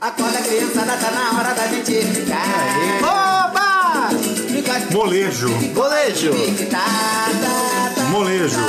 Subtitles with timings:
[0.00, 2.44] Acorda, criançada, tá na hora da gente brincar.
[3.02, 4.10] Oba!
[4.90, 5.48] Molejo.
[5.74, 6.32] Molejo.
[8.10, 8.60] Molejo.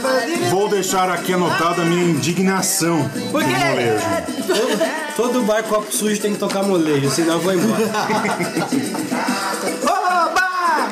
[0.00, 3.50] Pra Vou deixar aqui anotada a minha indignação Por quê?
[3.50, 4.04] molejo.
[5.16, 7.84] Todo bar copo sujo tem que tocar molejo, senão eu vou embora.
[9.84, 10.90] Oba!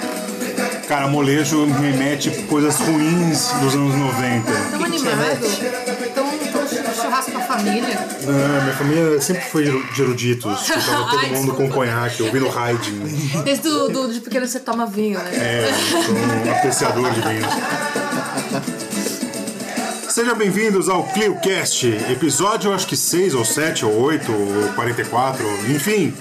[0.88, 4.52] Cara, molejo me mete coisas ruins dos anos 90.
[4.52, 6.14] Tão animado.
[6.14, 6.28] Tão
[7.06, 7.98] churrasco com a família.
[7.98, 10.60] Ah, minha família sempre foi de eruditos.
[10.60, 13.42] Ficava todo Ai, mundo com conhaque, ouvindo Haydn.
[13.44, 15.30] Desde do, do, de pequeno você toma vinho, né?
[15.34, 15.72] É,
[16.04, 17.46] sou um apreciador de vinhos.
[20.08, 26.14] Sejam bem-vindos ao ClioCast, episódio acho que 6 ou 7 ou 8 ou 44, enfim.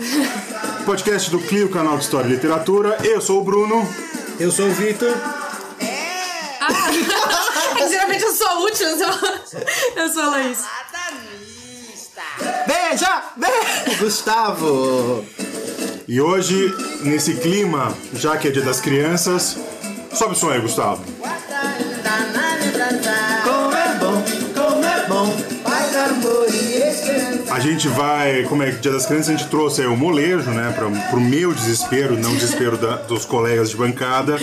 [0.86, 2.98] Podcast do Clio, canal de História e Literatura.
[3.04, 3.88] Eu sou o Bruno.
[4.38, 5.16] Eu sou o Vitor.
[8.46, 9.62] Sou a última, eu sou,
[10.04, 10.60] eu sou a Laís.
[12.68, 13.24] Beija!
[13.38, 13.98] Beija!
[14.00, 15.26] Gustavo!
[16.08, 19.58] E hoje, nesse clima, já que é dia das crianças,
[20.14, 21.04] sobe o som aí, Gustavo.
[23.44, 24.24] Como é bom,
[24.54, 25.36] como é bom.
[25.92, 27.54] Dar amor e esperança.
[27.54, 30.52] A gente vai, como é que dia das crianças, a gente trouxe aí o molejo,
[30.52, 34.38] né, pra, pro meu desespero, não desespero da- dos colegas de bancada.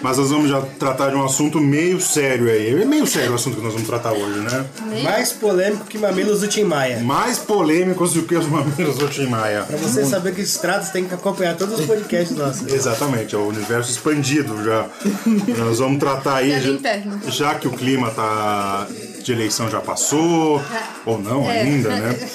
[0.00, 2.82] Mas nós vamos já tratar de um assunto meio sério aí.
[2.82, 4.64] É meio sério o assunto que nós vamos tratar hoje, né?
[5.02, 7.00] Mais polêmico que Mamilos do Tim Maia.
[7.00, 9.62] Mais polêmicos do que os mamilos do Tim Maia.
[9.64, 12.66] Pra você saber que se trata, você tem que acompanhar todos os podcasts nossos.
[12.72, 14.86] Exatamente, é o universo expandido já.
[15.58, 18.86] Nós vamos tratar aí, já, já que o clima tá
[19.22, 20.62] de eleição já passou,
[21.04, 21.62] ou não É.
[21.62, 22.16] ainda, né?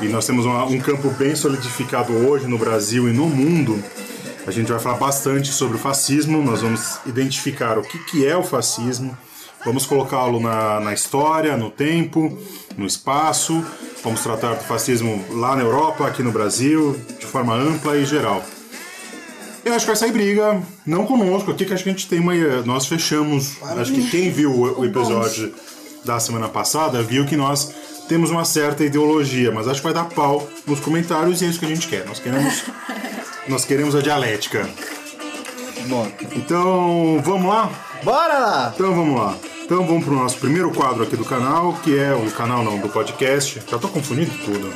[0.00, 3.80] E nós temos uma- um campo bem solidificado hoje no Brasil e no mundo.
[4.46, 8.36] A gente vai falar bastante sobre o fascismo, nós vamos identificar o que, que é
[8.36, 9.16] o fascismo,
[9.64, 12.38] vamos colocá-lo na, na história, no tempo,
[12.76, 13.64] no espaço,
[14.02, 18.44] vamos tratar do fascismo lá na Europa, aqui no Brasil, de forma ampla e geral.
[19.64, 22.20] Eu acho que vai sair briga, não conosco aqui, que acho que a gente tem
[22.20, 22.34] uma.
[22.66, 23.56] Nós fechamos.
[23.62, 25.54] Acho que quem viu o, o episódio
[26.04, 27.72] da semana passada viu que nós
[28.08, 31.58] temos uma certa ideologia, mas acho que vai dar pau nos comentários e é isso
[31.58, 32.04] que a gente quer.
[32.06, 32.62] Nós queremos.
[33.48, 34.68] nós queremos a dialética.
[35.86, 36.10] Bom.
[36.34, 37.70] Então, vamos lá?
[38.02, 38.72] Bora lá!
[38.74, 39.36] Então vamos lá.
[39.64, 42.88] Então vamos pro nosso primeiro quadro aqui do canal, que é o canal não, do
[42.88, 43.62] podcast.
[43.68, 44.72] Já tô confundindo tudo.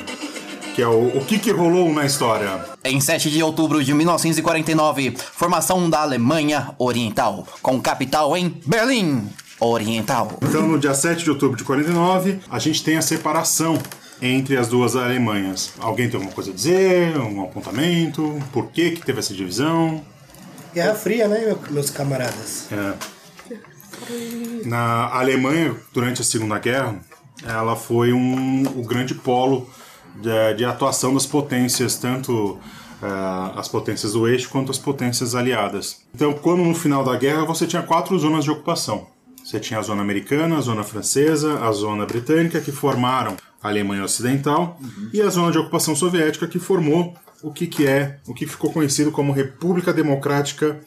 [0.74, 2.64] Que é o, o que que rolou na história.
[2.84, 9.28] Em 7 de outubro de 1949, formação da Alemanha Oriental, com capital em Berlim
[9.60, 10.38] Oriental.
[10.42, 13.78] Então, no dia 7 de outubro de 49, a gente tem a separação
[14.20, 15.72] entre as duas Alemanhas.
[15.78, 17.16] Alguém tem alguma coisa a dizer?
[17.18, 18.38] Um apontamento?
[18.52, 20.04] Por que, que teve essa divisão?
[20.74, 22.66] Guerra Fria, né, meu- meus camaradas?
[22.72, 22.94] É.
[24.64, 26.96] Na Alemanha, durante a Segunda Guerra,
[27.44, 29.68] ela foi um, o grande polo
[30.16, 32.58] de, de atuação das potências, tanto
[33.02, 33.06] eh,
[33.56, 36.00] as potências do eixo quanto as potências aliadas.
[36.14, 39.06] Então, quando no final da guerra você tinha quatro zonas de ocupação.
[39.48, 44.04] Você tinha a zona americana, a zona francesa, a zona britânica, que formaram a Alemanha
[44.04, 44.78] Ocidental,
[45.10, 48.70] e a zona de ocupação soviética, que formou o que, que é, o que ficou
[48.70, 50.78] conhecido como República Democrática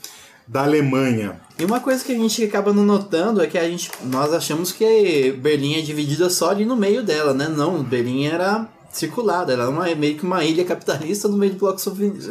[0.48, 1.42] da Alemanha.
[1.58, 4.72] E uma coisa que a gente acaba não notando é que a gente, nós achamos
[4.72, 7.48] que Berlim é dividida só ali no meio dela, né?
[7.50, 11.80] Não, Berlim era circulada, era uma, meio que uma ilha capitalista no meio do bloco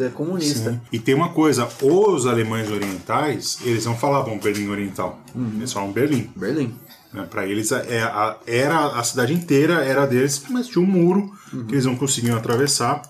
[0.00, 0.80] eh, comunista.
[0.92, 5.18] E tem uma coisa, os alemães orientais, eles não falavam Berlim Oriental,
[5.56, 6.30] eles falavam Berlim.
[6.36, 6.74] Berlim.
[7.12, 7.26] Né?
[7.28, 11.32] Para eles é, a- era a cidade inteira era deles, mas tinha um muro
[11.66, 13.02] que eles não conseguiam atravessar.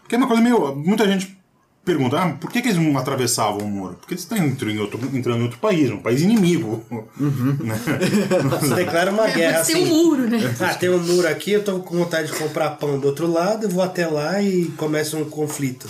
[0.00, 0.74] Porque é uma coisa meio.
[0.74, 1.36] Muita gente
[1.84, 3.94] pergunta, ah, por que, que eles não atravessavam o muro?
[4.00, 6.84] Porque eles estão entrando em outro, entrando em outro país, um país inimigo.
[7.18, 7.78] Né?
[8.60, 9.90] Você declara uma guerra Pode ser um assim.
[10.04, 10.54] muro, né?
[10.60, 13.64] Ah, tem um muro aqui, eu tô com vontade de comprar pão do outro lado,
[13.64, 15.88] eu vou até lá e começa um conflito.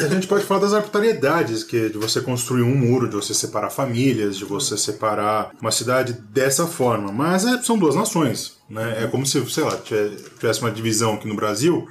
[0.00, 3.32] A gente pode falar das arbitrariedades, que é de você construir um muro, de você
[3.32, 7.12] separar famílias, de você separar uma cidade dessa forma.
[7.12, 9.04] Mas é- são duas nações, né?
[9.04, 11.86] É como se, sei lá, tive- tivesse uma divisão aqui no Brasil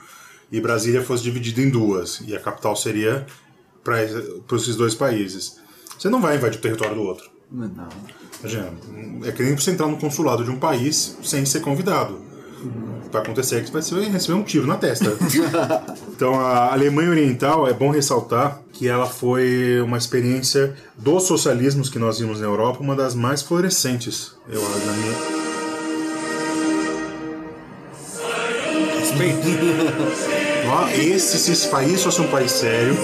[0.51, 3.25] e Brasília fosse dividida em duas e a capital seria
[3.83, 5.59] para esses dois países.
[5.97, 7.29] Você não vai invadir o território do outro.
[7.51, 7.87] Não.
[8.39, 8.71] Imagina,
[9.25, 12.21] é que nem você entrar no consulado de um país sem ser convidado.
[12.63, 15.15] O que vai acontecer é que você vai receber um tiro na testa.
[16.09, 21.97] então, a Alemanha Oriental, é bom ressaltar que ela foi uma experiência dos socialismos que
[21.97, 25.47] nós vimos na Europa, uma das mais florescentes, eu acho, na minha,
[28.99, 30.27] Respeito.
[30.69, 32.95] Ó, esse, se esse país fosse um país sério,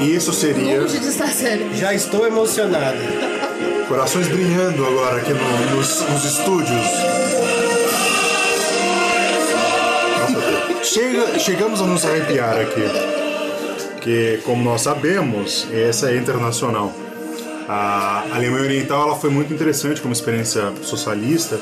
[0.00, 1.66] isso seria Longe de estar sério.
[1.74, 2.98] Já estou emocionado.
[3.88, 6.86] corações brilhando agora aqui no- nos, nos estúdios.
[11.38, 12.82] chegamos a nos arrepiar aqui.
[14.00, 16.92] Que, como nós sabemos, essa é internacional.
[17.68, 21.60] A Alemanha Oriental ela foi muito interessante como experiência socialista,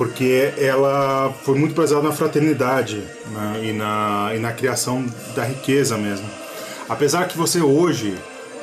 [0.00, 5.04] porque ela foi muito baseada na fraternidade né, e, na, e na criação
[5.36, 6.26] da riqueza mesmo.
[6.88, 8.14] Apesar que você hoje,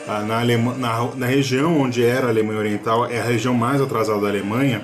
[0.07, 3.79] ah, na, Alema, na, na região onde era a Alemanha Oriental, é a região mais
[3.79, 4.81] atrasada da Alemanha,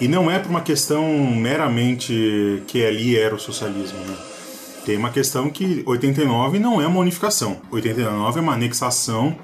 [0.00, 4.00] e não é por uma questão meramente que ali era o socialismo.
[4.00, 4.16] Né?
[4.84, 7.56] Tem uma questão que 89 não é uma unificação.
[7.70, 9.36] 89 é uma anexação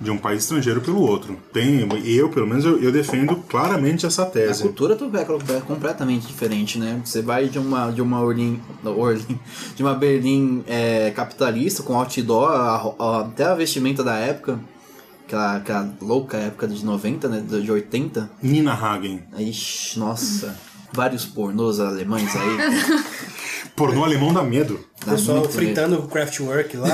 [0.00, 1.36] de um país estrangeiro pelo outro.
[1.52, 4.62] Tem, eu, pelo menos, eu, eu defendo claramente essa A tese.
[4.62, 7.00] cultura do é completamente diferente, né?
[7.04, 9.38] Você vai de uma de uma Orlin, Orlin
[9.74, 14.60] de uma Berlim é, capitalista com outdoor a- a- até a vestimenta da época,
[15.26, 17.42] aquela, aquela louca época de 90, né?
[17.46, 18.30] De 80.
[18.42, 19.22] Nina Hagen.
[19.38, 20.56] Ixi, nossa,
[20.92, 23.06] vários pornôs alemães aí.
[23.76, 24.80] Pornô alemão dá medo.
[25.06, 25.58] Dá Pessoal muito medo.
[25.64, 26.88] fritando o Craftwork lá.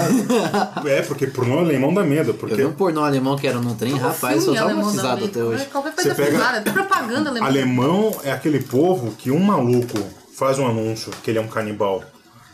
[0.87, 2.31] É, porque pornô alemão dá medo.
[2.31, 5.29] Eu Porque vi um pornô alemão que era no trem, rapaz, eu traumatizado também.
[5.29, 5.65] até hoje.
[5.67, 7.47] Qualquer coisa Você pega- filmada, até propaganda alemã.
[7.47, 9.99] alemão é aquele povo que um maluco
[10.37, 12.03] faz um anúncio que ele é um canibal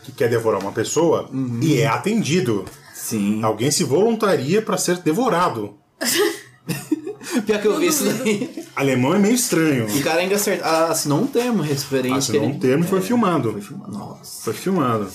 [0.03, 1.29] que quer devorar uma pessoa
[1.61, 2.63] e é atendido.
[2.93, 3.43] Sim.
[3.43, 5.75] Alguém se voluntaria para ser devorado.
[7.45, 8.65] Pior que eu vi isso daí.
[8.75, 9.85] Alemão é meio estranho.
[9.87, 10.61] O cara ainda acert...
[10.63, 12.17] ah, assinou um termo referente.
[12.17, 13.51] Assinou um termo e foi filmado.
[13.51, 13.91] Foi filmado.
[13.91, 14.43] Nossa.
[14.43, 15.07] Foi filmado.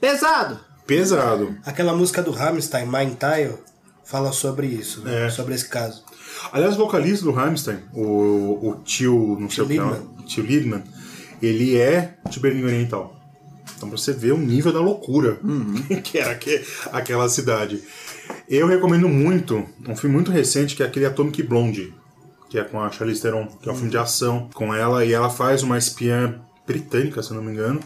[0.00, 0.58] Pesado!
[0.86, 1.56] Pesado.
[1.66, 3.58] Aquela música do Rammstein, Mein Teil,
[4.04, 5.26] fala sobre isso, né?
[5.26, 5.30] É.
[5.30, 6.02] sobre esse caso.
[6.52, 10.44] Aliás, o vocalista do Rammstein, o, o tio, não sei o que, Tio é, tio
[10.44, 10.82] Lidman,
[11.42, 13.14] ele é de Berlim Oriental.
[13.76, 15.38] Então pra você ver o nível da loucura
[16.02, 17.82] que era aque- aquela cidade.
[18.48, 21.94] Eu recomendo muito um filme muito recente que é aquele Atomic Blonde,
[22.48, 25.12] que é com a Charlize Theron, que é um filme de ação com ela e
[25.12, 27.80] ela faz uma espiã britânica, se eu não me engano,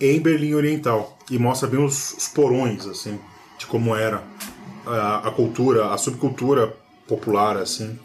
[0.00, 3.18] em Berlim Oriental e mostra bem os, os porões assim
[3.58, 4.22] de como era
[4.86, 6.74] a, a cultura, a subcultura
[7.06, 7.98] popular assim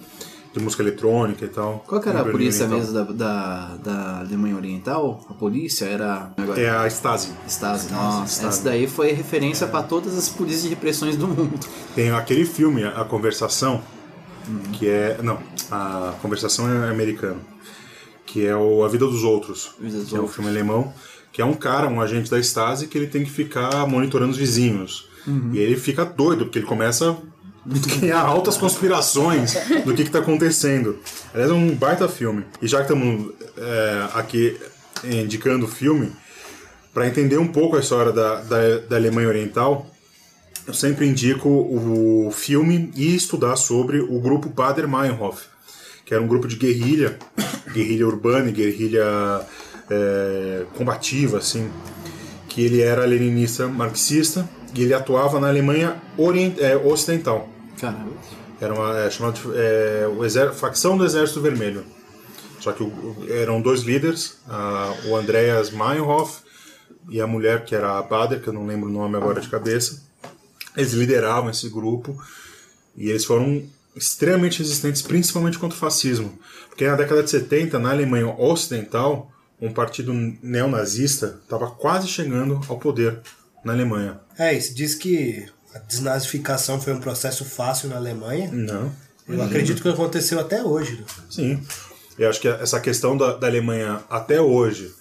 [0.54, 1.84] de música eletrônica e tal.
[1.86, 2.94] Qual que era a Berlim polícia Oriental.
[2.96, 5.26] mesmo da, da, da Alemanha Oriental?
[5.30, 6.32] A polícia era.
[6.38, 7.32] Agora, É a Stasi.
[7.48, 7.92] Stasi.
[7.92, 8.48] Nossa, Stasi.
[8.48, 11.60] essa daí foi referência pra todas as polícias de repressões do mundo.
[11.94, 13.82] Tem aquele filme, A Conversação,
[14.74, 15.18] que é.
[15.22, 15.38] Não,
[15.70, 17.42] a Conversação é americano.
[18.26, 19.72] Que é o A Vida dos Outros.
[19.78, 20.36] Vida dos que é um Outros.
[20.38, 20.94] filme alemão.
[21.36, 24.38] Que é um cara, um agente da Stasi, que ele tem que ficar monitorando os
[24.38, 25.10] vizinhos.
[25.52, 29.54] E ele fica doido, porque ele começa a criar altas conspirações
[29.84, 30.98] do que, está acontecendo.
[31.34, 32.46] Aliás, é um baita filme.
[32.62, 34.58] E já que estamos é, aqui
[35.04, 36.10] indicando o filme,
[36.94, 39.86] para entender um pouco a história da, da, da Alemanha Oriental,
[40.66, 45.44] eu sempre indico o filme e estudar sobre o grupo Bader Meinhof,
[46.06, 47.20] que era um grupo de guerrilha,
[47.74, 49.06] guerrilha urbana e guerrilha
[49.90, 51.70] é, combativa, assim,
[52.50, 57.50] que ele era leninista marxista e ele atuava na Alemanha orient, é, ocidental.
[57.80, 58.12] Caramba.
[58.60, 61.84] Era uma é, chamada é, facção do Exército Vermelho.
[62.60, 66.40] Só que o- eram dois líderes, a- o Andreas Meinhof
[67.10, 69.50] e a mulher que era a Bader, que eu não lembro o nome agora de
[69.50, 70.02] cabeça.
[70.76, 72.18] Eles lideravam esse grupo
[72.98, 73.64] e eles foram
[73.96, 76.38] extremamente resistentes, principalmente contra o fascismo.
[76.70, 79.32] Porque na década de 70, na Alemanha Ocidental,
[79.62, 83.20] um partido neonazista estava quase chegando ao poder
[83.64, 84.20] na Alemanha.
[84.38, 88.50] É, se diz que a desnazificação foi um processo fácil na Alemanha.
[88.52, 88.92] Não.
[89.28, 90.98] Eu acredito que aconteceu até hoje.
[91.00, 91.06] né?
[91.30, 91.64] Sim.
[92.18, 94.94] Eu acho que essa questão da, da Alemanha até hoje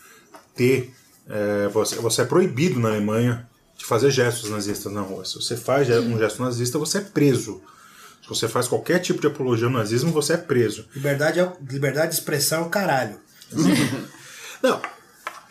[0.55, 0.93] ter.
[1.29, 3.47] é, você, você é proibido na Alemanha
[3.77, 5.25] de fazer gestos nazistas na rua.
[5.25, 7.61] Se você faz um gesto nazista, você é preso.
[8.23, 10.87] Se você faz qualquer tipo de apologia ao nazismo, você é preso.
[10.95, 13.17] Liberdade, é- liberdade de expressão é o caralho.
[14.65, 14.81] Não,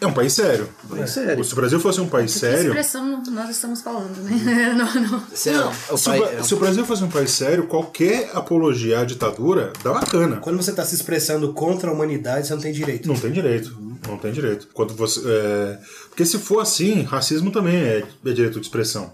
[0.02, 0.68] é um país sério.
[0.90, 1.44] País sério.
[1.44, 2.68] Se o Brasil fosse um país Que sério.
[2.70, 4.74] expressão nós estamos falando, né?
[4.76, 5.18] não, não.
[5.20, 9.00] É o Se o, é um- se o Brasil fosse um país sério, qualquer apologia
[9.02, 10.38] à ditadura dá bacana.
[10.38, 13.08] Quando você está se expressando contra a humanidade, você não tem direito.
[13.08, 13.78] Não tem direito.
[14.08, 14.68] Não tem direito.
[14.74, 15.80] Quando você, é,
[16.10, 19.14] Porque se for assim, racismo também é, é direito de expressão.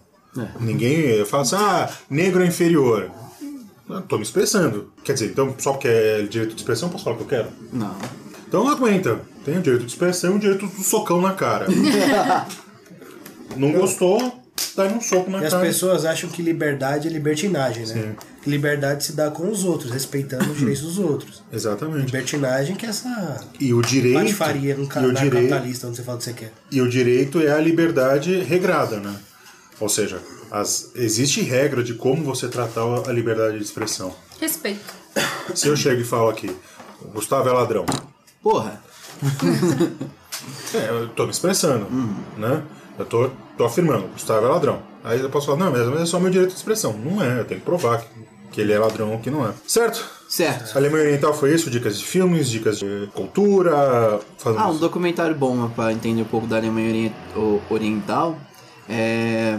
[0.59, 3.11] Ninguém fala assim, ah, negro é inferior.
[4.07, 4.91] Tô me expressando.
[5.03, 7.49] Quer dizer, então só porque é direito de expressão, posso falar o que eu quero?
[7.73, 7.95] Não.
[8.49, 9.21] Então aguenta.
[9.45, 11.67] Tem o direito de expressão e o direito do socão na cara.
[13.55, 14.41] Não gostou,
[14.75, 15.65] dá um soco na E as cara.
[15.65, 17.93] pessoas acham que liberdade é libertinagem, né?
[17.93, 18.15] Sim.
[18.41, 21.43] Que liberdade se dá com os outros, respeitando os direitos dos outros.
[21.51, 22.05] Exatamente.
[22.07, 24.19] Libertinagem que é essa E o direito.
[24.19, 26.53] patifaria no o canal direito capitalista, onde você fala o que você quer.
[26.71, 29.15] e o direito é a liberdade regrada, né?
[29.79, 30.19] Ou seja,
[30.51, 34.13] as, existe regra de como você tratar a liberdade de expressão.
[34.39, 34.93] Respeito.
[35.55, 36.49] Se eu chego e falo aqui,
[37.01, 37.85] o Gustavo é ladrão,
[38.41, 38.81] Porra.
[40.73, 41.87] é, eu tô me expressando,
[42.37, 42.63] né?
[42.97, 44.81] Eu tô, tô afirmando, o Gustavo é ladrão.
[45.03, 46.93] Aí eu posso falar, não, mas é só meu direito de expressão.
[46.93, 48.07] Não é, eu tenho que provar que,
[48.51, 49.53] que ele é ladrão ou que não é.
[49.65, 50.05] Certo?
[50.27, 50.77] Certo.
[50.77, 51.69] Alemanha Oriental foi isso?
[51.69, 54.19] Dicas de filmes, dicas de cultura.
[54.37, 54.65] Fazemos...
[54.65, 57.11] Ah, um documentário bom pra entender um pouco da Alemanha
[57.69, 58.37] Oriental
[58.87, 59.57] é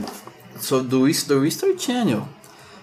[0.61, 2.29] sobre do, do History Channel,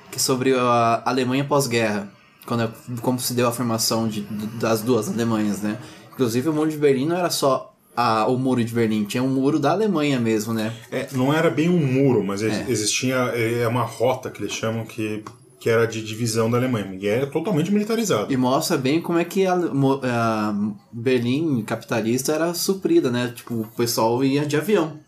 [0.10, 2.10] que é sobre a Alemanha pós-guerra,
[2.48, 4.22] quando é- como se deu a formação de,
[4.60, 5.78] das duas Alemanhas, né?
[6.14, 9.28] Inclusive o muro de Berlim não era só a- o muro de Berlim, tinha um
[9.30, 10.74] muro da Alemanha mesmo, né?
[10.92, 14.86] É, não era bem um muro, mas ex- existia é, uma rota que eles chamam
[14.86, 15.24] que,
[15.60, 16.96] que era de divisão da Alemanha.
[17.00, 18.32] E era totalmente militarizado.
[18.32, 20.56] E mostra bem como é que a, a
[20.92, 23.32] Berlim capitalista era suprida, né?
[23.36, 25.00] Tipo, o pessoal ia de avião.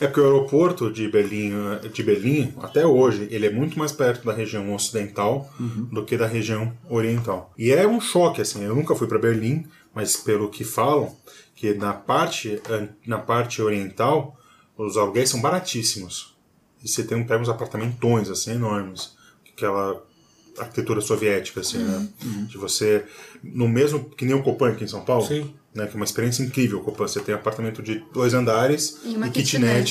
[0.00, 1.52] É porque o aeroporto de Berlim,
[1.92, 5.52] de Berlim, até hoje, ele é muito mais perto da região ocidental
[5.92, 7.52] do que da região oriental.
[7.56, 11.14] E é um choque, assim, eu nunca fui para Berlim, mas pelo que falam,
[11.54, 12.60] que na parte,
[13.06, 14.38] na parte oriental,
[14.76, 16.36] os aluguéis são baratíssimos.
[16.82, 19.16] E você tem, pega uns apartamentões, assim, enormes.
[19.52, 20.00] Aquela
[20.56, 22.08] arquitetura soviética, assim, né?
[22.48, 23.04] De você,
[23.42, 25.52] no mesmo, que nem o Copan aqui em São Paulo, Sim.
[25.74, 25.86] Né?
[25.86, 27.06] Que é uma experiência incrível, Copan.
[27.06, 29.32] Você tem apartamento de dois andares E e kitnet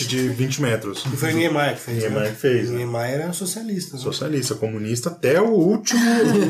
[0.06, 0.08] kitnet.
[0.08, 1.04] de 20 metros.
[1.12, 1.98] E foi o Niemeyer que fez.
[2.04, 2.36] Niemeyer né?
[2.36, 2.78] fez, né?
[2.78, 3.96] Niemeyer era socialista.
[3.98, 4.02] né?
[4.04, 6.00] Socialista, comunista, até o último,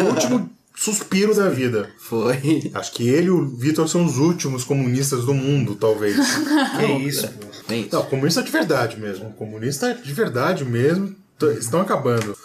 [0.04, 1.90] o último suspiro da vida.
[2.00, 2.72] Foi.
[2.74, 6.16] Acho que ele e o Vitor são os últimos comunistas do mundo, talvez.
[6.78, 7.48] Que isso, pô.
[7.68, 7.90] Bem isso.
[7.96, 9.32] Não, comunista de verdade mesmo.
[9.34, 11.16] Comunista de verdade mesmo.
[11.60, 12.36] Estão acabando.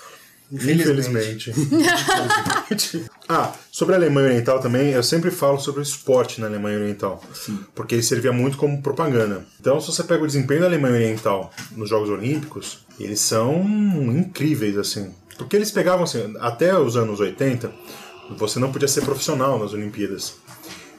[0.52, 1.50] Infelizmente.
[1.50, 3.10] Infelizmente.
[3.28, 7.22] ah, sobre a Alemanha Oriental também, eu sempre falo sobre o esporte na Alemanha Oriental.
[7.74, 9.46] Porque ele servia muito como propaganda.
[9.58, 13.62] Então, se você pega o desempenho da Alemanha Oriental nos Jogos Olímpicos, eles são
[14.14, 15.14] incríveis, assim.
[15.38, 17.72] Porque eles pegavam, assim, até os anos 80,
[18.36, 20.34] você não podia ser profissional nas Olimpíadas.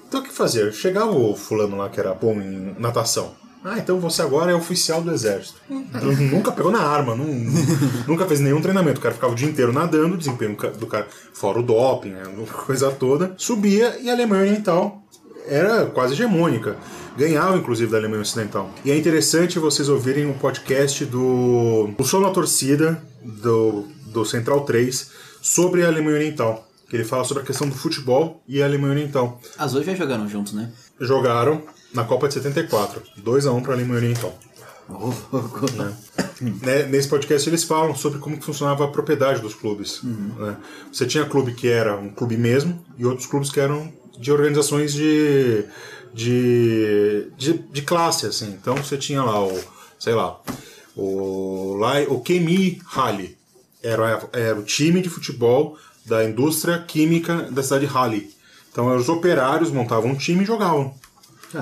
[0.07, 0.71] Então o que fazer?
[0.73, 3.33] Chegava o fulano lá que era bom em natação.
[3.63, 5.55] Ah, então você agora é oficial do exército.
[6.31, 7.51] nunca pegou na arma, nun-
[8.07, 8.99] nunca fez nenhum treinamento.
[8.99, 12.23] O cara ficava o dia inteiro nadando, o desempenho do cara, fora o doping, né,
[12.65, 13.33] coisa toda.
[13.37, 15.01] Subia e a Alemanha Oriental
[15.47, 16.75] era quase hegemônica.
[17.17, 18.71] Ganhava, inclusive, da Alemanha Ocidental.
[18.83, 24.61] E é interessante vocês ouvirem o podcast do O Som na Torcida, do, do Central
[24.61, 26.67] 3, sobre a Alemanha Oriental.
[26.89, 29.95] Que ele fala sobre a questão do futebol e a Alemanha Oriental As duas já
[29.95, 30.71] jogaram juntos, né?
[30.99, 31.61] jogaram
[31.93, 34.37] na Copa de 74, 2 a 1 para a Alemanha Oriental.
[36.61, 40.01] Né, Nesse podcast eles falam sobre como funcionava a propriedade dos clubes.
[40.03, 40.57] né?
[40.91, 44.93] Você tinha clube que era um clube mesmo e outros clubes que eram de organizações
[44.93, 45.65] de,
[46.13, 48.49] de, de, de classe, assim.
[48.49, 49.57] Então você tinha lá o,
[49.99, 50.39] sei lá,
[50.95, 53.37] o, lá, o Chemie Halle.
[53.81, 58.33] Era, era o time de futebol da indústria química da cidade de Halle.
[58.71, 60.93] Então os operários montavam um time e jogavam.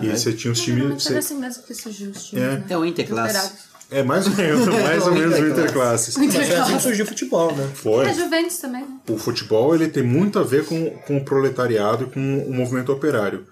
[0.02, 0.78] E aí você tinha os times.
[0.78, 2.48] Geralmente você- era assim mesmo que surgiu os times, É.
[2.58, 2.64] né?
[2.70, 3.52] É o Interclasse.
[3.90, 6.16] É mais ou menos, mais ou menos o Interclasses.
[6.16, 7.70] Mas foi assim que surgiu o futebol, né?
[7.74, 8.06] Foi.
[8.08, 8.88] É Juventus também, né?
[9.10, 12.92] O futebol ele tem muito a ver com, com o proletariado e com o movimento
[12.92, 13.46] operário.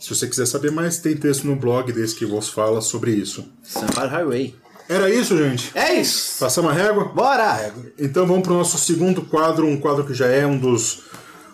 [0.00, 3.46] Se você quiser saber mais, tem texto no blog desse que vos fala sobre isso.
[3.62, 4.54] Sampar Highway.
[4.88, 5.70] Era isso, gente?
[5.74, 6.38] É isso!
[6.40, 7.06] Passamos a régua?
[7.06, 7.72] Bora!
[7.98, 11.00] Então vamos para o nosso segundo quadro, um quadro que já é um dos,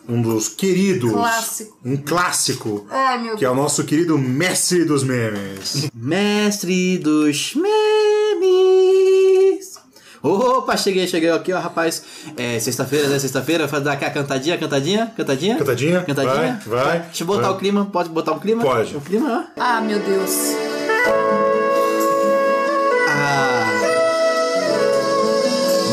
[0.09, 1.13] um dos queridos.
[1.13, 1.79] Clássico.
[1.85, 2.87] Um clássico.
[2.91, 5.91] Ai, meu Que é o nosso querido mestre dos memes.
[5.95, 7.71] Mestre dos memes.
[10.23, 12.03] Opa, cheguei, cheguei aqui, ó, rapaz.
[12.37, 13.19] É sexta-feira, né?
[13.19, 15.57] Sexta-feira, vai dar aqui a cantadinha, cantadinha, cantadinha.
[15.57, 16.03] Cantadinha?
[16.03, 16.61] Cantadinha.
[16.67, 17.53] Vai, vai, Deixa eu botar vai.
[17.53, 18.63] o clima, pode botar o clima?
[18.63, 18.95] Pode.
[18.97, 19.61] O clima, ó.
[19.63, 20.31] Ah, meu Deus.
[23.09, 23.81] Ah.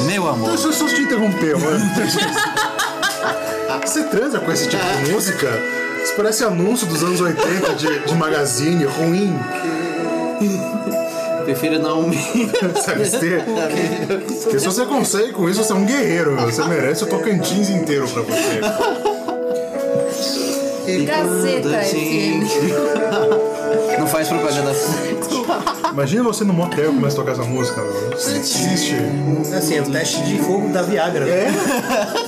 [0.05, 0.49] Meu amor.
[0.49, 1.85] Deixa eu só te interromper, mano.
[3.85, 5.47] Você transa com esse tipo de música?
[6.03, 9.37] Isso parece anúncio dos anos 80 de, de magazine ruim.
[11.45, 12.17] Prefiro não me.
[12.83, 13.41] Sabe ter?
[14.43, 16.33] Porque se você consegue com isso, você é um guerreiro.
[16.33, 16.45] meu.
[16.45, 18.59] Você merece o Tocantins inteiro pra você.
[21.05, 22.43] Gazeta FM.
[23.99, 24.73] Não faz propaganda.
[25.91, 27.81] Imagina você no motel e começa a tocar essa música.
[27.81, 28.95] não existe.
[29.57, 31.27] Assim, é o teste de fogo da Viagra.
[31.27, 31.47] É?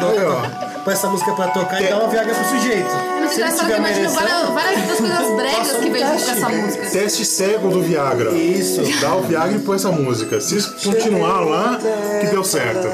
[0.01, 0.68] Olha, ó.
[0.89, 2.89] Põe essa música pra tocar e dá uma Viagra pro sujeito.
[3.19, 4.09] Mas Se ele engraçado que tiver merecendo...
[4.09, 6.89] várias, várias das coisas bregas que vem junto com essa música.
[6.89, 8.31] Teste cego do Viagra.
[8.31, 8.81] Isso.
[8.99, 10.41] Dá o Viagra e põe essa música.
[10.41, 11.79] Se continuar lá,
[12.21, 12.87] que deu certo.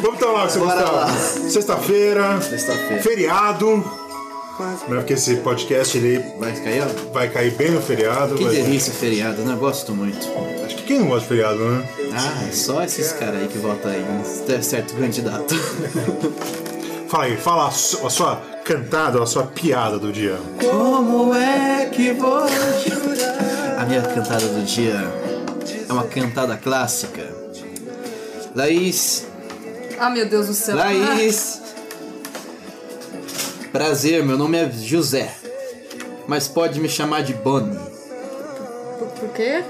[0.00, 0.46] Vamos então lá, lá.
[0.46, 1.50] Gustavo.
[1.50, 2.40] Sexta-feira.
[2.40, 3.02] Sexta-feira.
[3.02, 3.84] Feriado.
[4.88, 7.12] Não é porque esse podcast ele Vai cair, ó.
[7.12, 8.36] vai cair bem no feriado.
[8.36, 9.56] Que delícia feriado, né?
[9.58, 10.24] Gosto muito.
[10.64, 11.88] Acho que quem não gosta de feriado, né?
[12.12, 15.52] Ah, é só esses caras aí que votam aí, um certo candidato.
[17.08, 20.38] Fala aí, fala a su- a sua cantada, a sua piada do dia.
[20.60, 23.80] Como é que vou jurar?
[23.80, 24.94] A minha cantada do dia
[25.88, 27.26] é uma cantada clássica.
[28.54, 29.26] Laís,
[29.98, 30.76] Ah, meu Deus do céu.
[30.76, 31.60] Laís.
[33.72, 35.34] Prazer, meu nome é José.
[36.26, 37.78] Mas pode me chamar de Bonnie,
[38.98, 39.64] por, por quê?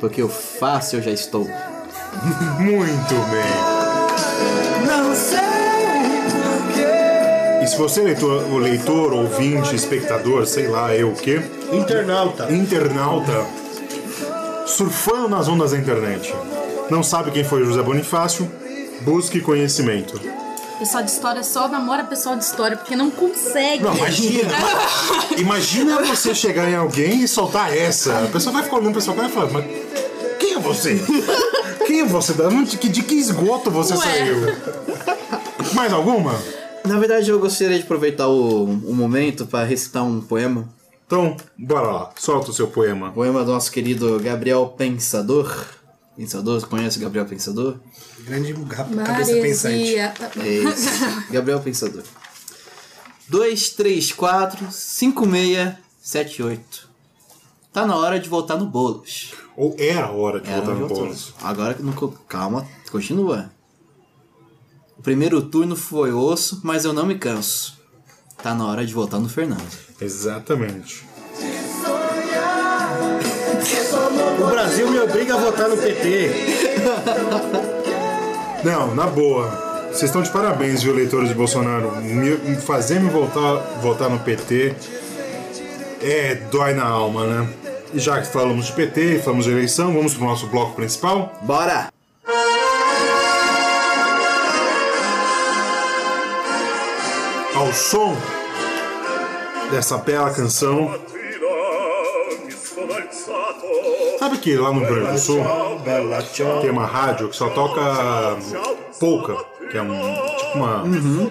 [0.00, 1.44] porque o fácil eu já estou.
[2.58, 4.86] Muito bem.
[4.86, 5.61] Não sei
[7.62, 11.40] E se você, leitor, o leitor, ouvinte, espectador, sei lá, eu o quê,
[11.72, 12.52] Internauta.
[12.52, 13.46] internauta,
[14.66, 16.34] surfando nas ondas da internet,
[16.90, 18.50] não sabe quem foi José Bonifácio,
[19.02, 20.20] busque conhecimento.
[20.78, 23.84] Pessoal de história só namora pessoal de história porque não consegue.
[23.84, 24.52] Não, imagina.
[25.38, 28.24] imagina você chegar em alguém e soltar essa.
[28.24, 29.64] A pessoa vai ficar olhando pra sua cara e falar, mas
[30.40, 31.00] quem é você?
[31.86, 32.32] Quem é você?
[32.64, 34.00] De que esgoto você Ué.
[34.00, 34.56] saiu?
[35.74, 36.34] Mais alguma?
[36.84, 40.68] Na verdade, eu gostaria de aproveitar o, o momento para recitar um poema.
[41.06, 42.10] Então, bora lá.
[42.16, 43.12] Solta o seu poema.
[43.12, 45.66] Poema do nosso querido Gabriel Pensador.
[46.16, 47.76] Pensador, você conhece Gabriel Pensador?
[48.20, 49.74] Grande ga- cabeça pensante.
[49.96, 50.14] Maresia.
[50.40, 50.88] É isso.
[51.30, 52.02] Gabriel Pensador.
[53.28, 56.88] 2, 3, 4, 5, 6, 7, 8.
[57.72, 59.32] Tá na hora de voltar no bolos.
[59.56, 61.02] Ou era a hora de Era voltar no onde eu tô.
[61.04, 61.34] bônus.
[61.42, 61.92] Agora que não.
[61.92, 63.50] co- Calma, continua.
[65.02, 67.76] O primeiro turno foi osso, mas eu não me canso.
[68.40, 69.68] Tá na hora de voltar no Fernando.
[70.00, 71.04] Exatamente.
[74.40, 76.30] O Brasil me obriga a votar no PT.
[78.62, 79.50] Não, na boa.
[79.88, 81.96] Vocês estão de parabéns, viu, eleitores de Bolsonaro.
[81.96, 84.72] Me, me fazer me voltar, votar no PT
[86.00, 87.52] é dói na alma, né?
[87.92, 91.32] E já que falamos de PT, falamos de eleição, vamos pro nosso bloco principal.
[91.42, 91.90] Bora!
[97.54, 98.16] Ao som
[99.70, 100.94] dessa bela canção.
[104.18, 105.44] Sabe que lá no Rio Grande do Sul
[105.84, 106.60] Bela tchau.
[106.60, 107.80] tem uma rádio que só toca
[109.00, 109.36] polka,
[109.70, 110.82] que é um tipo uma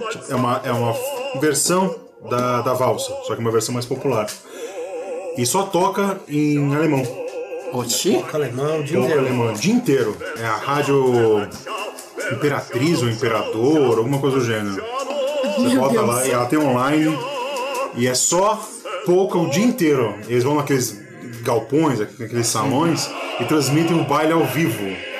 [0.10, 0.93] tipo, é uma é uma
[1.39, 1.95] versão
[2.30, 4.28] da, da valsa, só que uma versão mais popular.
[5.38, 7.04] E só toca em alemão.
[7.72, 8.22] Oxi?
[8.34, 9.19] Alemão, o dia Toca inteiro.
[9.26, 10.17] alemão o dia inteiro.
[10.38, 11.48] É a rádio
[12.34, 14.84] Imperatriz ou Imperador, alguma coisa do gênero.
[15.69, 17.17] Você bota lá e ela tem online
[17.95, 18.62] e é só
[19.06, 20.15] polka o dia inteiro.
[20.28, 21.00] Eles vão naqueles
[21.43, 25.12] galpões, naqueles salões e transmitem o baile ao vivo.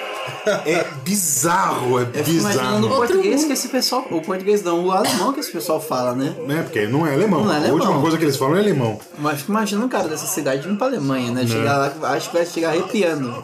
[0.66, 2.96] É bizarro, é Eu fico imaginando o bizarro.
[2.96, 4.06] português que esse pessoal.
[4.10, 6.34] O português não, o alemão que esse pessoal fala, né?
[6.48, 6.62] Né?
[6.64, 7.44] Porque não é alemão.
[7.44, 7.76] Não é A alemão.
[7.78, 9.00] última coisa que eles falam é alemão.
[9.18, 11.46] Mas fico imaginando um cara dessa cidade indo pra Alemanha, né?
[11.46, 13.44] Chegar lá, acho que vai chegar arrepiando.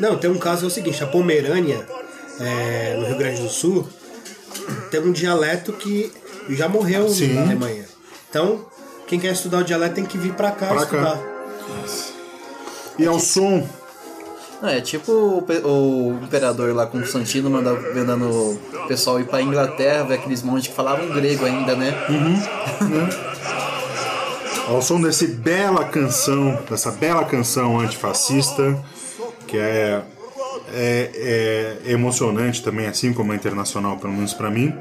[0.00, 1.84] Não, tem um caso que é o seguinte, a Pomerânia,
[2.40, 3.88] é, no Rio Grande do Sul,
[4.90, 6.12] tem um dialeto que
[6.54, 7.34] já morreu Sim.
[7.34, 7.84] na Alemanha.
[8.30, 8.64] Então,
[9.06, 10.82] quem quer estudar o dialeto tem que vir pra cá Pra cá.
[10.84, 11.18] estudar.
[12.98, 13.66] E ao som
[14.60, 18.58] Não, é tipo o, o imperador lá com o Santino mandando, o
[18.88, 21.94] pessoal ir pra Inglaterra, ver aqueles monges que falavam grego ainda, né?
[24.66, 28.76] Ao som desse bela canção, dessa bela canção antifascista,
[29.46, 30.02] que é,
[30.74, 34.74] é, é emocionante também, assim como é internacional, pelo menos pra mim.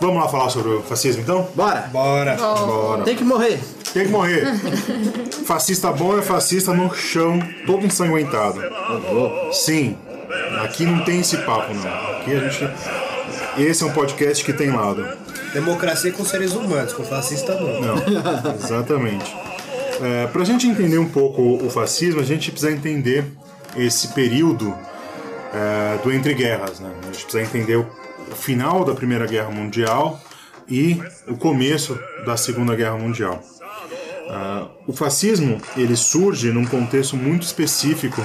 [0.00, 1.48] Vamos lá falar sobre o fascismo então?
[1.54, 1.88] Bora!
[1.92, 2.36] Bora.
[2.36, 3.02] Bora.
[3.02, 3.60] Tem que morrer!
[3.92, 4.44] Tem que morrer.
[5.46, 8.60] fascista bom é fascista no chão, todo ensanguentado.
[9.52, 9.96] Sim,
[10.62, 12.18] aqui não tem esse papo não.
[12.18, 12.70] Aqui a gente.
[13.56, 15.04] Esse é um podcast que tem lado.
[15.52, 17.80] Democracia com seres humanos, com fascista não.
[17.80, 19.34] Não, exatamente.
[20.00, 23.24] É, Para a gente entender um pouco o fascismo, a gente precisa entender
[23.76, 24.72] esse período
[25.52, 26.78] é, do entre guerras.
[26.78, 26.90] Né?
[27.02, 27.86] A gente precisa entender o
[28.34, 30.20] final da Primeira Guerra Mundial
[30.68, 33.42] e o começo da Segunda Guerra Mundial.
[34.30, 38.22] Ah, o fascismo ele surge num contexto muito específico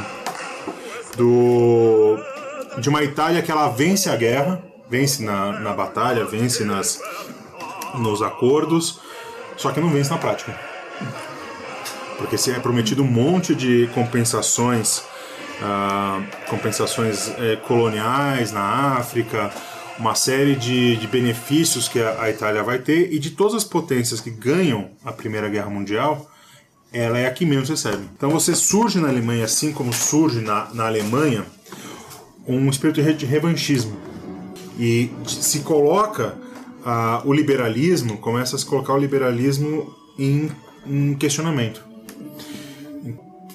[1.16, 2.18] do
[2.78, 7.00] de uma Itália que ela vence a guerra, vence na, na batalha, vence nas,
[7.96, 9.00] nos acordos,
[9.56, 10.58] só que não vence na prática.
[12.18, 15.04] Porque se é prometido um monte de compensações,
[15.62, 19.52] ah, compensações eh, coloniais na África,
[19.99, 23.63] uma série de, de benefícios que a, a Itália vai ter e de todas as
[23.63, 26.29] potências que ganham a Primeira Guerra Mundial,
[26.91, 28.03] ela é a que menos recebe.
[28.15, 31.45] Então você surge na Alemanha, assim como surge na, na Alemanha,
[32.47, 33.97] um espírito de re- de revanchismo.
[34.77, 36.36] E se coloca
[36.86, 40.51] ah, o liberalismo, começa a se colocar o liberalismo em,
[40.86, 41.84] em questionamento.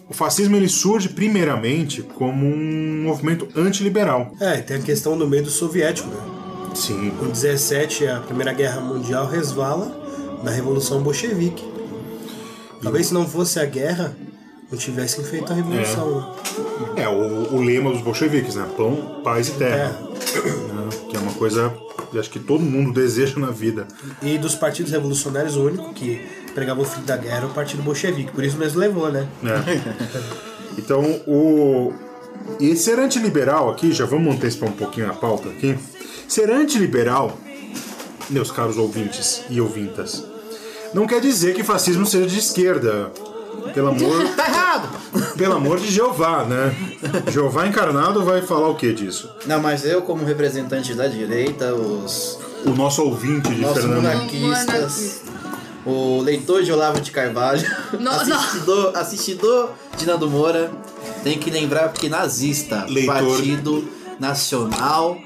[0.09, 4.33] O fascismo ele surge primeiramente como um movimento antiliberal.
[4.41, 6.75] É, e tem a questão do medo soviético, né?
[6.75, 7.13] Sim.
[7.23, 9.91] Em 17, a Primeira Guerra Mundial resvala
[10.43, 11.65] na Revolução Bolchevique.
[12.83, 14.17] Talvez se não fosse a guerra,
[14.71, 16.21] não tivessem feito a revolução.
[16.95, 17.03] né?
[17.03, 18.67] É, o, o lema dos bolcheviques, né?
[18.77, 19.99] Pão, paz e terra.
[20.01, 20.89] Né?
[21.11, 21.75] Que é uma coisa
[22.11, 23.87] que acho que todo mundo deseja na vida.
[24.23, 27.83] E dos partidos revolucionários, o único que pregava o fim da guerra era o partido
[27.83, 28.33] bolchevique.
[28.33, 29.27] Por isso mesmo levou, né?
[29.43, 29.65] né?
[30.77, 31.93] Então, o.
[32.61, 35.79] E ser antiliberal aqui, já vamos antecipar um pouquinho a pauta aqui.
[36.27, 37.39] Ser antiliberal,
[38.31, 40.25] meus caros ouvintes e ouvintas,
[40.95, 43.11] não quer dizer que fascismo seja de esquerda.
[43.75, 44.89] Pelo amor, Tá errado!
[45.37, 46.75] pelo amor de Jeová, né?
[47.31, 49.31] Jeová encarnado vai falar o que disso?
[49.47, 53.97] Não, mas eu, como representante da direita, os O nosso ouvinte de Fernando.
[53.97, 55.28] monarquistas, Monarquista.
[55.89, 57.63] O leitor de Olavo de Carvalho,
[57.99, 60.71] Não, assistidor, assistidor de Nando Moura,
[61.25, 63.15] tem que lembrar que nazista, Leitor.
[63.15, 63.89] Partido
[64.21, 65.19] Nacional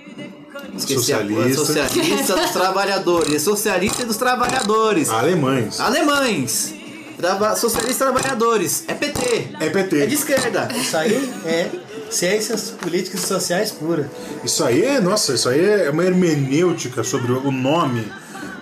[0.77, 1.64] Esqueci a- Socialista.
[1.64, 3.35] socialista dos trabalhadores.
[3.35, 5.11] É socialista dos trabalhadores.
[5.11, 5.79] Alemães.
[5.81, 6.75] Alemães.
[7.18, 8.85] Traba socialistas trabalhadores.
[8.88, 9.48] É PT.
[9.61, 10.01] É PT.
[10.03, 10.68] É de esquerda.
[10.75, 11.68] Isso aí é
[12.11, 14.07] ciências políticas e sociais puras.
[14.44, 18.11] Isso aí é, nossa, isso aí é uma hermenêutica sobre o nome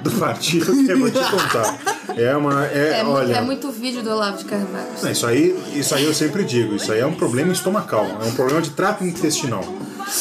[0.02, 1.78] do partido que eu vou te contar.
[2.16, 2.66] É uma.
[2.66, 3.34] É, É, olha.
[3.34, 4.86] é muito vídeo do Olavo de Carvalho.
[5.02, 8.24] Não, isso aí, isso aí eu sempre digo, isso aí é um problema estomacal, é
[8.26, 9.64] um problema de trato intestinal.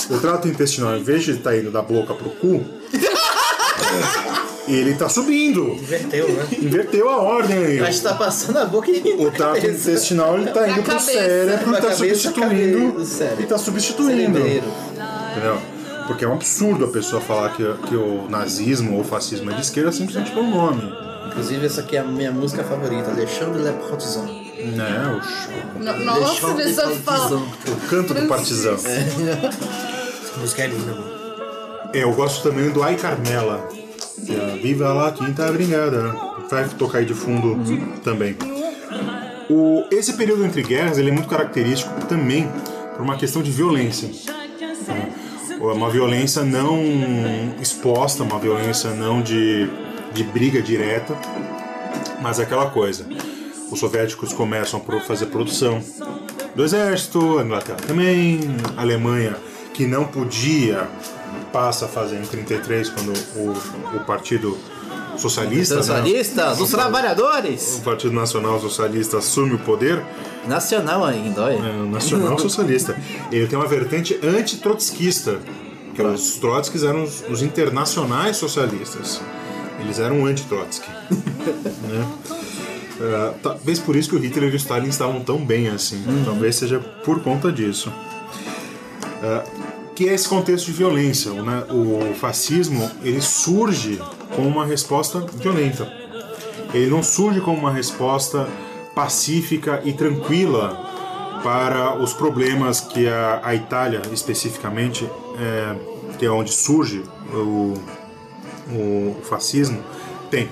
[0.10, 2.64] O trato intestinal, em vez de estar indo da boca pro cu,
[4.68, 5.70] ele tá subindo.
[5.74, 6.48] Inverteu, né?
[6.62, 7.80] Inverteu a ordem aí.
[7.86, 11.12] Gente tá passando a boca e O trato intestinal ele tá indo pro cabeça.
[11.12, 12.92] cérebro e Pra tá cabeça, substituindo.
[12.94, 13.36] cabeça.
[13.40, 14.38] E tá substituindo.
[14.38, 14.66] Cerebreiro.
[15.32, 15.62] Entendeu?
[16.10, 19.54] Porque é um absurdo a pessoa falar que, que o nazismo ou o fascismo é
[19.54, 20.82] de esquerda simplesmente pelo nome.
[21.28, 24.26] Inclusive, essa aqui é a minha música favorita, Alexandre Le Partisan.
[24.26, 25.22] Né?
[25.76, 27.38] O, No- Nossa, a pessoa fala.
[27.38, 28.74] o canto do partizão.
[28.74, 31.20] Essa música é linda, mano.
[31.94, 33.68] É, eu gosto também do Ai Carmela.
[34.26, 36.12] que é Viva lá, quinta brigada.
[36.50, 37.56] Vai tocar aí de fundo
[38.04, 38.36] também.
[39.50, 42.50] O, esse período entre guerras ele é muito característico também
[42.96, 44.10] por uma questão de violência.
[45.60, 46.82] Uma violência não
[47.62, 49.70] exposta, uma violência não de,
[50.14, 51.18] de briga direta,
[52.22, 53.06] mas é aquela coisa.
[53.70, 55.84] Os soviéticos começam a fazer produção
[56.56, 58.40] do exército, a Inglaterra também,
[58.78, 59.36] a Alemanha,
[59.74, 60.88] que não podia,
[61.52, 64.58] passa a fazer em 33, quando o, o Partido
[65.20, 65.82] Socialista, né?
[65.82, 67.78] Socialista dos trabalhadores.
[67.78, 70.04] o Partido Nacional Socialista assume o poder,
[70.48, 71.56] Nacional ainda, olha.
[71.56, 72.96] é, Nacional Socialista,
[73.32, 75.40] ele tem uma vertente anti-trotskista,
[75.94, 79.22] que os Trotskis eram os, os internacionais socialistas.
[79.82, 80.90] Eles eram anti-Trotsky.
[81.12, 82.08] né?
[83.02, 86.04] É, talvez por isso que o Hitler e o Stalin estavam tão bem assim.
[86.26, 87.92] Talvez seja por conta disso.
[89.24, 89.44] É,
[89.96, 91.32] que é esse contexto de violência.
[91.32, 94.02] O, né, o fascismo ele surge
[94.36, 95.92] como uma resposta violenta.
[96.74, 98.48] Ele não surge como uma resposta
[98.94, 100.88] pacífica e tranquila
[101.44, 105.76] para os problemas que a, a Itália, especificamente, é,
[106.18, 107.74] que é onde surge o,
[108.72, 109.82] o fascismo,
[110.30, 110.50] tem.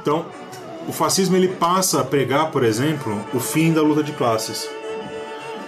[0.00, 0.26] Então,
[0.86, 4.68] o fascismo ele passa a pregar, por exemplo, o fim da luta de classes.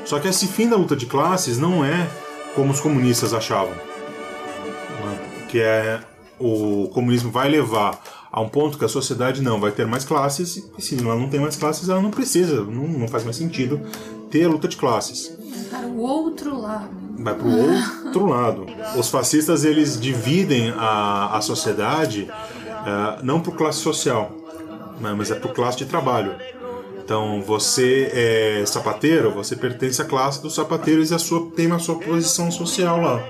[0.05, 2.09] Só que esse fim da luta de classes não é
[2.55, 3.75] como os comunistas achavam.
[3.75, 5.19] né?
[5.49, 6.01] Que é
[6.39, 10.69] o comunismo vai levar a um ponto que a sociedade não vai ter mais classes,
[10.77, 13.81] e se ela não tem mais classes, ela não precisa, não, não faz mais sentido
[14.31, 15.33] ter a luta de classes
[15.71, 16.91] Para o outro lado.
[17.17, 18.67] vai para o outro lado.
[18.99, 24.31] Os fascistas eles dividem a, a sociedade eh, não por classe social,
[25.01, 26.35] né, mas é por classe de trabalho.
[27.03, 31.79] Então você é sapateiro, você pertence à classe dos sapateiros e a sua, tem a
[31.79, 33.25] sua posição social lá.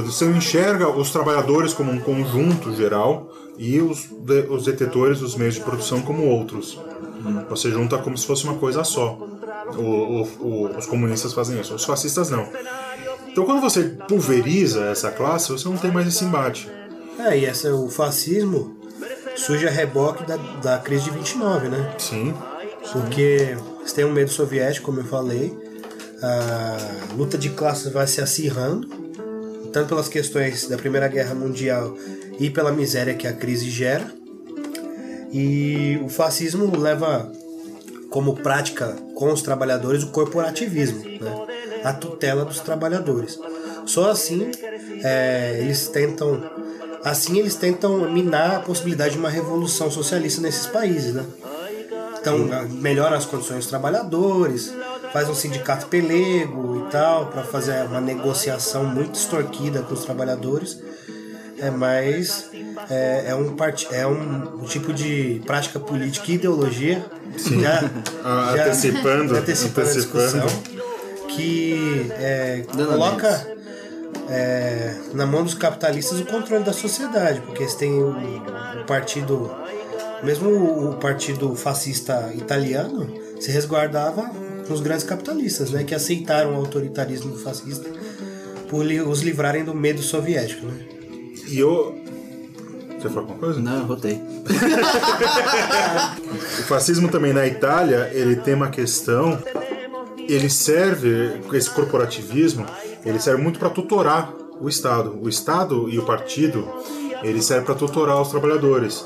[0.00, 5.54] Você enxerga os trabalhadores como um conjunto geral e os, de- os detetores dos meios
[5.54, 6.78] de produção como outros.
[7.50, 9.18] Você junta como se fosse uma coisa só.
[9.76, 12.48] O- o- os comunistas fazem isso, os fascistas não.
[13.28, 16.70] Então, quando você pulveriza essa classe, você não tem mais esse embate.
[17.18, 18.76] É, e essa, o fascismo
[19.36, 21.94] surge a reboque da, da crise de 29, né?
[21.98, 22.34] Sim.
[22.92, 25.56] Porque você tem um medo soviético, como eu falei,
[26.22, 28.88] a luta de classes vai se acirrando,
[29.72, 31.96] tanto pelas questões da Primeira Guerra Mundial
[32.38, 34.06] e pela miséria que a crise gera.
[35.32, 37.32] E o fascismo leva
[38.10, 41.46] como prática com os trabalhadores o corporativismo, né?
[41.82, 43.38] a tutela dos trabalhadores.
[43.86, 44.50] Só assim
[45.02, 46.42] é, eles tentam,
[47.02, 51.24] assim eles tentam minar a possibilidade de uma revolução socialista nesses países, né?
[52.20, 54.72] Então melhora as condições dos trabalhadores,
[55.12, 60.80] faz um sindicato pelego e tal para fazer uma negociação muito extorquida com os trabalhadores.
[61.58, 62.50] É, mas
[62.90, 63.86] é, é um, part...
[63.92, 67.04] é um, um tipo de prática política e ideologia.
[67.36, 67.90] Já,
[68.24, 70.46] Ah, antecipando, antecipando, a discussão.
[71.28, 73.46] Que é, coloca
[74.28, 79.54] é, na mão dos capitalistas o controle da sociedade, porque eles têm o, o partido,
[80.22, 80.50] mesmo
[80.88, 84.30] o partido fascista italiano, se resguardava
[84.72, 87.88] com os grandes capitalistas, né, que aceitaram o autoritarismo fascista
[88.70, 90.64] por li- os livrarem do medo soviético.
[90.64, 90.86] Né?
[91.48, 91.94] E eu.
[92.98, 93.60] Você falou alguma coisa?
[93.60, 94.18] Não, eu rotei.
[96.58, 99.38] O fascismo também na Itália, ele tem uma questão,
[100.16, 102.64] ele serve, esse corporativismo,
[103.04, 105.18] ele serve muito para tutorar o Estado.
[105.20, 106.66] O Estado e o partido,
[107.22, 109.04] ele serve para tutorar os trabalhadores.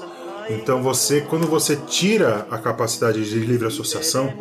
[0.49, 4.33] Então você, quando você tira a capacidade de livre associação,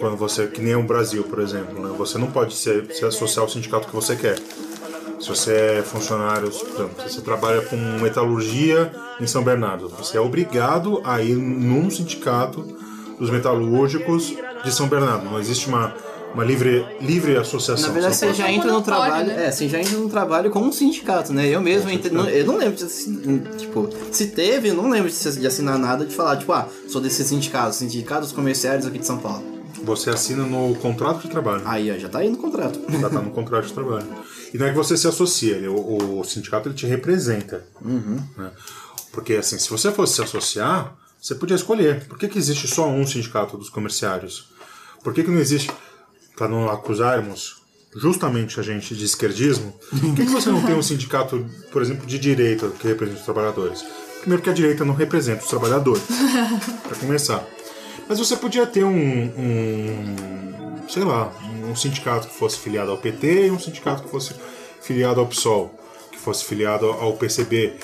[0.00, 3.44] quando você, que nem o Brasil, por exemplo, né, você não pode se, se associar
[3.44, 4.38] ao sindicato que você quer.
[5.20, 10.16] Se você é funcionário, por exemplo, se você trabalha com metalurgia em São Bernardo, você
[10.16, 12.62] é obrigado a ir num sindicato
[13.18, 14.34] dos metalúrgicos
[14.64, 15.26] de São Bernardo.
[15.26, 15.94] Não existe uma,
[16.32, 17.88] uma livre, livre associação.
[17.88, 19.26] Na verdade, Você já entra no pode, trabalho.
[19.26, 19.46] né?
[19.48, 21.46] É, você já entra no trabalho como um sindicato, né?
[21.46, 22.10] Eu mesmo entrei.
[22.16, 22.86] não- Eu não lembro de,
[23.58, 26.98] tipo, se teve, eu não lembro de de assinar nada de falar, tipo, ah, sou
[27.00, 29.59] desse sindicato, sindicato dos comerciários aqui de São Paulo.
[29.84, 31.62] Você assina no contrato de trabalho.
[31.66, 32.78] Aí, ó, já tá aí no contrato.
[33.00, 34.06] Já tá no contrato de trabalho.
[34.52, 37.64] E não é que você se associa, ele- o, o sindicato ele te representa.
[38.36, 38.50] né?
[39.12, 42.06] Porque assim, se você fosse se associar, você podia escolher.
[42.06, 44.48] Por que, que existe só um sindicato dos comerciários?
[45.02, 45.70] Por que, que não existe,
[46.36, 47.56] para não acusarmos
[47.96, 52.06] justamente a gente de esquerdismo, por que, que você não tem um sindicato, por exemplo,
[52.06, 53.84] de direita que representa os trabalhadores?
[54.20, 56.02] Primeiro que a direita não representa os trabalhadores,
[56.86, 57.44] para começar.
[58.08, 61.32] Mas você podia ter um, um, sei lá,
[61.68, 64.34] um sindicato que fosse filiado ao PT e um sindicato que fosse
[64.80, 65.74] filiado ao PSOL,
[66.10, 67.74] que fosse filiado ao PCB.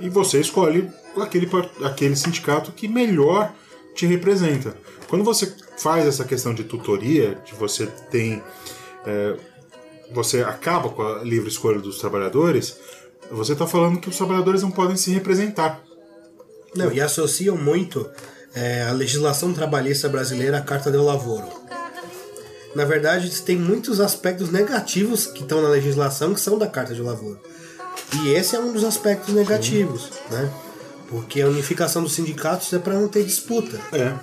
[0.00, 1.48] E você escolhe aquele,
[1.84, 3.52] aquele sindicato que melhor
[3.94, 4.76] te representa.
[5.08, 8.42] Quando você faz essa questão de tutoria, de você tem.
[9.04, 9.36] é,
[10.14, 12.78] você acaba com a livre escolha dos trabalhadores,
[13.30, 15.82] você está falando que os trabalhadores não podem se representar.
[16.74, 18.08] Não, e associam muito
[18.54, 21.46] é, a legislação trabalhista brasileira à Carta del Lavoro.
[22.74, 27.02] Na verdade, tem muitos aspectos negativos que estão na legislação que são da Carta de
[27.02, 27.38] Lavoro.
[28.22, 30.50] E esse é um dos aspectos negativos, né?
[31.08, 33.78] Porque a unificação dos sindicatos é para não ter disputa.
[33.92, 34.14] É.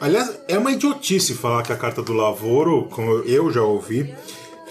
[0.00, 4.14] Aliás, é uma idiotice falar que a carta do Lavoro, como eu já ouvi,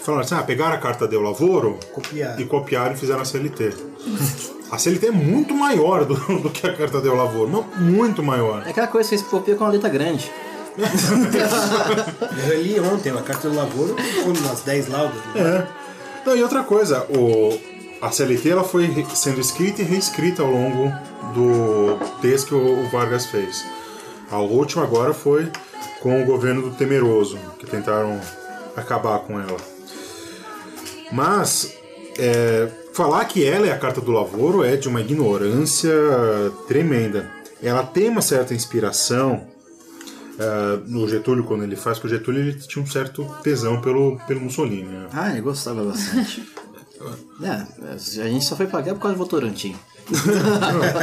[0.02, 2.40] falaram assim: ah, pegaram a carta do Lavoro Copiaram.
[2.40, 3.74] e copiaram e fizeram a CLT.
[4.70, 8.62] A CLT é muito maior do, do que a carta do Lavoro, muito maior.
[8.66, 10.30] É aquela coisa que você copia com uma letra grande.
[12.48, 15.20] Eu li ontem, a Carta do Lavoro umas 10 laudas.
[15.34, 15.66] né?
[15.66, 15.66] É.
[16.24, 17.58] Não, e outra coisa, o,
[18.00, 20.92] a CLT ela foi sendo escrita e reescrita ao longo
[21.34, 23.64] do texto que o, o Vargas fez.
[24.30, 25.50] A última agora foi
[26.00, 28.20] com o governo do Temeroso, que tentaram
[28.76, 29.56] acabar com ela.
[31.10, 31.74] Mas
[32.18, 32.68] é,
[32.98, 35.92] falar que ela é a carta do Lavoro é de uma ignorância
[36.66, 37.30] tremenda.
[37.62, 39.46] Ela tem uma certa inspiração
[40.36, 44.18] é, no Getúlio quando ele faz, porque o Getúlio ele tinha um certo tesão pelo,
[44.26, 44.82] pelo Mussolini.
[44.88, 45.06] né?
[45.12, 46.42] Ah, eu gostava bastante.
[47.40, 47.96] é, a
[48.28, 49.76] gente só foi guerra por causa do Votorantim.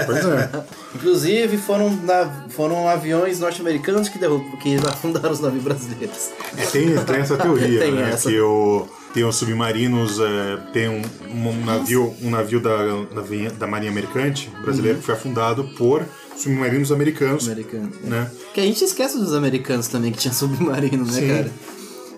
[0.05, 0.49] pois é.
[0.95, 6.29] Inclusive, foram, na- foram aviões norte-americanos que, derrub- que afundaram os navios brasileiros.
[6.57, 8.09] É, tem, tem essa teoria, Tem né?
[8.11, 8.29] essa.
[8.29, 11.01] Que o, tem os submarinos, é, tem um,
[11.31, 16.03] um navio, um navio da, da, da Marinha Mercante brasileira que foi afundado por
[16.35, 17.45] submarinos americanos.
[17.47, 17.89] Americano.
[18.03, 18.29] Né?
[18.53, 21.27] Que a gente esquece dos americanos também, que tinha submarino, né, Sim.
[21.29, 21.51] cara?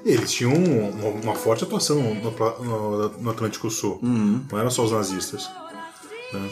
[0.03, 3.99] Eles tinham uma, uma forte atuação no, no- no Atlântico Sul.
[4.01, 5.47] Não eram só os nazistas.
[6.33, 6.49] né?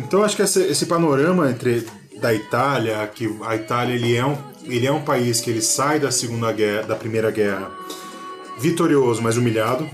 [0.00, 1.86] Então acho que esse, esse panorama entre
[2.20, 6.00] da Itália, que a Itália ele é um, ele é um país que ele sai
[6.00, 7.70] da segunda guerra, da primeira guerra
[8.58, 9.88] vitorioso, mas humilhado.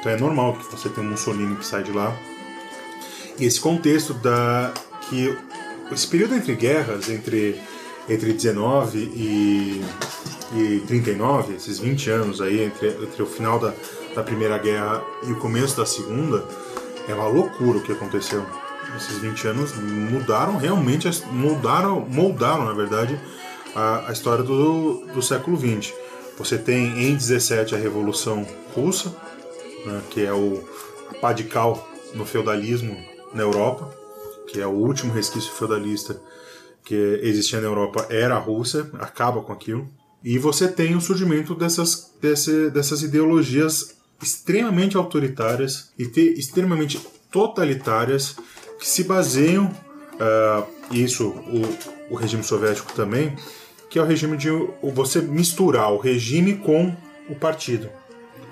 [0.00, 2.16] Então é normal que você tenha um Mussolini que sai de lá.
[3.38, 4.72] E esse contexto da
[5.08, 5.36] que
[5.92, 7.60] esse período entre guerras, entre
[8.08, 9.84] entre 19 e,
[10.54, 13.74] e 39, esses 20 anos aí entre, entre o final da,
[14.14, 16.42] da Primeira Guerra e o começo da Segunda,
[17.06, 18.46] é uma loucura o que aconteceu.
[18.96, 22.06] Esses 20 anos mudaram realmente, as- moldaram,
[22.64, 23.20] na verdade,
[23.76, 25.92] a, a história do, do século XX.
[26.38, 29.14] Você tem em 17 a Revolução Russa,
[29.84, 30.62] né, que é o
[31.20, 32.96] pá de cal no feudalismo
[33.34, 33.92] na Europa,
[34.46, 36.20] que é o último resquício feudalista
[36.84, 39.88] que existia na Europa, era a Rússia, acaba com aquilo.
[40.24, 46.98] E você tem o surgimento dessas, desse, dessas ideologias extremamente autoritárias e te- extremamente
[47.30, 48.36] totalitárias
[48.78, 49.70] que se baseiam
[50.18, 53.36] ah, isso o, o regime soviético também,
[53.88, 54.50] que é o regime de
[54.82, 56.94] você misturar o regime com
[57.28, 57.88] o partido.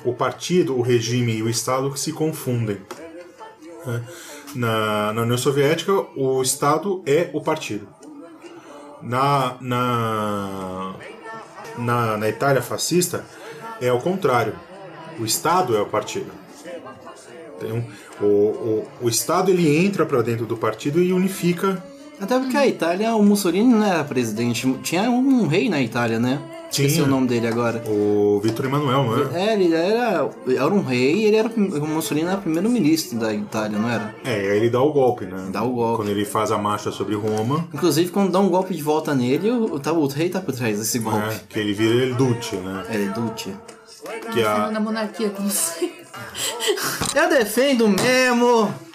[0.04, 2.78] O partido, o regime e o Estado que se confundem.
[3.84, 4.04] né?
[4.54, 7.88] Na, na União Soviética, o Estado é o partido.
[9.02, 10.94] Na, na,
[11.76, 13.24] na, na Itália fascista,
[13.80, 14.54] é o contrário.
[15.18, 16.30] O Estado é o partido.
[17.56, 17.84] Então,
[18.20, 21.82] o, o, o Estado ele entra para dentro do partido e unifica.
[22.20, 24.70] Até porque a Itália, o Mussolini não era presidente.
[24.82, 26.40] Tinha um rei na Itália, né?
[26.70, 27.06] Esqueci Tinha.
[27.06, 27.82] o nome dele agora.
[27.86, 29.50] O Vitor Emanuel, não é?
[29.50, 33.78] É, ele era, era um rei e ele era o Mussolini era primeiro-ministro da Itália,
[33.78, 34.14] não era?
[34.24, 35.48] É, aí ele dá o golpe, né?
[35.50, 35.98] Dá o golpe.
[35.98, 39.50] Quando ele faz a marcha sobre Roma, Inclusive, quando dá um golpe de volta nele,
[39.50, 41.18] o, tá, o rei tá por trás desse golpe.
[41.26, 41.40] né?
[41.48, 42.84] que ele vira ele Duce, né?
[42.90, 43.54] Ele é Duce.
[44.32, 45.92] Que a, Defendendo a monarquia, como sei.
[47.14, 48.85] Eu defendo mesmo!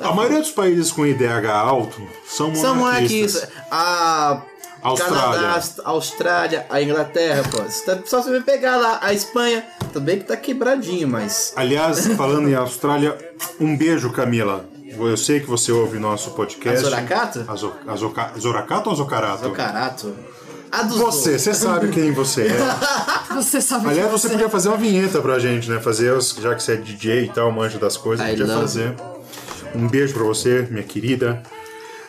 [0.00, 2.60] A maioria dos países com IDH alto são monarquistas.
[2.62, 3.48] São monarquistas.
[3.70, 4.42] A.
[4.82, 5.16] Austrália.
[5.20, 7.56] Canadá, Aust- Austrália, a Inglaterra, pô.
[7.62, 11.52] Você tá- Só você pegar lá a Espanha, também que tá quebradinho, mas.
[11.56, 13.16] Aliás, falando em Austrália,
[13.58, 14.64] um beijo, Camila.
[14.84, 16.78] Eu sei que você ouve nosso podcast.
[16.78, 17.44] A Zoracato?
[17.48, 19.48] Azo, Azoca, Zoracato ou Zocarato?
[19.48, 20.14] O carato.
[20.70, 22.56] A dos Você, você sabe quem você é.
[23.36, 25.78] Você sabe Aliás, que você podia fazer uma vinheta pra gente, né?
[25.80, 28.94] Fazer, os, já que você é DJ e tal, manja das coisas, I podia fazer.
[29.74, 31.42] Um beijo pra você, minha querida.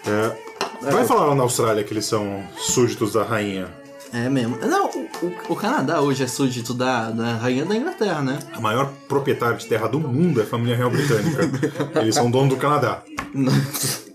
[0.06, 3.68] É, vai falar lá na Austrália que eles são súditos da rainha.
[4.14, 4.58] É mesmo.
[4.66, 5.10] Não, o,
[5.50, 8.40] o- Canadá hoje é súdito da, da rainha da Inglaterra, né?
[8.54, 11.42] A maior proprietária de terra do mundo é a família real britânica.
[12.00, 13.04] Eles são dono do Canadá.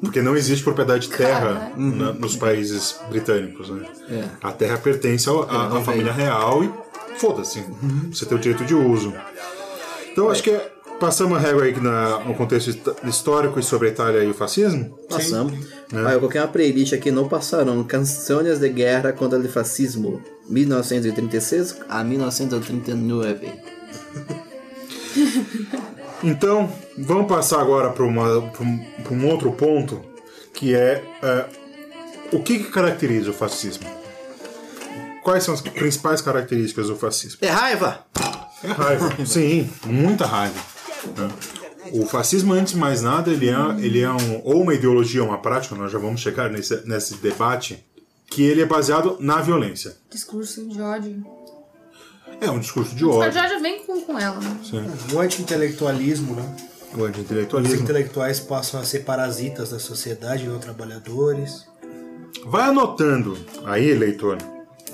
[0.00, 3.86] Porque não existe propriedade de terra na- nos países britânicos, né?
[4.08, 4.24] É.
[4.42, 6.70] A terra pertence à à família real e
[7.18, 7.62] foda-se,
[8.10, 9.12] você tem o direito de uso.
[10.10, 10.71] Então acho que é-
[11.02, 14.34] passamos a régua aí na- no contexto histó- histórico e sobre a Itália e o
[14.34, 14.96] fascismo.
[15.10, 15.52] Passamos.
[15.92, 17.82] Ah, eu coloquei uma playlist aqui, não passaram.
[17.82, 20.22] Canções de guerra contra o fascismo.
[20.48, 23.48] 1936 a 1939.
[26.24, 30.00] Então, vamos passar agora para um, outro ponto,
[30.54, 31.46] que é, é,
[32.32, 33.84] o que, que caracteriza o fascismo?
[35.24, 37.38] Quais são as principais características do fascismo?
[37.42, 38.04] É raiva!
[38.62, 39.26] É raiva.
[39.26, 40.60] Sim, muita raiva.
[41.16, 41.30] Né?
[41.92, 45.28] O fascismo, antes de mais nada, ele é, ele é um, ou uma ideologia ou
[45.28, 47.84] uma prática, nós já vamos chegar nesse, nesse debate,
[48.26, 49.96] que ele é baseado na violência.
[50.10, 51.24] discurso de ódio.
[52.40, 54.60] É um discurso de O ódio, já vem com, com ela, né?
[55.12, 56.56] O anti-intelectualismo, né?
[56.94, 57.82] o Os anti-intelectualismo.
[57.82, 61.66] intelectuais passam a ser parasitas da sociedade, não trabalhadores.
[62.46, 64.38] Vai anotando aí, leitor,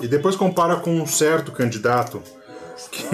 [0.01, 2.21] e depois compara com um certo candidato,
[2.91, 3.05] que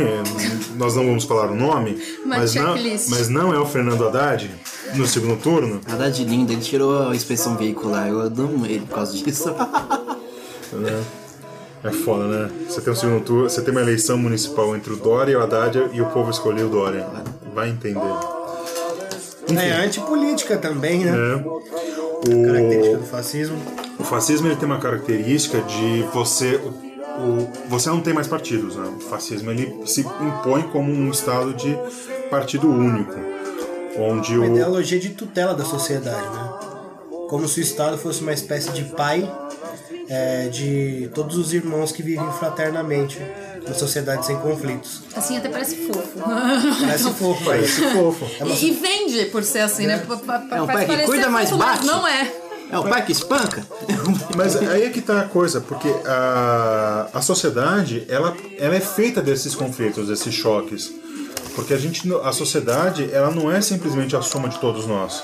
[0.75, 3.10] nós não vamos falar o nome, Uma mas não, checklist.
[3.10, 4.49] mas não é o Fernando Haddad,
[4.95, 5.82] no segundo turno.
[5.89, 8.08] Haddad lindo, ele tirou a inspeção veicular.
[8.08, 9.54] Eu amo ele por causa disso.
[11.84, 12.49] É foda, né?
[12.67, 15.41] Você tem um segundo turno, você tem uma eleição municipal entre o Dória e o
[15.41, 17.06] Haddad e o povo escolheu o Dória.
[17.54, 17.99] Vai entender.
[19.56, 21.12] É antipolítica também, né?
[21.12, 21.65] É.
[22.47, 23.58] Característica O, do fascismo.
[23.99, 26.60] o fascismo ele tem uma característica de você.
[27.17, 28.88] O, você não tem mais partidos, né?
[28.97, 31.78] O fascismo ele se impõe como um estado de
[32.30, 33.13] partido único.
[33.97, 34.51] Onde Uma o.
[34.51, 36.54] ideologia de tutela da sociedade, né?
[37.30, 39.28] Como se o Estado fosse uma espécie de pai
[40.10, 43.17] é, de todos os irmãos que vivem fraternamente
[43.67, 45.01] na sociedade sem conflitos.
[45.15, 46.19] Assim até parece fofo.
[46.19, 47.97] Parece fofo, Parece parece.
[47.97, 48.25] fofo.
[48.45, 50.06] E, e vende por ser assim, né?
[50.51, 51.86] É um faz pai que parecer cuida, mas fofo, bate.
[51.86, 52.32] Não é.
[52.69, 53.65] É o pai que espanca?
[54.36, 59.21] Mas aí é que tá a coisa, porque a, a sociedade ela, ela é feita
[59.21, 60.93] desses conflitos, desses choques.
[61.56, 65.23] Porque a gente, a sociedade ela não é simplesmente a soma de todos nós.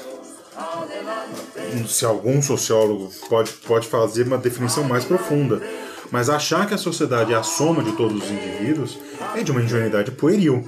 [1.87, 5.61] Se algum sociólogo pode, pode fazer uma definição mais profunda.
[6.09, 8.97] Mas achar que a sociedade é a soma de todos os indivíduos
[9.35, 10.67] é de uma ingenuidade pueril.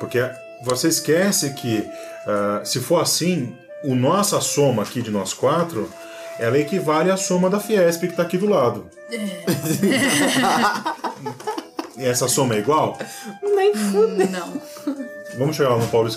[0.00, 0.18] Porque
[0.64, 1.84] você esquece que,
[2.26, 5.88] ah, se for assim, o nossa soma aqui de nós quatro,
[6.38, 8.86] ela equivale à soma da Fiesp que está aqui do lado.
[11.96, 12.98] e essa soma é igual?
[14.30, 14.60] Não.
[15.38, 16.10] Vamos chegar lá no Paulo.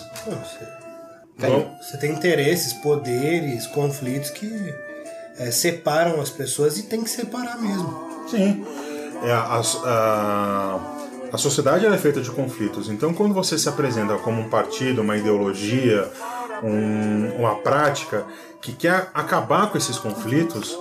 [1.38, 4.74] Vamos, Você tem interesses, poderes, conflitos que
[5.38, 8.26] é, separam as pessoas e tem que separar mesmo.
[8.30, 8.66] Sim.
[9.24, 10.80] É, a, a,
[11.32, 12.90] a sociedade ela é feita de conflitos.
[12.90, 16.10] Então, quando você se apresenta como um partido, uma ideologia,
[16.64, 18.26] um- uma prática
[18.62, 20.78] que quer acabar com esses conflitos,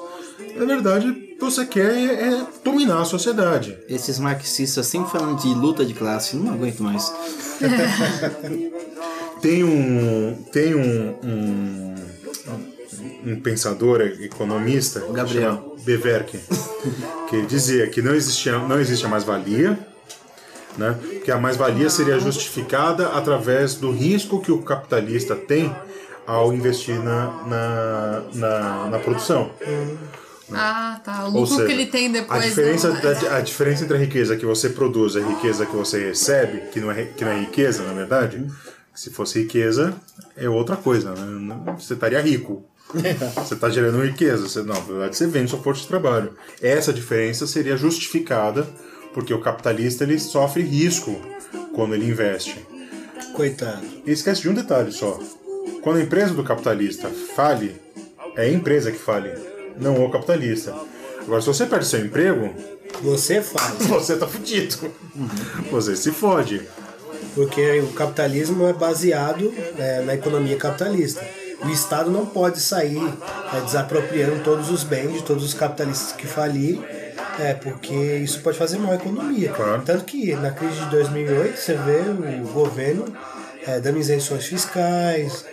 [0.56, 3.76] na verdade, você quer é, é dominar a sociedade.
[3.88, 7.12] Esses marxistas sempre falando de luta de classe, não aguento mais.
[9.40, 10.34] Tem um.
[10.52, 11.14] Tem um.
[11.22, 11.94] um
[13.26, 15.76] um pensador economista, Gabriel.
[15.84, 16.38] Beverke,
[17.28, 19.76] que dizia que não existia, não existe a mais-valia,
[20.78, 20.98] né?
[21.24, 25.74] que a mais-valia seria justificada através do risco que o capitalista tem
[26.26, 29.50] ao investir na, na, na, na produção.
[30.52, 31.24] Ah, tá.
[31.24, 32.42] O Ou lucro seja, que ele tem depois.
[32.44, 35.66] a diferença, não- da- a diferença entre a riqueza que você produz e a riqueza
[35.66, 38.46] que você recebe, que não é, que não é riqueza, na verdade,
[38.94, 39.94] se fosse riqueza,
[40.36, 41.12] é outra coisa.
[41.14, 41.56] Né?
[41.78, 42.64] Você estaria rico.
[43.44, 44.48] Você está gerando riqueza.
[44.48, 46.30] Você, não, na verdade, você vende sua força de trabalho.
[46.62, 48.64] Essa diferença seria justificada
[49.16, 51.18] porque o capitalista ele sofre risco
[51.74, 52.66] quando ele investe.
[53.32, 53.80] Coitado.
[54.04, 55.18] E esquece de um detalhe só.
[55.80, 57.80] Quando a empresa do capitalista fale,
[58.36, 59.32] é a empresa que fale,
[59.80, 60.74] não o capitalista.
[61.22, 62.54] Agora, se você perde seu emprego,
[63.00, 63.78] Você faz.
[63.88, 64.92] você tá fudido.
[65.70, 66.60] Você se fode.
[67.34, 71.26] Porque o capitalismo é baseado é, na economia capitalista.
[71.64, 73.00] O Estado não pode sair
[73.54, 76.84] é, desapropriando todos os bens de todos os capitalistas que falirem,
[77.38, 79.52] é, porque isso pode fazer mal à economia.
[79.52, 79.82] Claro.
[79.82, 82.00] Tanto que na crise de 2008 você vê
[82.42, 83.04] o governo
[83.66, 85.44] é, dando isenções fiscais,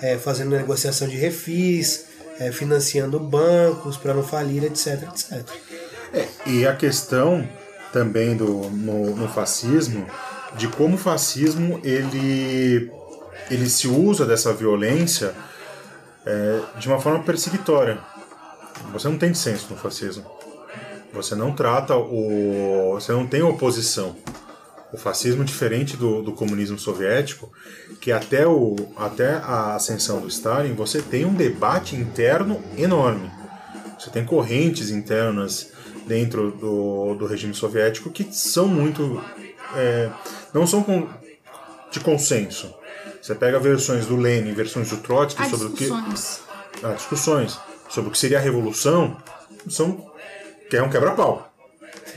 [0.00, 2.06] é, fazendo negociação de refis,
[2.38, 5.48] é, financiando bancos para não falir, etc, etc.
[6.46, 7.46] E a questão
[7.92, 10.06] também do, no, no fascismo,
[10.56, 12.90] de como o fascismo ele,
[13.50, 15.34] ele se usa dessa violência
[16.24, 17.98] é, de uma forma perseguitória.
[18.92, 20.35] Você não tem dissenso no fascismo.
[21.16, 22.92] Você não trata o.
[22.94, 24.16] Você não tem oposição.
[24.92, 27.50] O fascismo, diferente do, do comunismo soviético,
[28.00, 33.30] que até, o, até a ascensão do Stalin, você tem um debate interno enorme.
[33.98, 35.72] Você tem correntes internas
[36.06, 39.20] dentro do, do regime soviético que são muito.
[39.74, 40.08] é,
[40.54, 41.08] não são com-
[41.90, 42.72] de consenso.
[43.20, 45.88] Você pega versões do Lenin, versões do Trotsky Há sobre o que
[46.82, 47.58] há discussões
[47.88, 49.16] sobre o que seria a revolução
[49.68, 50.05] são
[50.68, 51.52] que é um quebra-pau.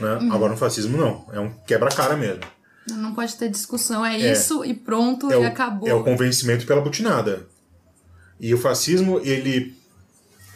[0.00, 0.14] Né?
[0.14, 0.32] Uhum.
[0.32, 2.42] Agora no fascismo não, é um quebra-cara mesmo.
[2.88, 4.04] Não pode ter discussão.
[4.04, 5.88] É, isso e pronto, É e o, acabou.
[5.88, 7.46] é o convencimento pela butinada.
[8.40, 9.76] E o fascismo, ele,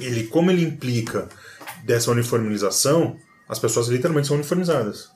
[0.01, 1.29] ele como ele implica
[1.85, 3.17] dessa uniformização,
[3.49, 5.11] as pessoas literalmente são uniformizadas.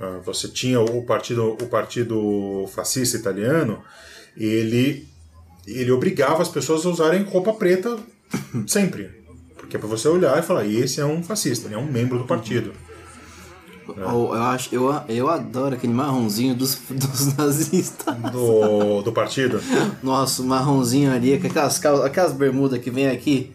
[0.00, 3.84] Ah, Você tinha o partido, o partido fascista italiano,
[4.36, 5.06] ele,
[5.66, 7.98] ele obrigava as pessoas a usarem roupa preta
[8.66, 9.19] sempre.
[9.70, 12.18] Porque é para você olhar e falar, esse é um fascista, ele é um membro
[12.18, 12.72] do partido.
[13.86, 18.16] Eu, eu acho, eu, eu adoro aquele marronzinho dos, dos nazistas.
[18.32, 19.60] Do, do partido.
[20.02, 23.52] Nossa, o marronzinho ali, com aquelas, cal- aquelas bermudas que vem aqui,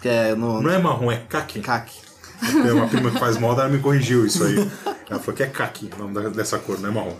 [0.00, 1.60] que é no Não é marrom, é caque.
[1.60, 2.00] caque.
[2.40, 4.56] Tem uma prima que faz moda, ela me corrigiu isso aí.
[5.08, 7.14] Ela falou que é caqui o nome dessa cor, não é marrom.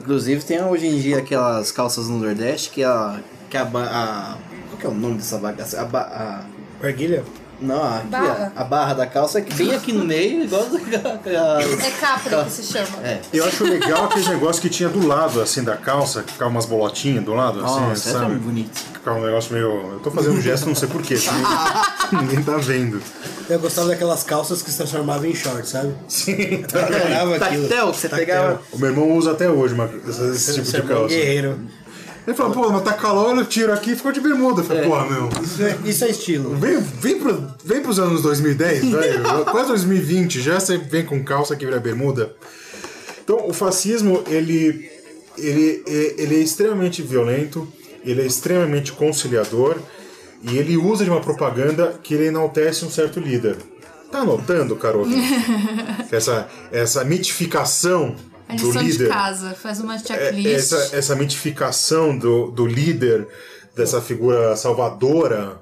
[0.00, 3.20] Inclusive tem hoje em dia aquelas calças no Nordeste que a.
[3.50, 4.38] Que a, a
[4.70, 5.80] qual que é o nome dessa bagaça?
[5.82, 6.44] A, ba- a-?
[7.64, 8.52] Não, aqui, Barra.
[8.56, 12.44] ó, a barra da calça é que bem aqui no meio, igual a, É capra
[12.44, 12.98] que se chama.
[13.02, 13.20] É.
[13.32, 16.66] Eu acho legal aquele negócio que tinha do lado, assim, da calça, que ficava umas
[16.66, 18.34] bolotinhas do lado, assim, Nossa, é tão sabe?
[18.36, 18.76] bonito.
[18.92, 19.92] Ficava um negócio meio.
[19.94, 21.16] Eu tô fazendo um gesto, não sei porquê,
[22.12, 23.00] ninguém tá vendo.
[23.48, 25.94] Eu gostava daquelas calças que se transformavam em short, sabe?
[26.08, 27.68] Sim, Eu adorava aquilo.
[27.68, 28.26] Tactel, que você Tactel.
[28.26, 28.62] pegava.
[28.72, 31.08] O meu irmão usa até hoje uma, esse, esse tipo Você é de um calça.
[31.14, 31.60] guerreiro.
[32.26, 34.62] Ele falou, pô, mas tá calor, eu tiro aqui e ficou de bermuda.
[34.62, 35.28] Eu falei, porra, meu.
[35.42, 36.56] Isso é, isso é estilo.
[36.56, 39.22] Vem, vem, pro, vem pros anos 2010, velho.
[39.50, 42.34] Quase 2020, já você vem com calça que vira bermuda.
[43.22, 44.90] Então, o fascismo, ele,
[45.36, 47.66] ele, é- ele é extremamente violento,
[48.04, 49.76] ele é extremamente conciliador
[50.42, 53.56] e ele usa de uma propaganda que ele enaltece um certo líder.
[54.10, 55.26] Tá anotando, caro ouvinte?
[56.08, 58.14] Que essa, essa mitificação
[58.48, 59.50] A do lição de líder casa.
[59.54, 60.46] Faz uma é- checklist.
[60.72, 63.26] essa, essa mitificação do, do líder,
[63.74, 65.60] dessa figura salvadora,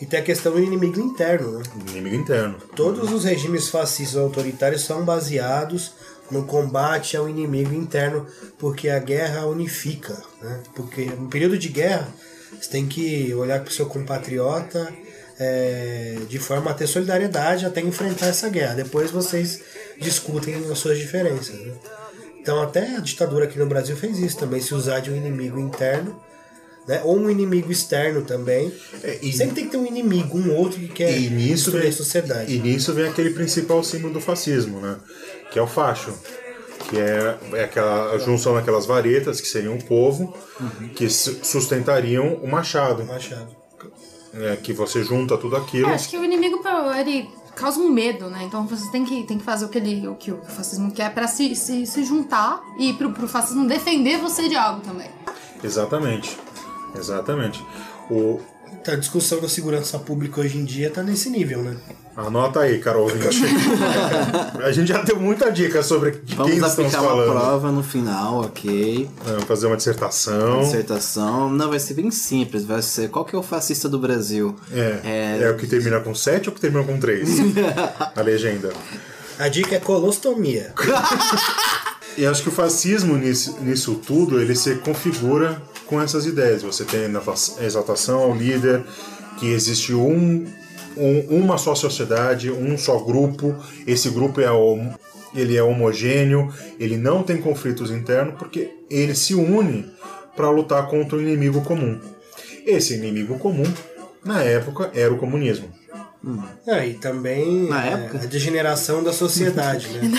[0.00, 1.62] E tem a questão do inimigo interno, né?
[1.90, 2.56] inimigo interno.
[2.76, 5.92] Todos os regimes fascistas autoritários são baseados
[6.30, 8.26] no combate ao inimigo interno,
[8.58, 10.60] porque a guerra unifica, né?
[10.74, 12.06] Porque no período de guerra
[12.60, 14.92] você tem que olhar para o seu compatriota
[15.38, 18.74] é, de forma a ter solidariedade até enfrentar essa guerra.
[18.74, 19.60] Depois vocês
[20.00, 21.54] discutem as suas diferenças.
[21.60, 21.72] né?
[22.40, 25.58] Então até a ditadura aqui no Brasil fez isso também, se usar de um inimigo
[25.58, 26.18] interno.
[26.86, 27.02] Né?
[27.04, 28.72] Ou um inimigo externo também.
[29.02, 31.80] É, e- Sempre tem que ter um inimigo, um outro que quer E nisso, destruir
[31.82, 32.54] vem, a sociedade.
[32.54, 34.96] e nisso vem aquele principal símbolo do fascismo, né?
[35.50, 36.14] Que é o facho.
[36.88, 40.34] Que é, é aquela junção daquelas varetas, que seriam o povo,
[40.96, 43.04] que su- sustentariam o machado.
[43.04, 43.54] Machado.
[44.32, 44.56] né?
[44.62, 45.90] Que você junta tudo aquilo.
[45.90, 46.62] É, acho que o inimigo
[46.98, 47.28] ele
[47.60, 48.44] causa um medo, né?
[48.44, 51.12] Então você tem que, tem que fazer o que, ele, o, que o fascismo quer
[51.12, 55.10] pra se, se, se juntar e pro, pro fascismo defender você de algo também.
[55.62, 56.38] Exatamente.
[56.94, 57.64] Exatamente.
[58.10, 58.40] O,
[58.80, 61.76] Então, a discussão da segurança pública hoje em dia tá nesse nível, né?
[62.16, 63.44] Anota aí, Carol ouvinte.
[64.64, 67.30] a gente já deu muita dica sobre de quem Vamos estamos aplicar uma falando.
[67.30, 69.08] prova no final, ok.
[69.24, 70.60] Vamos fazer uma dissertação.
[70.62, 71.48] Dissertação.
[71.48, 72.64] Não, vai ser bem simples.
[72.64, 74.56] Vai ser qual que é o fascista do Brasil?
[74.72, 75.50] É, é.
[75.50, 77.28] o que termina com 7 ou o que termina com 3?
[78.16, 78.72] a legenda.
[79.38, 80.72] A dica é colostomia.
[82.18, 86.62] E acho que o fascismo nisso, nisso tudo, ele se configura com essas ideias.
[86.62, 87.22] Você tem na
[87.60, 88.82] exaltação ao líder,
[89.38, 90.44] que existe um,
[90.96, 93.54] um- uma só sociedade, um só grupo,
[93.86, 94.92] esse grupo é, hom-
[95.34, 99.86] ele é homogêneo, ele não tem conflitos internos, porque ele se une
[100.34, 102.00] para lutar contra o inimigo comum.
[102.66, 103.64] Esse inimigo comum,
[104.24, 105.68] na época, era o comunismo.
[106.66, 108.18] Ah, e também Na é, época?
[108.18, 110.10] a degeneração da sociedade, né?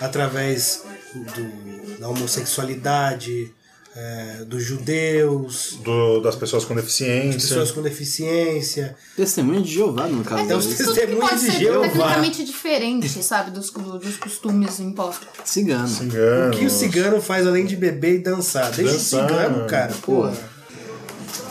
[0.00, 0.82] Através
[1.14, 3.52] do- da homossexualidade,
[3.96, 7.40] é, dos judeus, Do- das pessoas com deficiência.
[7.40, 8.94] pessoas com deficiência.
[9.16, 10.42] Testemunho de Jeová, no caso.
[10.44, 11.88] Então, testemunhos pode de Jeová.
[11.88, 15.26] tecnicamente diferente, sabe, dos, do- dos costumes impostos.
[15.44, 15.88] Cigano.
[15.88, 16.56] Ciganos.
[16.56, 18.70] O que o cigano faz além de beber e dançar?
[18.70, 19.24] Deixa Dançar.
[19.24, 19.92] o cigano, cara.
[20.02, 20.32] Porra.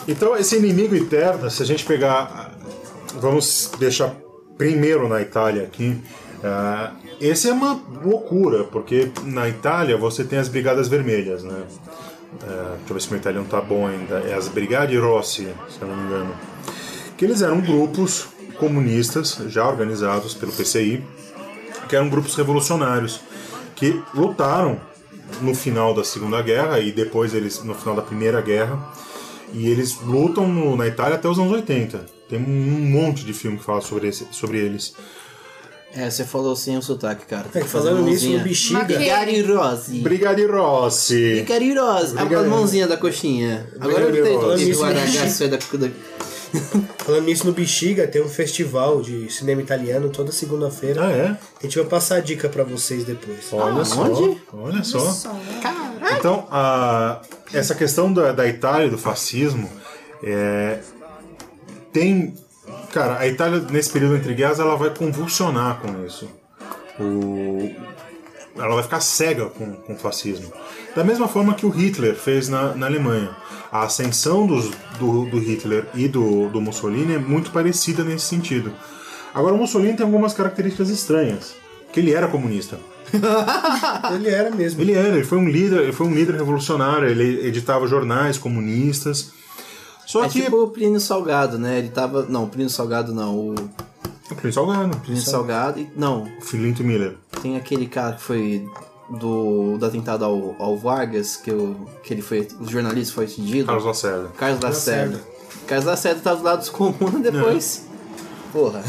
[0.07, 2.57] Então, esse inimigo eterno, se a gente pegar.
[3.20, 4.16] Vamos deixar
[4.57, 5.99] primeiro na Itália aqui.
[6.43, 11.63] Ah, esse é uma loucura, porque na Itália você tem as Brigadas Vermelhas, né?
[12.43, 14.19] Ah, deixa eu ver se meu italiano tá bom ainda.
[14.19, 16.33] É as Brigade Rossi, se eu não me engano.
[17.17, 18.27] Que eles eram grupos
[18.57, 21.03] comunistas já organizados pelo PCI,
[21.87, 23.19] que eram grupos revolucionários
[23.75, 24.79] que lutaram
[25.41, 28.77] no final da Segunda Guerra e depois eles no final da Primeira Guerra
[29.53, 32.05] e eles lutam no- na Itália até os anos 80.
[32.27, 34.93] Tem um monte de filme que fala sobre, esse- sobre eles.
[35.93, 37.47] É, você falou sem o sotaque, cara.
[37.53, 38.83] É, falando nisso, no bexiga.
[38.83, 39.99] Brigari Rossi.
[39.99, 41.31] Brigade Rossi.
[41.31, 42.17] Brigari Rossi.
[42.17, 43.67] A Brigari- mãozinha da coxinha.
[43.79, 45.89] Agora eu Brigari entendi o é da...
[46.97, 51.05] Falando nisso, no Bexiga tem um festival de cinema italiano toda segunda-feira.
[51.07, 51.25] Ah, é?
[51.59, 53.51] A gente vai passar a dica pra vocês depois.
[53.51, 54.01] Olha só.
[54.03, 54.41] onde?
[54.53, 55.15] Olha só.
[56.17, 57.21] Então, a-
[57.53, 59.69] essa questão da, da Itália do fascismo
[60.23, 60.79] é,
[61.93, 62.33] tem.
[62.93, 66.27] Cara, a Itália, nesse período entre guerras, ela vai convulsionar com isso.
[66.99, 67.69] O-
[68.57, 70.51] ela vai ficar cega com, com o fascismo.
[70.95, 73.29] Da mesma forma que o Hitler fez na, na Alemanha.
[73.71, 78.73] A ascensão dos- do, do Hitler e do, do Mussolini é muito parecida nesse sentido.
[79.33, 81.53] Agora, o Mussolini tem algumas características estranhas.
[81.93, 82.79] Que ele era comunista.
[84.13, 84.79] Ele era mesmo.
[84.81, 89.31] Ele era, ele foi um líder, ele foi um líder revolucionário, ele editava jornais comunistas.
[90.12, 91.78] Só É que tipo o Plínio Salgado, né?
[91.78, 92.24] Ele tava...
[92.24, 93.38] Não, o Plínio Salgado não.
[93.38, 95.80] O o Plínio Salgado, Plínio Salgado...
[95.80, 97.16] e- Não, o Filinto Miller.
[97.43, 98.68] tem aquele cara que foi...
[99.07, 102.47] Do, do atentado ao, ao Vargas, que, o, que ele foi...
[102.60, 103.66] O jornalista foi atingido.
[103.68, 104.28] Carlos Lacerda.
[104.38, 105.22] Carlos Lacerda.
[105.68, 107.86] Carlos Lacerda tá do lado dos comuns depois.
[108.51, 108.84] Porra.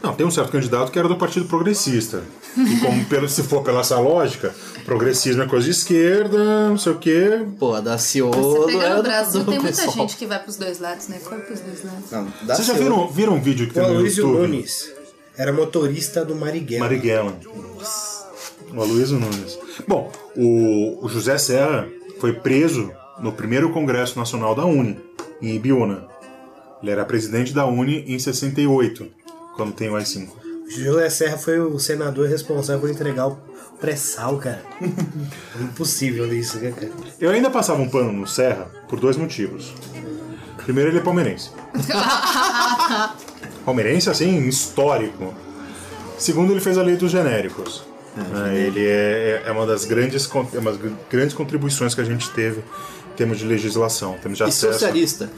[0.00, 2.22] Não, tem um certo candidato que era do Partido Progressista.
[2.58, 4.54] E como pelo, se for pela essa lógica,
[4.84, 7.40] progressismo é coisa de esquerda, não sei o quê.
[7.84, 9.96] Daciolo pega era no do- Brasil, do tem muita pessoal.
[9.96, 11.18] gente que vai pros dois lados, né?
[11.24, 12.10] Corre pros dois lados.
[12.10, 14.48] Não, Vocês já Daciolo- viram, viram um vídeo que O tem no Aloysio YouTube?
[14.48, 14.92] Nunes
[15.36, 16.84] era motorista do Marighella.
[16.84, 17.36] Marighella.
[18.74, 19.58] O Aloysio Nunes.
[19.86, 21.88] Bom, o, o José Serra
[22.20, 22.90] foi preso
[23.20, 24.98] no primeiro Congresso Nacional da Uni,
[25.40, 26.06] em Ibiúna.
[26.82, 29.06] Ele era presidente da Uni em 68,
[29.56, 30.28] quando tem o AI-5.
[30.68, 33.38] José Serra foi o senador responsável por entregar o
[33.80, 34.62] pré-sal, cara.
[35.60, 36.90] Impossível isso, né, cara?
[37.20, 39.72] Eu ainda passava um pano no Serra por dois motivos.
[40.64, 41.50] Primeiro, ele é palmeirense.
[43.64, 45.34] palmeirense, assim, histórico.
[46.18, 47.84] Segundo, ele fez a lei dos genéricos.
[48.52, 52.04] É, ele é, é uma das grandes, é uma das gr- grandes contribuições que a
[52.04, 52.58] gente teve
[53.12, 54.72] em termos de legislação, em termos de E acesso.
[54.72, 55.30] socialista.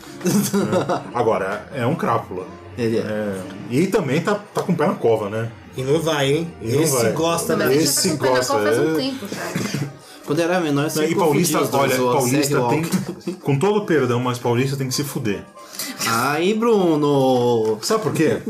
[1.14, 2.46] Agora, é um crápula.
[2.80, 3.00] Ele é.
[3.00, 5.50] É, e também tá, tá com o pé na cova, né?
[5.76, 6.54] E não vai, hein?
[6.62, 7.12] E não Esse vai.
[7.12, 8.94] gosta gente Esse já tá com o pé na gosta, faz um é.
[8.96, 9.90] tempo já.
[10.24, 12.84] Quando era menor, você e Paulista, olha, o Paulista o tem.
[13.42, 15.44] Com todo perdão, mas Paulista tem que se fuder.
[16.06, 17.78] Aí, Bruno.
[17.82, 18.40] Sabe por quê?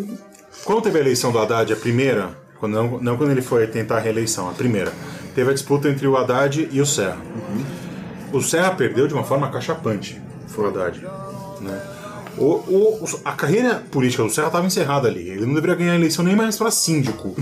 [0.64, 3.96] Quando teve a eleição do Haddad, a primeira, quando não, não quando ele foi tentar
[3.96, 4.92] a reeleição, a primeira,
[5.34, 7.18] teve a disputa entre o Haddad e o Serra.
[8.32, 11.00] O Serra perdeu de uma forma cachapante, foi o Haddad.
[11.60, 11.82] Né?
[12.40, 12.54] O,
[13.02, 15.28] o- a carreira política do Serra estava encerrada ali.
[15.28, 17.34] Ele não deveria ganhar a eleição nem mais para síndico.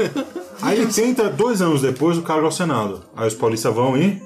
[0.60, 3.02] Aí ele tenta, dois anos depois, o cargo ao Senado.
[3.16, 4.22] Aí os paulistas vão e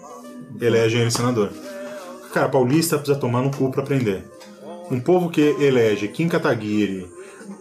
[0.60, 1.50] elegem ele senador.
[2.32, 4.24] Cara, paulista precisa tomar no cu pra aprender.
[4.90, 7.06] Um povo que elege Kim Kataguiri,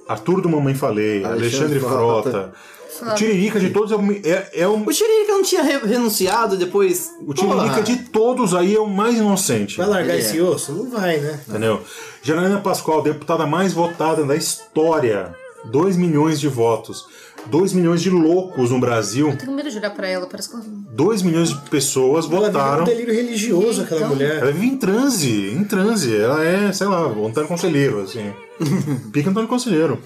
[0.08, 2.54] Arthur do Mamãe Falei, Alexandre, Alexandre Frota.
[3.02, 6.58] O Tiririca de todos é, o- é, é o, O Tiririca não tinha re- renunciado
[6.58, 7.12] depois.
[7.26, 7.82] o Tiririca Porra.
[7.84, 9.78] de todos aí é o mais inocente.
[9.78, 10.20] Vai largar é.
[10.20, 10.72] esse osso?
[10.74, 11.40] Não vai, né?
[11.48, 11.82] Entendeu?
[12.24, 15.36] Janaína Pascoal, deputada mais votada da história.
[15.66, 17.06] 2 milhões de votos.
[17.48, 19.36] 2 milhões de loucos no Brasil.
[19.38, 20.66] Tenho medo de olhar pra ela, parece que ela...
[20.68, 22.84] 2 milhões de pessoas Ela vive um votaram.
[22.84, 24.40] delírio religioso, aquela Então- mulher.
[24.42, 26.16] Ela vive em transe, em transe.
[26.16, 28.34] Ela é, sei lá, o Antônio Conselheiro, assim.
[29.14, 30.00] Pica Antônio Conselheiro.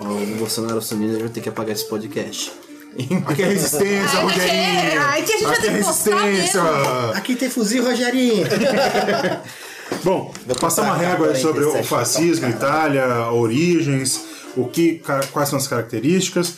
[0.00, 2.52] Ó, o Bolsonaro assumindo, ele vai ter que apagar esse podcast.
[3.26, 5.00] Aqui é resistência, Ai, Rogerinho!
[5.00, 6.62] ai, que a gente vai Aqui ter é que resistência!
[7.14, 8.46] Aqui tem fuzil, Rogerinho.
[10.02, 11.88] Bom, passar uma régua aí sobre o 47.
[11.88, 14.24] fascismo, Itália, origens,
[14.56, 16.54] o que, quais são as características.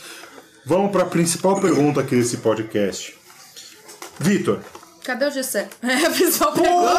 [0.65, 3.15] Vamos para a principal pergunta aqui desse podcast.
[4.19, 4.61] Vitor,
[5.05, 5.69] Cadê o Gessé?
[5.83, 6.93] É a principal pergunta.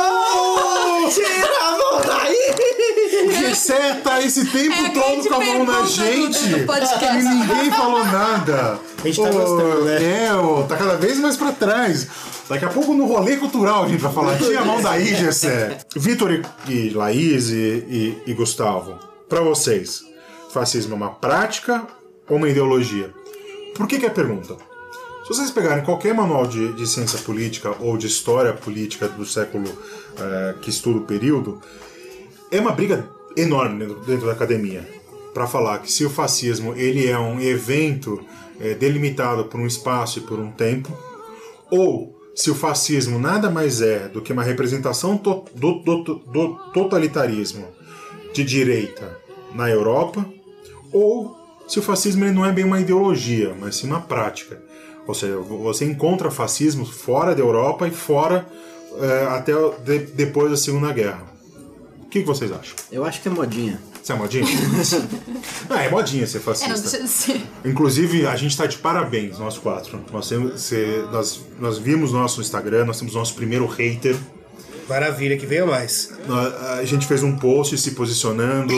[1.14, 3.34] Tira a mão daí!
[3.39, 7.18] Gessé tá esse tempo É todo com a mão na do- gente do podcast.
[7.20, 8.80] e ninguém falou nada.
[9.04, 10.26] A gente tá gostando, né?
[10.26, 12.08] É, ô, tá cada vez mais pra trás.
[12.49, 14.38] Daqui a pouco no rolê cultural a gente vai falar.
[14.38, 15.78] Tira a mão daí, Gessé.
[15.95, 16.41] Vitor e,
[16.72, 18.99] e Laís e, e- e Gustavo,
[19.30, 20.04] pra vocês,
[20.51, 21.86] fascismo é uma prática
[22.30, 23.14] ou uma ideologia?
[23.76, 24.56] Por que que é a pergunta?
[25.24, 29.63] Se vocês pegarem qualquer manual de, de ciência política ou de história política do século
[30.19, 31.61] eh, que estuda o período,
[32.51, 33.07] é uma briga
[33.38, 34.88] enorme dentro, dentro da academia
[35.34, 38.21] para falar que se o fascismo ele é um evento
[38.59, 40.91] eh, delimitado por um espaço e por um tempo,
[41.71, 46.55] ou se o fascismo nada mais é do que uma representação to- do, do- do
[46.74, 47.65] totalitarismo
[48.34, 49.17] de direita
[49.55, 50.26] na Europa,
[50.91, 51.36] ou
[51.67, 54.61] se o fascismo ele não é bem uma ideologia, mas sim uma prática.
[55.08, 58.47] Ou seja, você encontra fascismo fora da Europa e fora
[58.99, 59.54] eh, até
[59.86, 61.24] de- depois da Segunda Guerra.
[62.04, 62.76] O que, que vocês acham?
[62.91, 63.82] Eu acho que é modinha.
[64.01, 64.45] Você é modinha?
[65.70, 67.08] ah, é modinha ser É, não fascista.
[67.08, 67.41] ser.
[67.66, 69.99] Inclusive, a gente está de parabéns, nós quatro.
[70.12, 74.16] Nós, temos, cê- nós, nós vimos nosso Instagram, nós temos nosso primeiro hater.
[74.88, 76.12] Maravilha, que venha mais.
[76.78, 78.74] A gente fez um post se posicionando,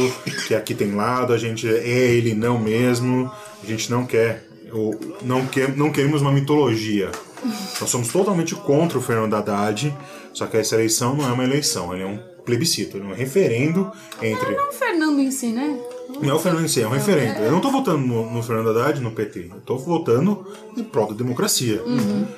[0.48, 3.30] que aqui tem lado, a gente é ele não mesmo,
[3.64, 7.12] a gente não quer, ou não, quer, não queremos uma mitologia.
[7.80, 9.96] Nós somos totalmente contra o Fernando Haddad,
[10.34, 13.14] só que essa eleição não é uma eleição, ele é um plebiscito, ele é um
[13.14, 14.56] referendo entre.
[14.56, 15.80] Não o Fernando em si, né?
[16.22, 17.40] Não é o Fernando em si, é um referendo.
[17.40, 19.50] Eu não tô votando no, no Fernando Haddad no PT.
[19.54, 20.46] Eu tô votando
[20.78, 21.82] em prol da democracia.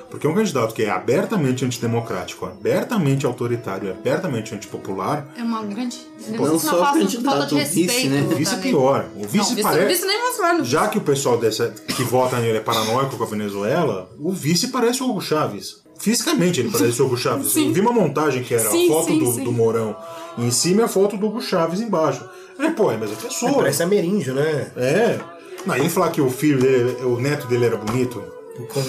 [0.10, 5.98] Porque um candidato que é abertamente antidemocrático, abertamente autoritário, abertamente antipopular, É uma grande.
[6.30, 8.10] Não só o falta, candidato, falta de o vice, respeito.
[8.10, 8.22] né?
[8.22, 9.06] o vice é pior.
[9.16, 9.88] O Não, vice vice, parece.
[9.88, 14.10] vice nem Já que o pessoal dessa, que vota nele é paranoico com a Venezuela,
[14.20, 15.84] o vice parece o Hugo Chaves.
[16.00, 17.48] Fisicamente ele parece o Hugo Chaves.
[17.54, 17.68] Sim.
[17.68, 19.44] Eu vi uma montagem que era Sim, a foto sim, do, sim.
[19.44, 19.96] do Mourão
[20.38, 22.28] em cima e a foto do Hugo Chaves embaixo.
[22.58, 23.54] Falei, pô, é a mesma pessoa.
[23.54, 24.72] Parece ameríndio, né?
[24.76, 25.20] É.
[25.66, 28.24] Não, ele falar que o filho dele, o neto dele era bonito.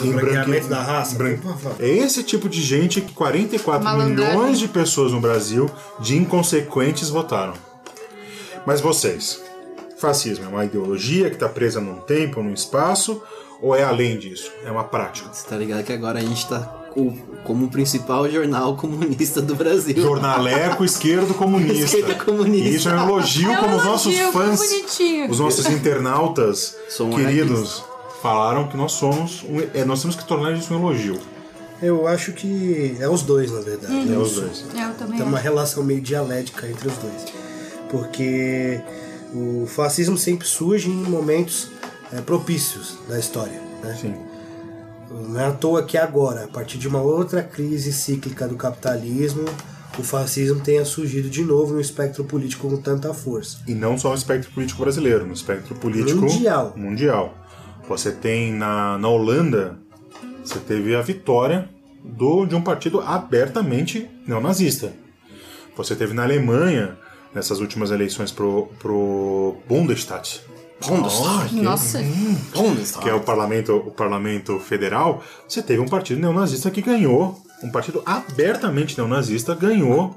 [0.03, 1.15] Em branqueamento branque- da raça.
[1.17, 1.43] branque-.
[1.79, 4.35] É esse tipo de gente que 44 Malandragem.
[4.39, 5.69] milhões de pessoas no Brasil,
[6.01, 7.53] de inconsequentes, votaram.
[8.65, 9.43] Mas vocês,
[9.99, 13.23] fascismo é uma ideologia que está presa num tempo, num espaço,
[13.61, 14.51] ou é além disso?
[14.65, 15.29] É uma prática?
[15.33, 16.61] Você tá ligado que agora a gente tá
[17.45, 19.97] como o principal jornal comunista do Brasil.
[19.97, 21.97] Jornaleco esquerdo comunista.
[21.97, 22.69] Esquerdo comunista.
[22.69, 25.31] E isso é um elogio É um como os nossos elogio, fãs, bonitinho.
[25.31, 27.85] os nossos internautas Sou um queridos,
[28.23, 29.45] falaram que nós somos.
[29.45, 31.19] Um, é, nós temos que tornar isso um elogio.
[31.81, 33.93] Eu acho que é os dois, na verdade.
[33.93, 34.15] Uhum.
[34.15, 34.65] É os dois.
[34.75, 37.25] É, eu também Tem uma relação meio dialética entre os dois.
[37.89, 38.81] Porque
[39.33, 41.71] o fascismo sempre surge em momentos
[42.13, 43.61] é, propícios da história.
[43.83, 43.97] Né?
[44.01, 44.15] Sim.
[45.11, 49.45] Não é à toa que agora, a partir de uma outra crise cíclica do capitalismo,
[49.99, 53.59] o fascismo tenha surgido de novo no espectro político com tanta força.
[53.67, 56.75] E não só no espectro político brasileiro, no espectro político Mundial.
[56.77, 57.35] mundial.
[57.89, 59.79] Você tem na, na Holanda,
[60.45, 61.69] você teve a vitória
[62.05, 64.93] do, de um partido abertamente neonazista.
[65.77, 66.99] Você teve na Alemanha,
[67.35, 70.41] nessas últimas eleições pro, pro Bundestag.
[70.87, 71.49] Bundestag.
[71.51, 71.99] que- Nossa.
[72.55, 73.03] Bundestag.
[73.05, 77.71] que é o parlamento, o parlamento federal, você teve um partido neonazista que ganhou, um
[77.71, 80.17] partido abertamente neonazista ganhou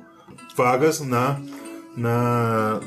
[0.56, 1.40] vagas na,
[1.98, 2.80] na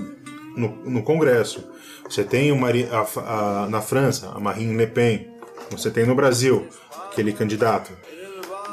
[0.57, 1.65] no, no Congresso.
[2.09, 5.29] Você tem o Mari, a, a- na França a Marine Le Pen.
[5.71, 6.67] Você tem no Brasil
[7.11, 7.91] aquele candidato.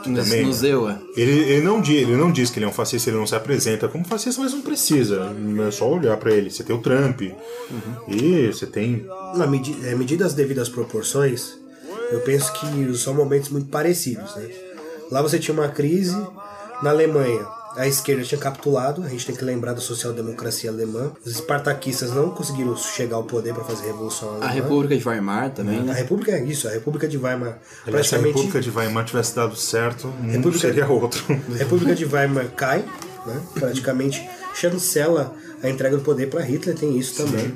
[0.04, 0.46] Também.
[0.46, 1.02] no Zewa.
[1.16, 3.88] Ele, ele, não, ele não diz que ele é um fascista, ele não se apresenta
[3.88, 5.34] como fascista, mas não precisa.
[5.68, 6.50] É só olhar pra ele.
[6.50, 7.22] Você tem o Trump.
[8.08, 11.58] E você tem Na medi é, medida as devidas proporções,
[12.12, 14.36] eu penso que são momentos muito parecidos.
[14.36, 14.50] Né?
[15.12, 16.18] Lá você tinha uma crise,
[16.82, 21.12] na Alemanha a esquerda tinha capitulado, a gente tem que lembrar da social-democracia alemã.
[21.26, 24.46] Os espartaquistas não conseguiram chegar ao poder para fazer a revolução alemã.
[24.46, 25.94] A República de Weimar também, A né?
[25.94, 27.60] República é isso, a República de Weimar.
[27.88, 31.24] Aliás, se a República de Weimar tivesse dado certo, o mundo República- seria outro.
[31.30, 32.80] a República de Weimar cai,
[33.26, 33.42] né?
[33.54, 37.54] praticamente chancela a entrega do poder para Hitler, tem isso também.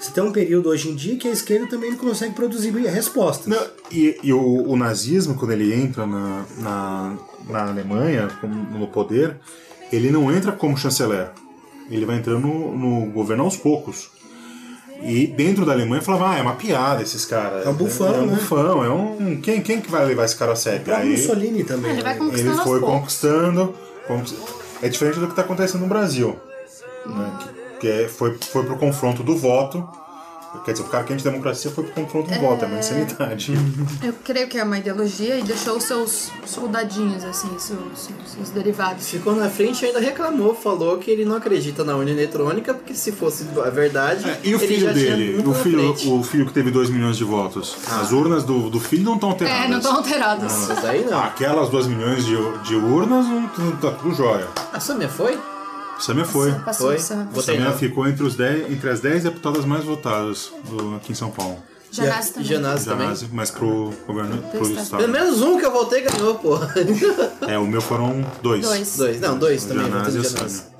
[0.00, 3.46] Você tem um período hoje em dia que a esquerda também não consegue produzir respostas.
[3.46, 7.16] Não, e e o, o nazismo, quando ele entra na, na,
[7.48, 9.36] na Alemanha no poder,
[9.92, 11.30] ele não entra como chanceler.
[11.90, 14.08] Ele vai entrando no, no governo aos poucos.
[15.02, 17.66] E dentro da Alemanha falava, ah, é uma piada esses caras.
[17.66, 18.34] É um bufão, É um né?
[18.36, 19.40] bufão, é um.
[19.40, 20.80] Quem, quem que vai levar esse cara a sério?
[20.80, 21.92] O próprio Aí Mussolini também.
[21.92, 22.18] Ele vai né?
[22.20, 23.74] conquistando ele foi conquistando.
[24.06, 24.38] conquist-
[24.82, 26.36] É diferente do que está acontecendo no Brasil.
[27.06, 27.38] né?
[27.40, 29.88] Que, que é, foi, foi pro confronto do voto.
[30.64, 33.54] Quer dizer, o cara que é democracia foi pro confronto do voto, é uma insanidade.
[34.02, 39.08] Eu creio que é uma ideologia e deixou os seus soldadinhos, assim, seus, seus derivados.
[39.08, 42.94] Ficou na frente e ainda reclamou, falou que ele não acredita na urna eletrônica, porque
[42.94, 45.42] se fosse a verdade, É, e o ele filho dele?
[45.46, 47.76] O filho, o filho que teve 2 milhões de votos.
[47.88, 49.64] As urnas do, do filho não estão alteradas.
[49.64, 50.44] É, não estão alterados.
[50.46, 51.20] Essas aí não.
[51.20, 54.48] Aquelas 2 milhões de, de urnas, não, tá tudo jóia.
[54.72, 55.38] A Samia foi?
[56.00, 56.52] Samia foi.
[56.52, 56.98] Passou Foi?
[57.42, 57.76] Samia não.
[57.78, 61.58] ficou entre, os 10, entre as 10 deputadas mais votadas do- aqui em São Paulo.
[61.92, 62.48] Janazzi também.
[62.48, 63.04] Janazzi também.
[63.06, 64.82] Janazzi, mas pro governo pro estado.
[64.84, 65.00] estado.
[65.00, 66.56] Pelo menos um que eu votei ganhou, pô.
[67.48, 68.62] É, o meu foram dois.
[68.64, 68.96] Dois.
[68.96, 69.86] dois, não, dois O também.
[69.90, 70.50] Janazzi votei e.
[70.50, 70.70] Samia.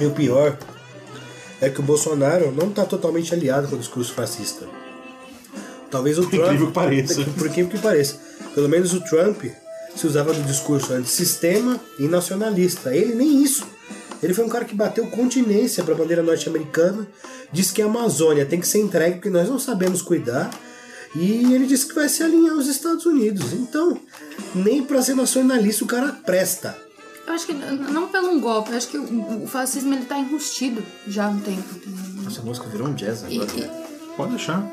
[0.00, 0.56] E o pior
[1.60, 4.66] é que o Bolsonaro não está totalmente aliado com o discurso fascista.
[5.90, 6.44] Talvez o Trump.
[6.44, 7.24] incrível que pareça.
[7.36, 8.16] Por incrível que pareça.
[8.54, 9.44] Pelo menos o Trump
[9.96, 12.94] se usava do discurso antissistema e nacionalista.
[12.94, 13.66] Ele nem isso.
[14.22, 17.06] Ele foi um cara que bateu continência para a bandeira norte-americana,
[17.52, 20.50] disse que a Amazônia tem que ser entregue porque nós não sabemos cuidar.
[21.14, 23.52] E ele disse que vai se alinhar aos Estados Unidos.
[23.52, 23.98] Então,
[24.54, 26.76] nem para ser nacionalista o cara presta.
[27.26, 30.18] Eu acho que não pelo um golpe, eu acho que o, o fascismo ele tá
[30.18, 31.62] enrustido já há um tempo.
[32.26, 33.50] Essa música virou um jazz E, agora.
[33.58, 34.64] e, Pode deixar.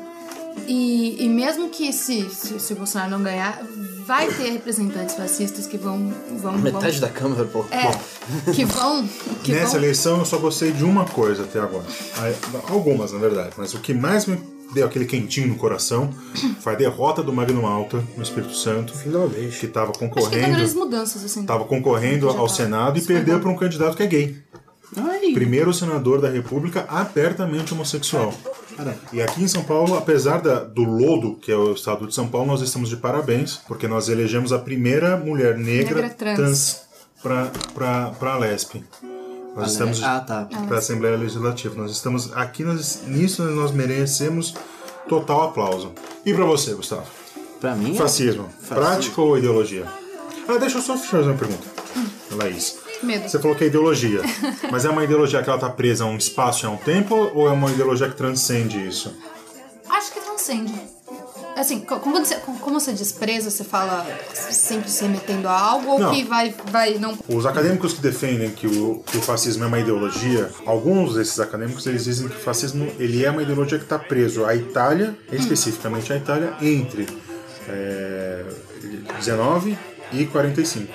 [0.66, 3.60] e, e mesmo que se, se, se o Bolsonaro não ganhar,
[4.08, 6.12] vai ter representantes fascistas que vão.
[6.30, 7.62] vão, vão Metade da Câmara, pô.
[7.70, 9.06] É, que vão.
[9.44, 11.84] Que Nessa vão eleição eu só gostei de uma coisa até agora.
[12.70, 13.50] Algumas, na verdade.
[13.58, 14.40] Mas o que mais me
[14.72, 16.10] deu aquele quentinho no coração
[16.60, 19.58] foi a derrota do Magno Malta no Espírito Santo, Finalmente.
[19.58, 21.44] que estava acho que concorrendo, grandes mudanças, assim.
[21.44, 22.54] tava concorrendo ao tá.
[22.54, 24.42] Senado e perdeu para um candidato que é gay.
[24.96, 28.32] Ai, Primeiro senador da República abertamente homossexual.
[29.12, 32.28] E aqui em São Paulo, apesar da- do lodo, que é o estado de São
[32.28, 36.82] Paulo, nós estamos de parabéns, porque nós elegemos a primeira mulher negra, Negra trans.
[37.22, 38.82] para a LESP.
[39.54, 40.48] Nós estamos Ah, tá.
[40.66, 41.74] para a Assembleia Legislativa.
[41.74, 44.54] Nós estamos aqui nós, nisso nós merecemos
[45.08, 45.92] total aplauso.
[46.24, 47.06] E para você, Gustavo?
[47.60, 49.84] Pra mim, é- Fascismo, prática ou ideologia?
[50.46, 51.66] Ah, deixa eu só fazer uma pergunta,
[52.30, 52.78] Laís.
[53.02, 53.28] Medo.
[53.28, 54.20] Você falou que é ideologia,
[54.70, 57.14] mas é uma ideologia que ela está presa a um espaço e a um tempo
[57.34, 59.14] ou é uma ideologia que transcende isso?
[59.88, 60.74] Acho que transcende.
[61.56, 65.90] Assim, co- como você, como você diz presa, você fala sempre se remetendo a algo
[65.90, 66.12] ou Não.
[66.14, 67.18] que vai, vai não.
[67.28, 71.84] Os acadêmicos que defendem que o, que o fascismo é uma ideologia, alguns desses acadêmicos
[71.86, 76.12] eles dizem que o fascismo ele é uma ideologia que está preso à Itália, especificamente
[76.12, 77.08] à Itália, entre
[77.68, 78.44] é,
[79.18, 79.76] 19
[80.12, 80.92] e 45.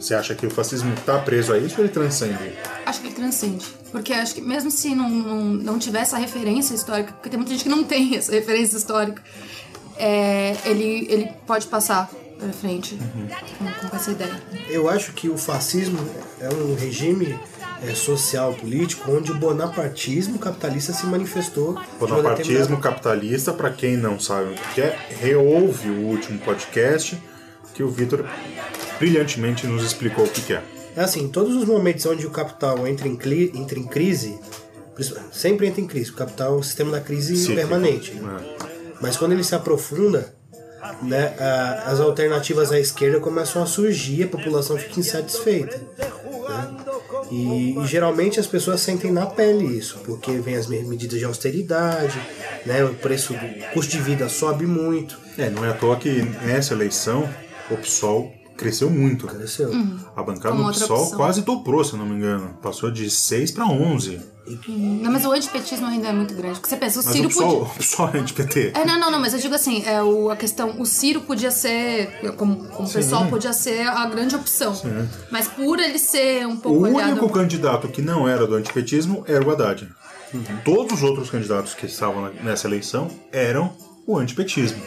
[0.00, 2.52] Você acha que o fascismo está preso a isso ou ele transcende?
[2.84, 3.64] Acho que ele transcende.
[3.90, 7.52] Porque acho que mesmo se não, não, não tiver essa referência histórica, porque tem muita
[7.52, 9.22] gente que não tem essa referência histórica,
[9.96, 12.98] é, ele, ele pode passar pra frente
[13.58, 14.42] com, com essa ideia.
[14.68, 15.98] Eu acho que o fascismo
[16.38, 17.38] é um regime
[17.82, 21.80] é, social, político, onde o bonapartismo capitalista se manifestou.
[21.98, 27.18] Bonapartismo determinada- capitalista, para quem não sabe o que é, reouve o último podcast
[27.72, 28.24] que o Vitor
[28.98, 30.62] brilhantemente nos explicou o que é.
[30.96, 33.18] É assim, todos os momentos onde o capital entra em,
[33.54, 34.38] entra em crise,
[35.32, 36.10] sempre entra em crise.
[36.10, 37.60] O capital é o sistema da crise Cíclico.
[37.60, 38.12] permanente.
[38.12, 38.56] É.
[39.00, 40.34] Mas quando ele se aprofunda,
[41.02, 45.76] né, a- as alternativas à esquerda começam a surgir, a população fica insatisfeita.
[45.98, 46.76] né?
[47.30, 51.24] E, e geralmente as pessoas sentem na pele isso, porque vem as me- medidas de
[51.24, 52.18] austeridade,
[52.64, 55.18] né, o preço do custo de vida sobe muito.
[55.36, 57.28] É, não é à toa que nessa eleição
[57.68, 59.26] o PSOL cresceu muito.
[59.26, 59.70] Cresceu.
[60.16, 61.16] A bancada Como do PSOL opção.
[61.16, 62.56] quase dobrou, se não me engano.
[62.62, 64.20] Passou de 6 para 11.
[64.68, 66.54] Não, mas o antipetismo ainda é muito grande.
[66.54, 67.62] Porque você pensa, o Mas Ciro o PSOL, podia.
[67.64, 68.72] o PSOL é de PT.
[68.74, 71.50] É, não, não, não, mas eu digo assim, é, o, a questão, o Ciro podia
[71.50, 74.72] ser, como, como pessoal, podia ser a grande opção.
[75.32, 77.10] Mas por ele ser um O pouco aliado...
[77.12, 79.88] único candidato que não era do antipetismo era o Haddad.
[80.64, 83.72] Todos os outros candidatos que estavam nessa eleição eram
[84.06, 84.80] o antipetismo.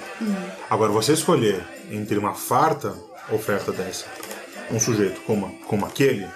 [0.70, 1.62] Agora, você escolher
[1.92, 2.94] entre uma farta
[3.32, 4.06] oferta dessa
[4.72, 6.28] um sujeito como, como aquele,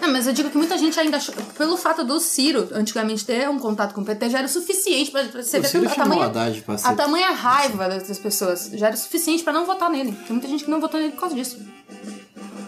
[0.00, 3.48] Não, mas eu digo que muita gente ainda achou, pelo fato do Ciro antigamente ter
[3.48, 5.88] um contato com o PT já era o suficiente pra, pra você O ver Ciro
[5.88, 6.32] a tamanha,
[6.78, 8.70] ser- a tamanha raiva das das pessoas.
[8.72, 10.12] Já era o suficiente pra não votar nele.
[10.12, 11.58] Tem muita gente que não votou nele por causa disso.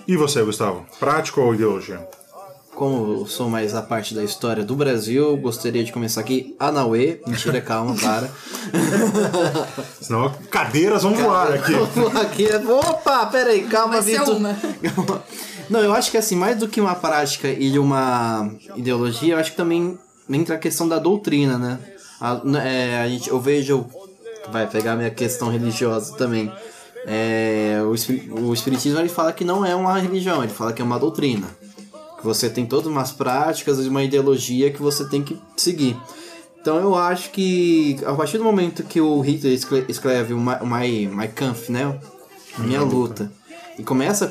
[0.08, 0.84] E você, Gustavo?
[0.98, 2.04] Prático ou ideologia?
[2.78, 6.54] Como eu sou mais a parte da história do Brasil, gostaria de começar aqui.
[6.60, 7.20] Anauê.
[7.26, 8.30] Mentira, calma, para.
[10.00, 11.74] Senão cadeiras vão voar aqui.
[12.22, 12.48] aqui.
[12.70, 14.38] Opa, peraí, calma, Vitor.
[15.68, 19.50] Não, eu acho que assim, mais do que uma prática e uma ideologia, eu acho
[19.50, 19.98] que também
[20.30, 21.80] entra a questão da doutrina, né?
[22.20, 23.86] A, é, a gente, eu vejo.
[24.52, 26.50] Vai pegar a minha questão religiosa também.
[27.04, 30.84] É, o, o Espiritismo ele fala que não é uma religião, ele fala que é
[30.84, 31.48] uma doutrina.
[32.18, 35.96] Que você tem todas umas práticas e uma ideologia que você tem que seguir.
[36.60, 41.06] Então eu acho que a partir do momento que o Hitler escre- escreve o Mein,
[41.08, 41.98] mein Kampf, né?
[42.58, 43.30] Minha luta.
[43.78, 44.28] E começa a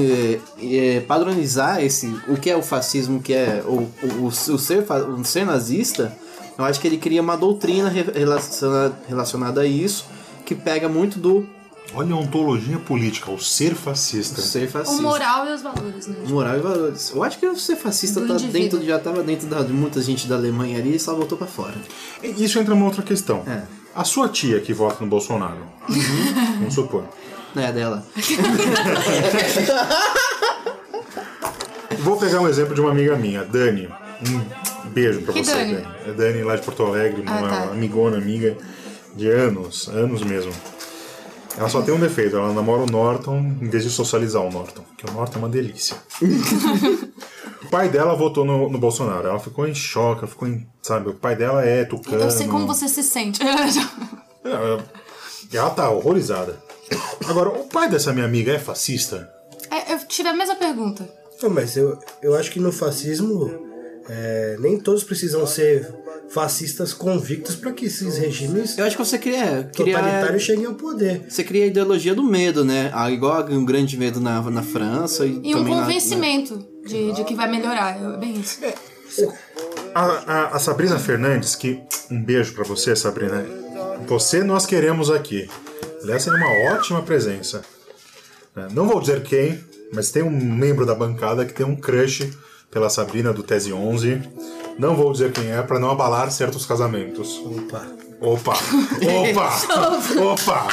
[0.00, 3.86] é, é, padronizar esse, o que é o fascismo, o que é o,
[4.22, 6.16] o, o ser, o ser nazista,
[6.56, 10.06] eu acho que ele cria uma doutrina re- relaciona- relacionada a isso,
[10.46, 11.46] que pega muito do
[11.94, 14.42] Olha a ontologia política, o ser fascista.
[14.42, 15.00] ser O fascista.
[15.02, 16.16] moral e os valores, né?
[16.28, 17.10] Moral e valores.
[17.14, 20.26] Eu acho que o ser fascista tá dentro, já estava dentro da- de muita gente
[20.28, 21.74] da Alemanha ali e só voltou pra fora.
[22.22, 23.42] E Isso entra numa outra questão.
[23.46, 23.62] É.
[23.94, 25.62] A sua tia que vota no Bolsonaro,
[26.58, 27.04] vamos supor.
[27.54, 28.06] Não é dela.
[32.00, 33.88] Vou pegar um exemplo de uma amiga minha, Dani.
[34.84, 35.74] Um beijo pra Que você, Dani?
[35.74, 35.86] Dani.
[36.06, 37.62] É Dani lá de Porto Alegre, Ah, uma tá.
[37.72, 38.56] amigona, amiga
[39.16, 40.52] de anos, anos mesmo.
[41.58, 44.84] Ela só tem um defeito, ela namora o Norton em vez de socializar o Norton,
[44.96, 45.96] que o Norton é uma delícia.
[47.64, 50.64] o pai dela votou no, no Bolsonaro, ela ficou em choque, ela ficou em.
[50.80, 52.22] Sabe, o pai dela é tucano.
[52.22, 53.40] Eu sei como você se sente.
[54.44, 56.62] É, Ela tá horrorizada.
[57.26, 59.28] Agora, o pai dessa minha amiga é fascista?
[59.70, 61.08] É, eu tive a mesma pergunta.
[61.42, 63.50] Não, mas eu, eu acho que no fascismo
[64.08, 65.92] é, nem todos precisam ser
[66.30, 70.74] fascistas convictos para que esses regimes Eu acho que você cria, cria totalitários cheguem ao
[70.74, 71.24] poder.
[71.28, 72.90] você cria a ideologia do medo, né?
[72.94, 77.12] Ah, igual um grande medo na, na França e, E um também na- convencimento de,
[77.12, 77.96] de que vai melhorar.
[77.96, 78.60] É bem isso.
[79.94, 83.44] A, a- a Sabrina Fernandes, que um beijo pra você, Sabrina.
[84.06, 85.48] Você nós queremos aqui.
[86.02, 87.62] Aliás, seria uma ótima presença.
[88.56, 89.58] É, Não vou dizer quem,
[89.92, 92.30] mas tem um membro da bancada que tem um crush
[92.70, 94.20] pela Sabrina do Tese 11.
[94.78, 97.42] Não vou dizer quem é para não abalar certos casamentos.
[97.44, 97.84] Opa.
[98.22, 98.56] Opa!
[99.32, 100.32] Opa!
[100.32, 100.68] Opa!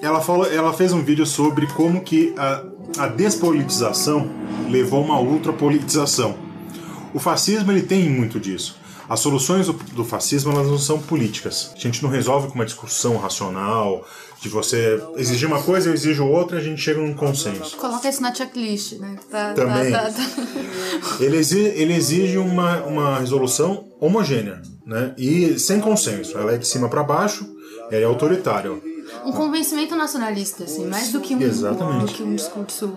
[0.00, 2.64] Ela, falou, ela fez um vídeo sobre como que a,
[2.98, 4.30] a despolitização
[4.68, 6.36] levou a uma ultrapolitização.
[7.12, 8.80] O fascismo ele tem muito disso.
[9.12, 11.70] As soluções do, do fascismo elas não são políticas.
[11.76, 14.06] A gente não resolve com uma discussão racional,
[14.40, 17.76] de você exigir uma coisa, eu exijo outra, a gente chega num consenso.
[17.76, 19.18] Coloca isso na checklist, né?
[19.30, 19.92] Tá, Também.
[19.92, 20.26] Tá, tá.
[21.20, 25.12] Ele exige, ele exige uma, uma resolução homogênea, né?
[25.18, 26.38] E sem consenso.
[26.38, 27.46] Ela é de cima para baixo,
[27.90, 28.72] ela é autoritária.
[29.26, 32.96] Um convencimento nacionalista, assim, mais do que um, do que um discurso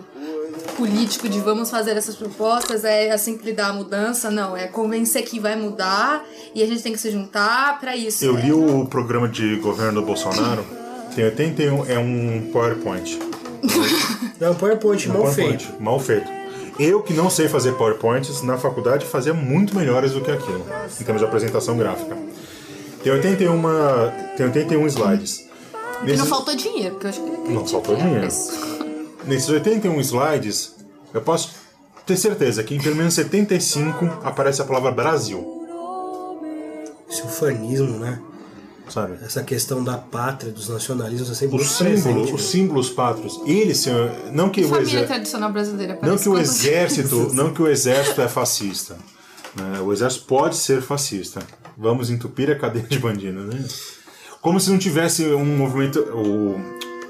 [0.76, 5.24] político de vamos fazer essas propostas, é assim que dá a mudança, não, é convencer
[5.24, 6.24] que vai mudar
[6.54, 8.24] e a gente tem que se juntar pra isso.
[8.24, 10.66] Eu É, li o programa de governo do Bolsonaro,
[11.16, 13.20] tem 81, é um PowerPoint.
[14.40, 15.82] É um PowerPoint mal PowerPoint, feito.
[15.82, 16.36] Mal feito.
[16.78, 20.66] Eu que não sei fazer PowerPoints, na faculdade fazia muito melhores do que aquilo,
[21.00, 22.18] em termos de apresentação gráfica.
[23.02, 23.62] Tem 81,
[24.36, 25.46] tem 81 slides.
[26.06, 28.28] E não faltou dinheiro, porque eu acho que Não faltou dinheiro.
[29.28, 30.76] Nesses 81 slides,
[31.14, 31.52] eu posso
[32.06, 35.44] ter certeza que em pelo menos 75 aparece a palavra Brasil,
[37.10, 38.22] Esse ufanismo, né?
[38.88, 39.18] sabe?
[39.24, 42.04] Essa questão da pátria, dos nacionalismos, é sempre Os muito presente.
[42.04, 42.36] símbolos, né?
[42.36, 46.38] os símbolos pátrios, eles, senhor, não que o família exército, tradicional brasileira não que o
[46.38, 48.96] exército, não que o exército é fascista.
[49.56, 49.80] né?
[49.82, 51.42] O exército pode ser fascista.
[51.76, 53.66] Vamos entupir a cadeia de bandidos, né?
[54.40, 56.00] Como se não tivesse um movimento.
[56.14, 56.56] O,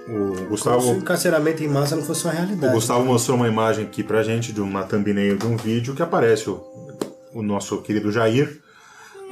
[0.07, 2.73] o Se Gustavo, o encarceramento em massa não fosse uma o realidade.
[2.73, 6.49] Gustavo mostrou uma imagem aqui pra gente de uma thumbnail de um vídeo que aparece
[6.49, 6.63] o,
[7.33, 8.61] o nosso querido Jair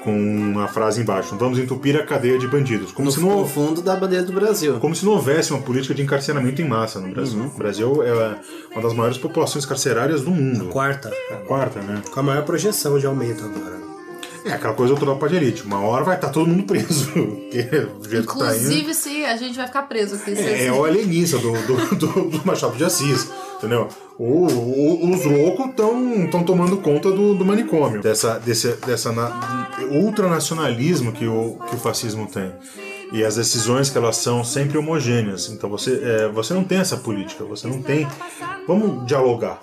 [0.03, 2.91] com uma frase embaixo: Vamos entupir a cadeia de bandidos.
[2.91, 4.79] Como, no, se não, no fundo da bandeira do Brasil.
[4.79, 7.43] como se não houvesse uma política de encarceramento em massa no Brasil.
[7.45, 8.35] O Brasil é
[8.73, 10.65] uma das maiores populações carcerárias do mundo.
[10.69, 12.01] Quarta, A quarta, né?
[12.11, 13.82] com a maior projeção de aumento agora.
[14.45, 15.63] É aquela coisa do tropa de elite.
[15.63, 17.11] Uma hora vai estar todo mundo preso.
[18.25, 18.55] Tá.
[18.55, 20.17] Inclusive, se a gente vai ficar preso.
[20.17, 23.87] Se- É, é o alienista do, do, do, do Machado de Assis, entendeu?
[24.19, 31.11] O, o- os loucos estão tomando conta do, do manicômio, dessa, desse dessa na- ultranacionalismo
[31.11, 32.51] que o, que o fascismo tem.
[33.11, 35.49] E as decisões que elas são sempre homogêneas.
[35.49, 38.07] Então você, é, você não tem essa política, você não tem.
[38.67, 39.59] Vamos dialogar.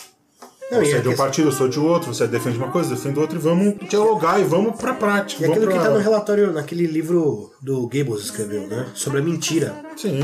[0.70, 2.92] Não, você é de um questão- partido, eu sou de outro, você defende uma coisa,
[2.92, 5.42] eu defendo outra, e vamos dialogar e vamos pra prática.
[5.42, 5.90] E aquilo vamos que pra...
[5.90, 8.86] tá no relatório, naquele livro do Goebbels escreveu, né?
[8.94, 9.74] Sobre a mentira.
[9.96, 10.22] Sim.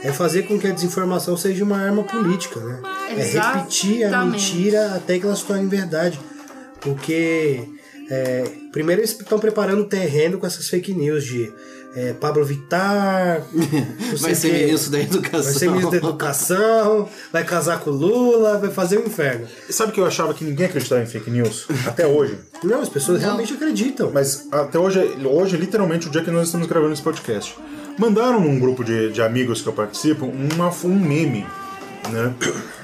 [0.00, 2.80] É fazer com que a desinformação seja uma arma política, né?
[3.10, 4.30] É repetir a Exatamente.
[4.54, 6.20] mentira até que ela se torne verdade.
[6.80, 7.64] Porque
[8.10, 11.52] é, primeiro eles estão preparando o terreno com essas fake news de
[11.94, 14.58] é, Pablo Vittar, não Vai ser o quê.
[14.66, 15.42] ministro da educação.
[15.42, 19.46] Vai ser ministro da educação, vai casar com o Lula, vai fazer o inferno.
[19.68, 21.66] E sabe que eu achava que ninguém acreditava em fake news?
[21.86, 22.38] Até hoje.
[22.62, 24.10] Não, as pessoas realmente acreditam.
[24.12, 27.56] Mas até hoje, hoje, literalmente, o dia que nós estamos gravando esse podcast.
[27.98, 31.46] Mandaram num grupo de, de amigos que eu participo uma, um meme,
[32.10, 32.32] né?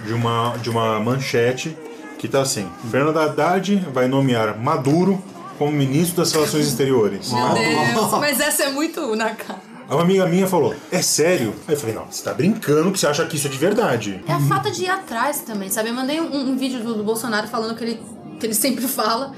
[0.05, 1.77] De uma, de uma manchete
[2.19, 5.23] que tá assim: Fernando Haddad vai nomear Maduro
[5.59, 7.33] como ministro das Relações Exteriores.
[7.33, 9.75] Meu Deus, mas essa é muito na cara.
[9.89, 11.55] Uma amiga minha falou: É sério?
[11.69, 14.25] Aí eu falei: Não, você tá brincando que você acha que isso é de verdade.
[14.27, 15.91] É a falta de ir atrás também, sabe?
[15.91, 18.03] Eu mandei um, um vídeo do, do Bolsonaro falando que ele,
[18.41, 19.33] que ele sempre fala.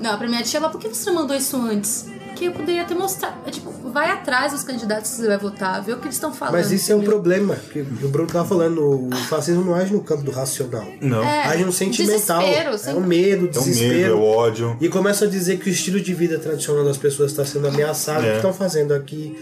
[0.00, 2.06] Não, pra minha tia, ela, por que você não mandou isso antes?
[2.34, 3.36] Que eu poderia ter mostrado.
[3.46, 6.32] É, tipo, vai atrás dos candidatos que você vai votar, vê o que eles estão
[6.32, 6.54] falando.
[6.54, 10.00] Mas isso é um problema, que o Bruno tava falando, o fascismo não age no
[10.02, 10.86] campo do racional.
[11.02, 11.22] Não.
[11.22, 12.40] É, Age no sentimental.
[12.40, 12.92] desespero, é sim.
[12.94, 14.16] o medo, o É o medo, é desespero.
[14.18, 14.76] o ódio.
[14.80, 18.24] E começa a dizer que o estilo de vida tradicional das pessoas está sendo ameaçado,
[18.24, 18.28] É.
[18.28, 19.36] o que estão fazendo aqui.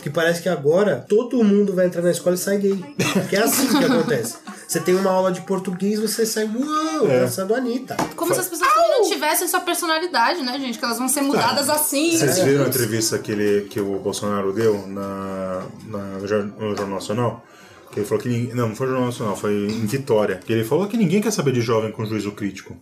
[0.00, 2.82] Que parece que agora todo mundo vai entrar na escola e sai gay.
[3.28, 4.36] Que é assim que acontece.
[4.68, 7.20] Você tem uma aula de português, você sai, uau, É.
[7.20, 7.96] dançando a Anitta.
[8.14, 10.78] Como se as pessoas também não tivessem sua personalidade, né, gente?
[10.78, 12.10] Que elas vão ser mudadas assim.
[12.18, 12.44] Vocês né?
[12.44, 17.44] viram a entrevista que, ele, que o Bolsonaro deu na, na, no Jornal Nacional?
[17.90, 18.54] Que ele falou que ninguém.
[18.54, 20.36] Não, não foi no Jornal Nacional, foi em Vitória.
[20.44, 22.76] Que ele falou que ninguém quer saber de jovem com juízo crítico.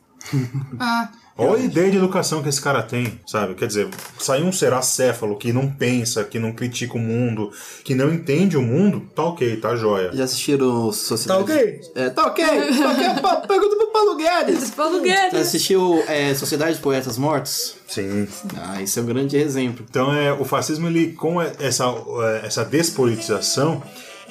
[0.80, 1.09] Ah,
[1.39, 3.55] Olha a ideia de educação que esse cara tem, sabe?
[3.55, 7.51] Quer dizer, sair um seracéfalo que não pensa, que não critica o mundo,
[7.84, 10.11] que não entende o mundo, tá ok, tá jóia.
[10.14, 11.45] Já assistiram Sociedade...
[11.45, 11.80] Tá ok?
[11.95, 12.45] É, tá ok.
[12.47, 13.20] Tá ok.
[13.20, 14.70] Pa- Pergunta pro Paulo Guedes.
[14.74, 15.32] Paulo Guedes.
[15.32, 17.76] Já assistiu é, Sociedade de Poetas Mortos?
[17.87, 18.26] Sim.
[18.57, 19.84] Ah, isso é um grande exemplo.
[19.91, 21.84] Então é, o fascismo, ele, com essa,
[22.43, 23.82] essa despolitização,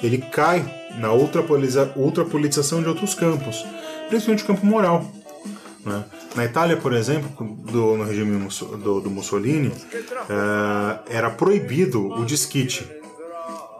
[0.02, 0.64] ele cai
[0.98, 3.64] na ultrapolitização de outros campos,
[4.08, 5.04] principalmente o campo moral.
[5.86, 6.04] Né?
[6.34, 7.30] Na Itália, por exemplo,
[7.70, 8.46] do- no regime
[8.82, 9.72] do, do Mussolini,
[10.28, 12.84] eh, era proibido o desquite.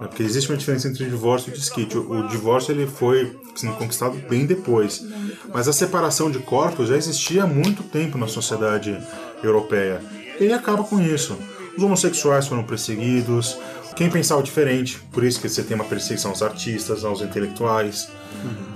[0.01, 0.07] né?
[0.07, 1.99] Porque existe uma diferença entre divórcio e desquite.
[1.99, 5.05] O, o divórcio ele foi assim, conquistado bem depois.
[5.53, 8.97] Mas a separação de corpos já existia há muito tempo na sociedade
[9.43, 10.01] europeia.
[10.39, 11.37] Ele acaba com isso.
[11.77, 13.59] Os homossexuais foram perseguidos,
[13.97, 18.09] quem pensava diferente, por isso que você tem uma perseguição aos artistas, aos intelectuais.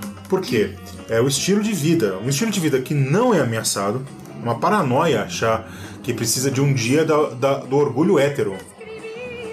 [0.01, 0.75] Por quê?
[1.09, 2.17] É o estilo de vida.
[2.23, 4.05] Um estilo de vida que não é ameaçado,
[4.41, 5.69] uma paranoia achar
[6.01, 8.55] que precisa de um dia da- da- do orgulho hétero.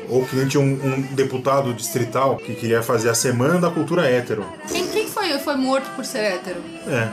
[0.08, 4.08] Ou que nem tinha um, um deputado distrital que queria fazer a semana da cultura
[4.08, 4.46] hétero.
[4.70, 6.60] Quem, quem foi, foi morto por ser hétero?
[6.86, 7.12] É.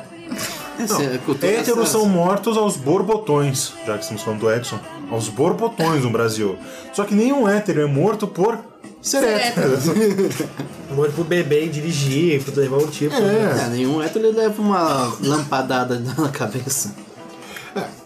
[0.78, 1.20] Essa é
[1.60, 4.80] Héteros são mortos aos borbotões, já que estamos falando do Edson.
[5.10, 6.58] Aos borbotões no Brasil.
[6.94, 8.58] Só que nenhum hétero é morto por
[9.06, 9.78] ser, Ser hétero.
[10.90, 13.16] Amor pro bebê e dirigir, pra levar um tipo.
[13.16, 16.96] É, nenhum hétero ele leva uma lampadada na cabeça.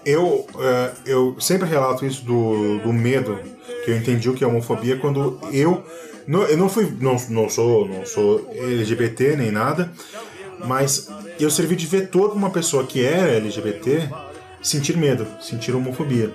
[0.06, 3.39] Eu, é, eu sempre relato isso do, do medo
[3.86, 5.84] que eu entendi o que é homofobia quando eu
[6.28, 9.91] não, eu não fui não, não sou não sou LGBT nem nada,
[10.66, 11.08] mas
[11.39, 14.10] eu servi de vetor para uma pessoa que era LGBT
[14.62, 16.32] sentir medo, sentir homofobia.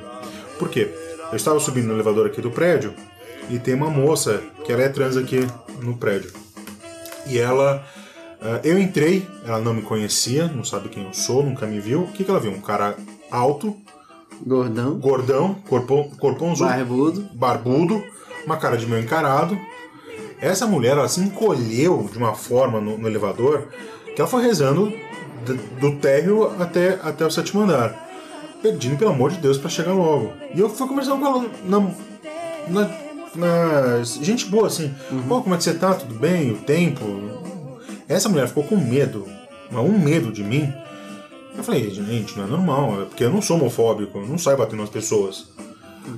[0.58, 0.88] Por quê?
[1.30, 2.94] Eu estava subindo no elevador aqui do prédio
[3.50, 5.46] e tem uma moça que ela é trans aqui
[5.80, 6.32] no prédio.
[7.26, 7.84] E ela.
[8.42, 12.02] eh, eu entrei, ela não me conhecia, não sabe quem eu sou, nunca me viu.
[12.02, 12.52] O que, que ela viu?
[12.52, 12.94] Um cara
[13.30, 13.76] alto,
[14.44, 17.28] Gordão, gordão, corpão, corpãozudo, barbudo.
[17.34, 18.04] barbudo,
[18.44, 19.56] uma cara de meio encarado.
[20.40, 23.68] Essa mulher, ela se encolheu de uma forma no, no elevador
[24.14, 24.92] que ela foi rezando
[25.46, 27.94] d- do térreo até, até o sétimo andar,
[28.60, 30.32] pedindo pelo amor de Deus para chegar logo.
[30.54, 31.80] E eu fui conversando com ela na,
[32.68, 32.90] na,
[33.36, 34.92] na- gente boa assim.
[35.28, 35.94] Pô, como é que você tá?
[35.94, 36.52] Tudo bem?
[36.52, 37.04] O tempo?
[38.08, 39.26] Essa mulher ficou com medo,
[39.70, 40.72] mas um medo de mim.
[41.56, 44.56] Eu falei, gente, não é normal, é porque eu não sou homofóbico, eu não saio
[44.58, 45.46] batendo nas pessoas.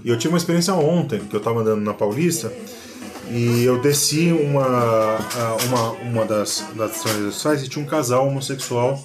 [0.04, 2.50] E eu tive uma experiência ontem, que eu tava andando na Paulista,
[3.30, 5.18] e eu desci uma,
[5.66, 8.98] uma, uma das, das transversais e tinha um casal homossexual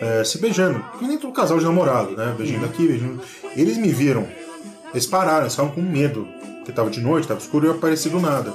[0.00, 0.82] eh, se beijando.
[1.02, 2.34] Nem todo casal de namorado, né?
[2.36, 3.20] Beijando aqui, beijando.
[3.54, 4.26] Eles me viram,
[4.92, 6.26] eles pararam, eles estavam com medo,
[6.56, 8.54] porque tava de noite, tava escuro e eu apareci do nada.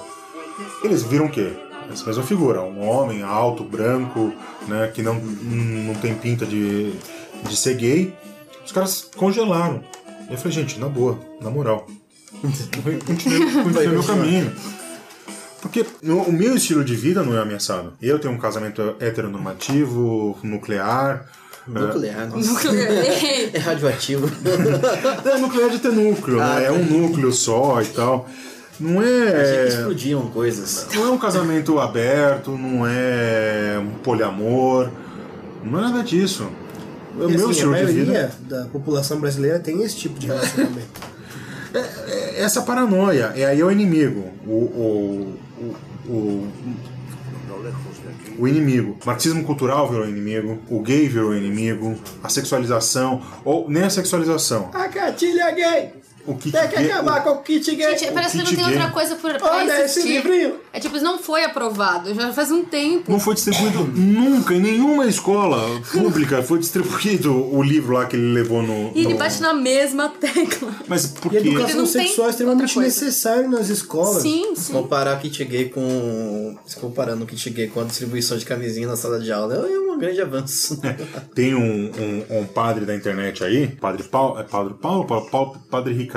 [0.83, 1.53] Eles viram o quê?
[1.91, 4.33] Essa mesma figura, um homem alto, branco,
[4.67, 6.93] né, que não, não tem pinta de,
[7.47, 8.13] de ser gay.
[8.65, 9.83] Os caras congelaram.
[10.29, 11.87] E eu falei, gente, na boa, na moral.
[12.41, 14.53] Continuei, continuei meu caminho.
[15.61, 17.93] Porque o meu estilo de vida não é ameaçado.
[18.01, 21.29] Eu tenho um casamento heteronormativo, nuclear.
[21.67, 22.51] Nuclear, nossa.
[22.53, 22.91] Nuclear.
[23.53, 24.29] É radioativo.
[25.25, 26.63] É nuclear de ter núcleo, Ah, né?
[26.65, 26.73] É tá.
[26.73, 28.27] um núcleo só e tal.
[28.79, 29.67] Não é.
[29.67, 30.87] Explodiam coisas.
[30.93, 34.89] Não é um casamento aberto, não é um poliamor,
[35.63, 36.47] não é nada disso.
[37.17, 40.19] O E, meu assim, a estilo de vida maioria da população brasileira tem esse tipo
[40.19, 40.87] de relacionamento.
[42.07, 43.31] é essa paranoia.
[43.35, 44.31] É aí é o inimigo.
[44.45, 45.39] O, o,
[46.07, 46.47] o, o,
[48.37, 48.97] o inimigo.
[49.03, 54.69] O marxismo cultural virou inimigo, o gay virou inimigo, a sexualização, ou nem a sexualização.
[54.73, 55.93] A cartilha gay!
[56.25, 57.97] O kit Tem que gay- acabar com o kit gay!
[57.97, 58.73] Gente, parece que não tem gay.
[58.75, 60.13] outra coisa por, pra Olha esse existir.
[60.23, 60.55] livrinho!
[60.71, 63.11] É tipo, isso não foi aprovado, já faz um tempo.
[63.11, 65.59] Não foi distribuído nunca, em nenhuma escola
[65.91, 68.91] pública foi distribuído o livro lá que ele levou no.
[68.95, 70.73] E ele no- bate na mesma tecla.
[70.87, 71.47] Mas por E a quê?
[71.47, 74.21] Ele educação sexual é extremamente necessário nas escolas.
[74.21, 74.71] Sim, sim.
[74.73, 76.57] Comparar kit gay com.
[76.65, 79.77] se Comparando o kit gay com a distribuição de camisinha na sala de aula é
[79.79, 80.79] um grande avanço.
[81.35, 81.91] Tem um,
[82.29, 86.12] um, um padre da internet aí, Padre Paulo, é Padre Paulo, Paulo, Paulo Padre Ricardo.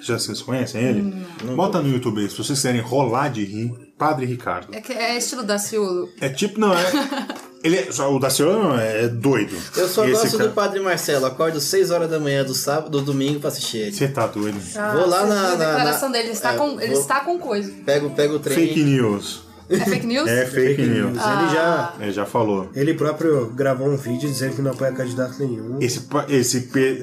[0.00, 1.00] Já vocês conhecem ele?
[1.44, 4.74] Hum, Bota no YouTube aí, se vocês quiserem rolar de rir, Padre Ricardo.
[4.74, 6.08] É, que é estilo Daciolo.
[6.20, 6.84] É tipo, não, é.
[7.62, 9.54] Ele é, só o Daciolo é doido.
[9.76, 11.26] Eu só Esse gosto cara- do Padre Marcelo.
[11.26, 13.92] Acordo 6 horas da manhã do sábado, do domingo pra assistir ele.
[13.92, 14.58] Você tá doido.
[14.94, 17.20] Vou lá Ah, na- na- declaração na- dele, ele está, é, com, ele vou- está
[17.20, 17.70] com coisa.
[17.84, 18.56] Pego, pego o trem.
[18.56, 19.42] Fake news.
[19.68, 20.26] É fake news?
[20.30, 21.10] É fake, news.
[21.10, 21.94] Ele já.
[22.00, 22.70] Ele já falou.
[22.74, 25.76] Ele próprio gravou um vídeo dizendo que não apoia candidato nenhum.
[25.82, 26.60] Esse, esse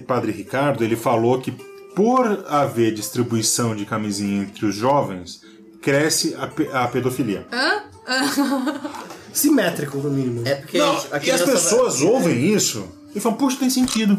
[0.07, 1.53] padre Ricardo, ele falou que
[1.97, 5.41] por haver distribuição de camisinha entre os jovens,
[5.81, 7.47] cresce a, pe- a pedofilia.
[9.33, 10.47] Simétrico, no mínimo.
[10.47, 13.69] É porque Não, a e as criança vai- pessoas ouvem isso e falam, puxa, tem
[13.71, 14.15] sentido.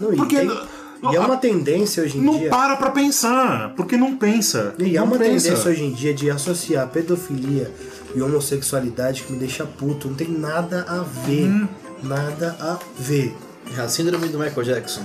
[0.00, 2.48] Não, e, Porque tem- não- e é uma tendência hoje em Não dia.
[2.50, 4.74] para pra pensar, porque não pensa.
[4.78, 5.48] E é não uma pensa.
[5.50, 7.70] tendência hoje em dia de associar pedofilia
[8.14, 10.08] e homossexualidade que me deixa puto.
[10.08, 11.48] Não tem nada a ver.
[11.48, 11.68] Hum.
[12.02, 13.36] Nada a ver.
[13.76, 15.02] A síndrome do Michael Jackson.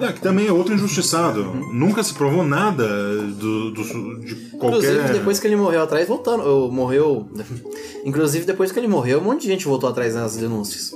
[0.00, 1.44] É, que também é outro injustiçado.
[1.72, 2.86] Nunca se provou nada
[3.18, 4.78] do, do- de qualquer.
[4.78, 6.42] Inclusive, depois que ele morreu atrás, voltando.
[6.42, 7.28] Ou morreu.
[8.04, 10.90] Inclusive, depois que ele morreu, um monte de gente voltou atrás nas denúncias.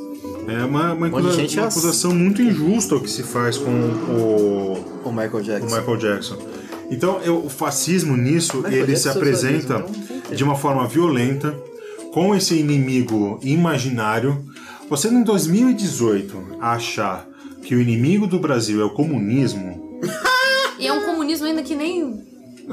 [0.48, 3.70] É uma, uma, acusa- gente uma ass- acusação muito injusta o que se faz com
[3.70, 5.76] o, O Michael o Jackson.
[5.76, 6.38] Michael Jackson.
[6.90, 10.36] Então, eu- o fascismo nisso, Michael ele se Jackson apresenta socialismo, não?
[10.36, 11.54] de uma forma violenta,
[12.12, 14.42] com esse inimigo imaginário.
[14.88, 17.26] Você, em 2018, achar
[17.66, 19.98] que o inimigo do Brasil é o comunismo,
[20.78, 22.22] E é um comunismo ainda que nem.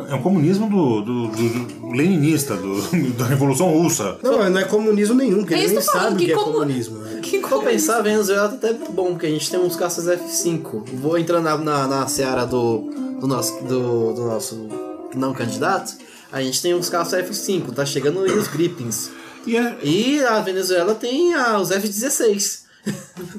[0.10, 2.82] é um comunismo do, do- do- do leninista, do-
[3.18, 4.18] da Revolução Russa.
[4.22, 6.52] Não, não é comunismo nenhum, que É ele nem sabe o que, que é como-
[6.54, 6.98] comunismo.
[7.00, 7.20] né?
[7.24, 7.72] Que Vou comunismo.
[7.72, 10.84] pensar, a Venezuela tá até bom, porque a gente tem uns caças F5.
[10.96, 12.80] Vou entrar na, na, na seara do,
[13.22, 14.68] do, nosso, do, do nosso
[15.16, 15.96] não candidato.
[16.32, 19.10] A gente tem uns caças F5, tá chegando aí os Grippins.
[19.48, 22.63] E é, E a Venezuela tem a, os F-16.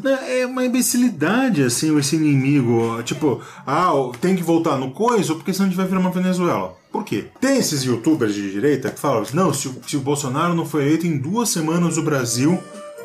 [0.03, 3.03] Né, É uma imbecilidade, assim, esse inimigo.
[3.03, 6.77] Tipo, ah, tem que voltar no coisa, porque senão a gente vai virar uma Venezuela.
[6.91, 7.27] Por quê?
[7.41, 10.83] Tem esses youtubers de direita que falam, não, se o, se o Bolsonaro não foi
[10.83, 12.59] eleito em duas semanas, o Brasil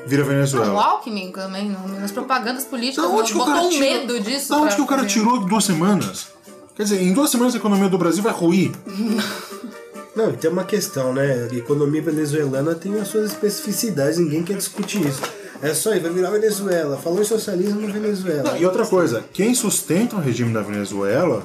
[0.05, 0.81] vira O Venezuela.
[0.81, 4.49] Alckmin também, nas propagandas políticas, Da onde que o botou cara um tirou, medo disso.
[4.49, 6.27] da onde que o cara tirou duas semanas?
[6.75, 8.71] Quer dizer, em duas semanas a economia do Brasil vai ruir.
[10.15, 11.47] Não, tem uma questão, né?
[11.51, 15.21] A economia venezuelana tem as suas especificidades, ninguém quer discutir isso.
[15.61, 16.97] É só aí, vai virar Venezuela.
[16.97, 18.43] Falou em socialismo na Venezuela.
[18.51, 21.43] Não, e outra coisa, quem sustenta o regime da Venezuela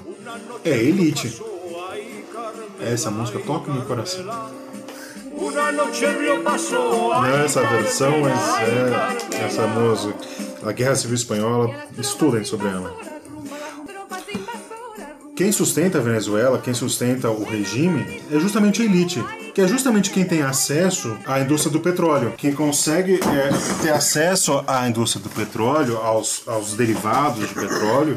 [0.65, 1.43] é a elite.
[2.81, 4.25] Essa música toca no coração.
[5.37, 10.19] Não é essa versão, mas é essa música.
[10.63, 13.14] A Guerra Civil Espanhola, estudem sobre ela.
[15.37, 19.21] Quem sustenta a Venezuela, quem sustenta o regime, é justamente a elite,
[19.53, 22.35] que é justamente quem tem acesso à indústria do petróleo.
[22.37, 28.17] Quem consegue é, ter acesso à indústria do petróleo, aos, aos derivados de petróleo,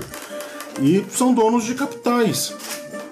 [0.79, 2.53] e são donos de capitais.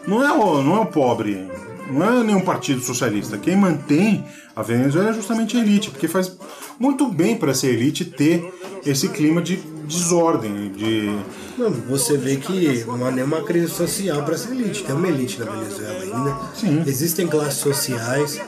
[0.06, 1.49] Não é o, não é o pobre,
[1.90, 3.40] não é nenhum partido socialista.
[3.40, 4.23] Quem mantém
[4.56, 6.32] a Venezuela é justamente a elite, porque faz
[6.80, 8.53] muito bem para essa elite ter
[8.86, 11.18] esse clima de desordem, de
[11.57, 14.84] Não, você vê que não há nenhuma crise social para essa elite.
[14.84, 16.38] Tem uma elite na Venezuela ainda.
[16.56, 16.84] Sim.
[16.86, 18.40] Existem classes sociais.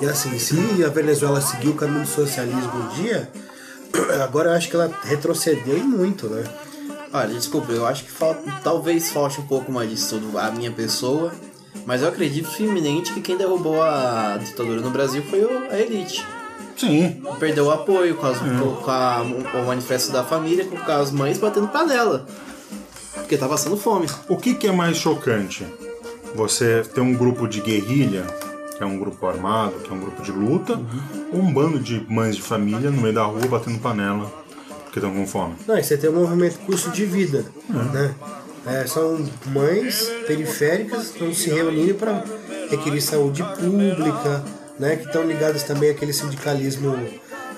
[0.00, 3.30] E assim, se a Venezuela seguir o caminho do socialismo um dia,
[4.22, 6.44] agora eu acho que ela retrocedeu e muito, né?
[7.12, 10.70] Olha, desculpa, eu acho que falta, talvez falte um pouco mais disso tudo a minha
[10.70, 11.32] pessoa,
[11.86, 16.26] mas eu acredito firmemente que quem derrubou a ditadura no Brasil foi a elite.
[16.76, 21.38] Sim, Perdeu o apoio com, as- com a- o manifesto da família, com as mães
[21.38, 22.26] batendo panela.
[23.14, 24.06] Porque tá passando fome.
[24.28, 25.66] O que, que é mais chocante?
[26.34, 28.24] Você ter um grupo de guerrilha
[28.76, 30.78] que é um grupo armado, que é um grupo de luta,
[31.32, 34.30] ou um bando de mães de família no meio da rua batendo panela
[34.84, 35.54] porque estão com fome.
[35.66, 38.14] Não, e você tem o movimento custo de vida, né?
[38.66, 42.22] É, são mães periféricas que estão se reunindo para
[42.70, 44.44] requerir saúde pública,
[44.78, 44.96] né?
[44.96, 46.96] Que estão ligadas também àquele sindicalismo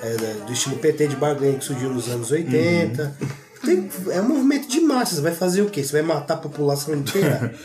[0.02, 0.16] é,
[0.46, 3.16] do estilo PT de barganha que surgiu nos anos 80.
[3.64, 5.18] Tem- é um movimento de massas.
[5.18, 5.82] Vai fazer o quê?
[5.82, 7.52] Você vai matar a população inteira?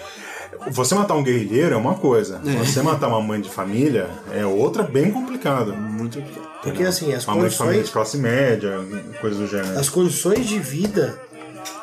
[0.72, 4.84] Você matar um guerrilheiro é uma coisa, você matar uma mãe de família é outra
[4.84, 5.74] bem complicada.
[5.74, 6.24] Muito
[6.62, 8.80] Porque assim, as Uma mãe de família de condições, classe média,
[9.20, 9.78] coisas do gênero.
[9.78, 11.20] as condições de vida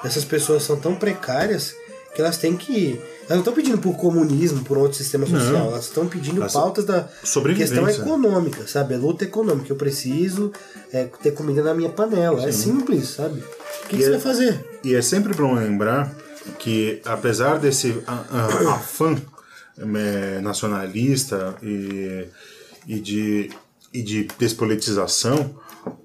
[0.03, 1.75] dessas pessoas são tão precárias
[2.15, 2.99] que elas têm que.
[3.31, 6.85] Elas não estão pedindo por comunismo, por outro sistema social, elas estão pedindo Elas- pautas
[6.85, 7.09] da
[7.55, 8.95] questão econômica, sabe?
[8.95, 9.71] É luta econômica.
[9.73, 10.51] Eu preciso
[10.93, 12.43] é, ter comida na minha panela.
[12.47, 13.39] É simples, sabe?
[13.39, 14.81] O que, que você é- vai fazer?
[14.83, 16.13] E é sempre bom lembrar
[16.59, 19.17] que, apesar desse a- a- afã
[19.79, 22.27] é, nacionalista e,
[22.87, 23.51] e, de,
[23.95, 25.55] e de despolitização,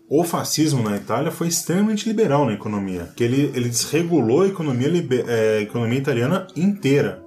[0.07, 4.87] o fascismo na Itália foi extremamente liberal na economia, que ele, ele desregulou a economia,
[5.27, 7.23] é, a economia italiana inteira.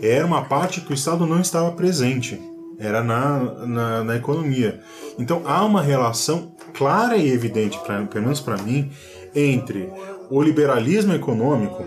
[0.00, 2.40] Era uma parte que o Estado não estava presente,
[2.78, 4.80] era na, na, na economia.
[5.18, 8.90] Então há uma relação clara e evidente, pra, pelo menos para mim,
[9.34, 9.90] entre
[10.30, 11.82] o liberalismo econômico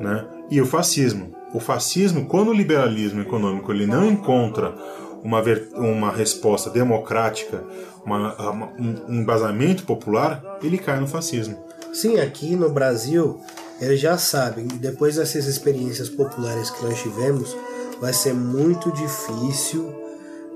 [0.00, 1.34] né, e o fascismo.
[1.52, 4.74] O fascismo, quando o liberalismo econômico ele não encontra
[5.22, 5.42] uma,
[5.74, 7.62] uma resposta democrática,
[8.04, 11.56] uma- uma- um um embasamento popular, ele cai no fascismo.
[11.92, 13.40] Sim, aqui no Brasil,
[13.80, 17.56] eles já sabem, depois dessas experiências populares que nós tivemos,
[18.00, 19.92] vai ser muito difícil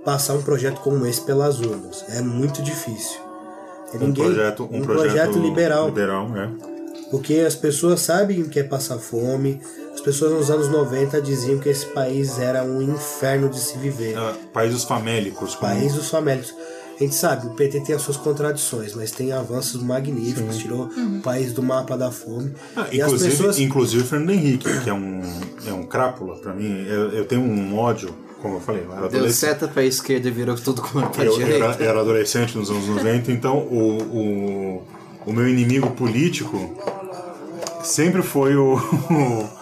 [0.04, 2.04] passar um projeto como esse pelas urnas.
[2.10, 3.18] É muito difícil.
[4.00, 5.86] Um projeto, um, projeto liberal.
[5.86, 6.52] liberal né?
[7.10, 9.60] Porque as pessoas sabem o que é passar fome.
[10.00, 14.16] As pessoas nos anos 90 diziam que esse país era um inferno de se viver.
[14.16, 15.54] Ah, países famélicos.
[15.54, 16.54] como- País dos famélicos.
[16.98, 21.20] A gente sabe, o PT tem as suas contradições, mas tem avanços magníficos, tirou o
[21.20, 22.52] país do mapa da fome.
[22.74, 23.58] Ah, e as inclusive, pessoas.
[23.58, 25.20] inclusive o Fernando Henrique, que é um,
[25.66, 26.82] é um crápula pra mim.
[26.88, 28.08] Eu, eu tenho um ódio,
[28.40, 29.50] como eu falei, eu era Deu adolescente.
[29.50, 31.64] seta pra esquerda e virou tudo como pra Eu direita.
[31.66, 34.82] era, era adolescente nos anos 90, então o, o,
[35.26, 36.74] o meu inimigo político
[37.82, 38.78] sempre foi o.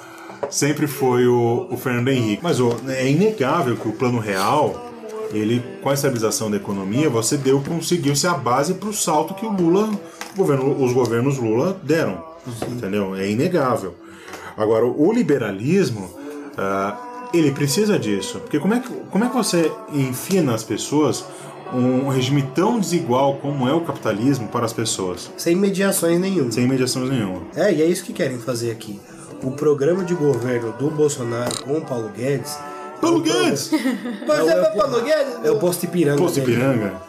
[0.51, 2.43] sempre foi o, o Fernando Henrique.
[2.43, 2.59] Mas
[2.89, 4.93] é inegável que o plano real,
[5.33, 9.35] ele, com a estabilização da economia, você deu, conseguiu ser a base para o salto
[9.35, 9.91] que o Lula,
[10.35, 12.23] o governo, os governos Lula deram.
[12.69, 13.15] Entendeu?
[13.15, 13.95] É inegável.
[14.57, 16.11] Agora, o liberalismo,
[16.57, 16.97] ah,
[17.33, 18.41] ele precisa disso.
[18.41, 21.25] Porque como é, que, como é que você enfia nas pessoas
[21.73, 25.31] um regime tão desigual como é o capitalismo para as pessoas?
[25.37, 26.51] Sem mediações nenhuma.
[26.51, 27.43] Sem mediação nenhuma.
[27.55, 28.99] É, e é isso que querem fazer aqui.
[29.43, 32.59] O programa de governo do Bolsonaro com o Paulo Guedes.
[33.01, 33.73] Paulo Guedes!
[33.73, 35.45] É o, é o, Paulo Guedes?
[35.45, 36.19] é o posto Ipiranga.
[36.19, 36.41] Posto.
[36.41, 37.01] Ipiranga.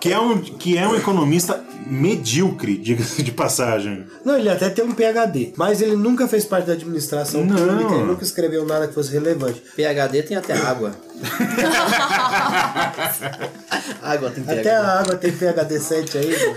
[0.00, 4.04] Que é, um, que é um economista medíocre, diga-se de passagem.
[4.24, 7.56] Não, ele até tem um PhD, mas ele nunca fez parte da administração Não.
[7.56, 9.62] pública, ele nunca escreveu nada que fosse relevante.
[9.76, 10.92] PHD tem até água.
[14.02, 14.60] água tem PHD.
[14.60, 16.34] Até a água tem PhD 7 aí.
[16.34, 16.54] pô.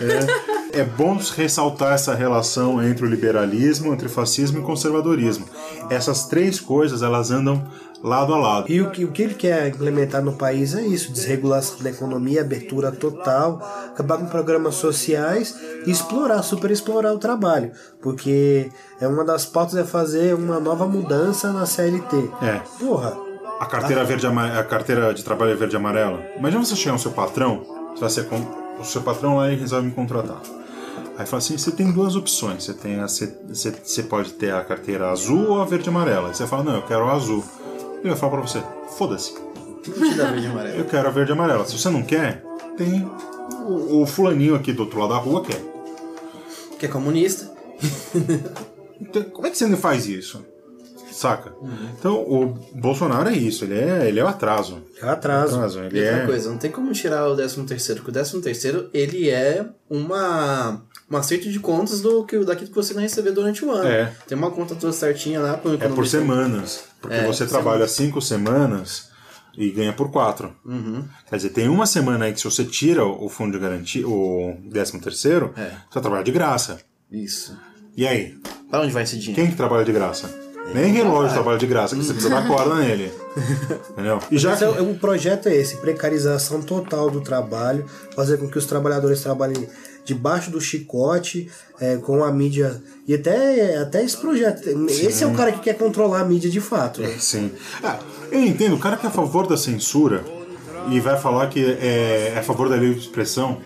[0.73, 5.45] É bom ressaltar essa relação entre o liberalismo, entre o fascismo e o conservadorismo.
[5.89, 7.65] Essas três coisas, elas andam
[8.03, 8.65] lado a lado.
[8.71, 12.41] E o que, o que ele quer implementar no país é isso: desregulação da economia,
[12.41, 13.59] abertura total,
[13.93, 15.55] acabar com programas sociais
[15.85, 17.71] e explorar, super explorar o trabalho.
[18.01, 18.69] Porque
[19.01, 22.29] é uma das pautas é fazer uma nova mudança na CLT.
[22.41, 22.61] É.
[22.79, 23.17] Porra,
[23.59, 26.19] A carteira, verde, ama- a carteira de trabalho é verde e amarela.
[26.37, 27.63] Imagina você chegar no seu patrão,
[27.93, 28.37] você vai ser com,
[28.79, 30.39] o seu patrão lá e resolve me contratar.
[31.17, 32.63] Aí fala assim, você tem duas opções.
[32.63, 35.89] Você, tem a, você, você, você pode ter a carteira azul ou a verde e
[35.89, 36.27] amarela.
[36.27, 37.43] Aí você fala, não, eu quero a azul.
[37.99, 38.63] Ele vai falar pra você,
[38.97, 39.33] foda-se,
[40.17, 40.77] da verde e amarelo.
[40.77, 41.65] eu quero a verde e amarela.
[41.65, 42.43] Se você não quer,
[42.77, 43.09] tem
[43.65, 45.61] o, o fulaninho aqui do outro lado da rua quer.
[46.77, 47.51] Que é comunista.
[48.99, 50.43] Então, como é que você não faz isso?
[51.11, 51.51] Saca?
[51.97, 54.83] Então, o Bolsonaro é isso, ele é, ele é o atraso.
[55.01, 55.55] é um atraso.
[55.55, 56.25] atraso ele E outra é...
[56.27, 60.83] coisa, não tem como tirar o 13 terceiro, porque o 13 terceiro, ele é uma
[61.09, 63.87] um acerto de contas do que daquilo que você vai receber durante o ano.
[63.87, 64.13] É.
[64.27, 66.83] Tem uma conta toda certinha lá pro É por semanas.
[67.01, 69.09] Porque É, você por trabalha cinco semanas
[69.57, 70.53] e ganha por quatro.
[70.65, 71.03] Uhum.
[71.29, 74.55] Quer dizer, tem uma semana aí que se você tira o fundo de garantia, o
[74.69, 75.71] décimo terceiro, É.
[75.89, 76.79] você trabalha de graça.
[77.11, 77.57] Isso.
[77.95, 78.37] E aí?
[78.69, 79.41] Pra onde vai esse dinheiro?
[79.41, 80.29] Quem que trabalha de graça?
[80.73, 83.09] Nem relógio trabalha de graça, que você precisa dar corda nele.
[83.91, 84.19] Entendeu?
[84.29, 84.77] E já Esse que...
[84.77, 89.21] é o, o projeto é esse, precarização total do trabalho, fazer com que os trabalhadores
[89.21, 89.65] trabalhem
[90.07, 92.81] debaixo do chicote, é, com a mídia.
[93.05, 94.67] E até, até esse projeto.
[94.89, 97.01] Esse é o cara que quer controlar a mídia de fato.
[97.01, 97.13] né?
[97.19, 97.51] Sim.
[97.83, 97.99] Ah,
[98.31, 100.23] eu entendo, o cara que é a favor da censura,
[100.89, 103.57] e vai falar que é, é a favor da livre expressão.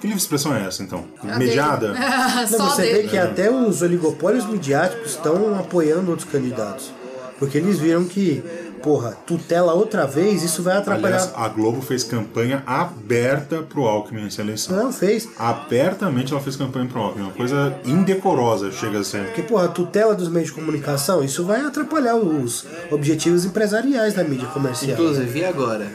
[0.00, 1.04] Que livre expressão é essa, então?
[1.36, 1.92] Mediada?
[2.50, 3.02] Não, você dele.
[3.02, 6.92] vê que até os oligopólios midiáticos estão apoiando outros candidatos.
[7.38, 8.42] Porque eles viram que,
[8.82, 11.16] porra, tutela outra vez, isso vai atrapalhar.
[11.16, 14.76] Aliás, a Globo fez campanha aberta pro Alckmin nessa eleição.
[14.76, 15.28] Não, fez.
[15.38, 17.24] Abertamente ela fez campanha pro Alckmin.
[17.24, 19.24] Uma coisa indecorosa chega a ser.
[19.26, 24.24] Porque, porra, a tutela dos meios de comunicação, isso vai atrapalhar os objetivos empresariais da
[24.24, 24.92] mídia comercial.
[24.92, 25.86] Inclusive, e agora?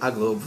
[0.00, 0.42] A Globo.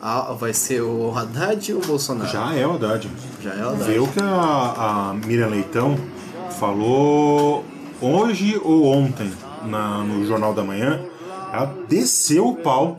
[0.00, 2.28] Ah, vai ser o Haddad ou o Bolsonaro?
[2.30, 3.08] Já é o Haddad.
[3.40, 3.84] Já é o Haddad.
[3.84, 5.96] Vê o que a, a Miriam Leitão
[6.58, 7.64] falou
[8.00, 9.30] hoje ou ontem
[9.64, 11.00] na- no Jornal da Manhã.
[11.52, 12.98] Ela desceu o pau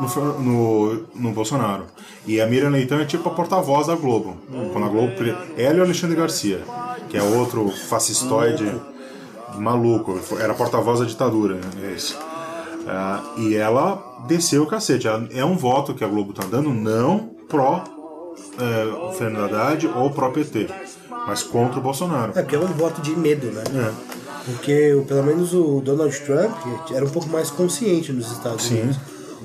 [0.00, 1.84] no, no, no Bolsonaro.
[2.26, 4.36] E a Miriam Leitão é tipo a porta-voz da Globo.
[4.72, 5.12] Quando a Globo.
[5.56, 6.60] Ela e o Alexandre Garcia,
[7.08, 8.70] que é outro fascistoide
[9.58, 10.20] maluco.
[10.38, 11.54] Era porta-voz da ditadura.
[11.54, 12.14] né, Esse.
[12.88, 15.08] Ah, e ela desceu o cacete.
[15.32, 17.82] É um voto que a Globo tá dando não pró
[18.58, 20.68] é, Fernando Haddad ou pró PT,
[21.26, 22.32] mas contra o Bolsonaro.
[22.36, 23.62] É, porque é um voto de medo, né?
[23.74, 24.25] É.
[24.46, 26.56] Porque o- pelo menos o Donald Trump
[26.94, 28.80] era um pouco mais consciente nos Estados Sim.
[28.82, 28.96] Unidos.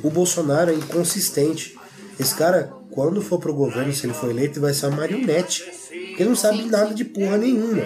[0.04, 1.76] O Bolsonaro é inconsistente.
[2.20, 5.64] Esse cara, quando for pro governo, se ele for eleito, ele vai ser uma marionete.
[5.64, 7.82] Porque ele não sabe nada de porra nenhuma.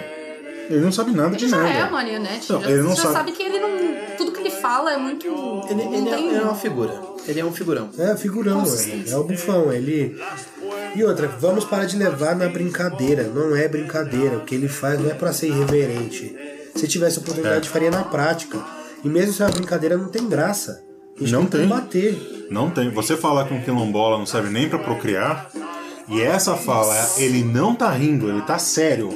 [0.68, 1.68] Ele não sabe nada de Ele já nada.
[1.70, 2.52] é a marionete.
[2.52, 3.32] Não, já, ele não já sabe- sabe.
[3.32, 3.70] que ele não.
[4.16, 5.26] Tudo que ele fala é muito.
[5.70, 7.00] Ele, ele é, tem- ele é uma figura.
[7.28, 7.88] Ele é um figurão.
[7.98, 9.72] É figurão, é, é o bufão.
[9.72, 10.18] Ele.
[10.94, 13.24] E outra, vamos parar de levar na brincadeira.
[13.24, 14.38] Não é brincadeira.
[14.38, 16.34] O que ele faz não é pra ser irreverente.
[16.76, 17.70] Se tivesse oportunidade, É.
[17.70, 18.58] faria na prática.
[19.04, 20.82] E mesmo se é uma brincadeira, não tem graça.
[21.16, 21.68] A gente Não tem que tem.
[21.68, 22.46] combater.
[22.50, 22.90] Não tem.
[22.90, 25.50] Você falar que um quilombola não serve nem pra procriar,
[26.08, 29.08] e essa fala, ele não tá rindo, ele tá sério.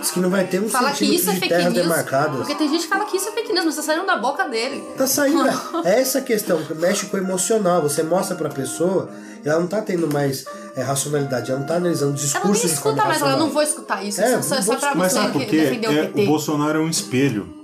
[0.00, 1.82] Diz que não vai ter um Falar que isso é fake terras news.
[1.86, 2.36] demarcadas.
[2.38, 4.44] Porque tem gente que fala que isso é fake news, mas tá saindo da boca
[4.48, 4.82] dele.
[4.96, 5.44] Tá saindo.
[5.84, 7.82] É essa questão, que mexe com o emocional.
[7.82, 9.08] Você mostra pra pessoa
[9.44, 10.44] e ela não tá tendo mais
[10.76, 14.04] é, racionalidade, ela não tá analisando o Ela nem escuta mais, ela não vou escutar
[14.04, 14.20] isso.
[14.20, 15.86] É, só, não só vou pra Mas você sabe por que quê?
[15.86, 16.22] o É, PT.
[16.22, 17.54] o Bolsonaro é um espelho.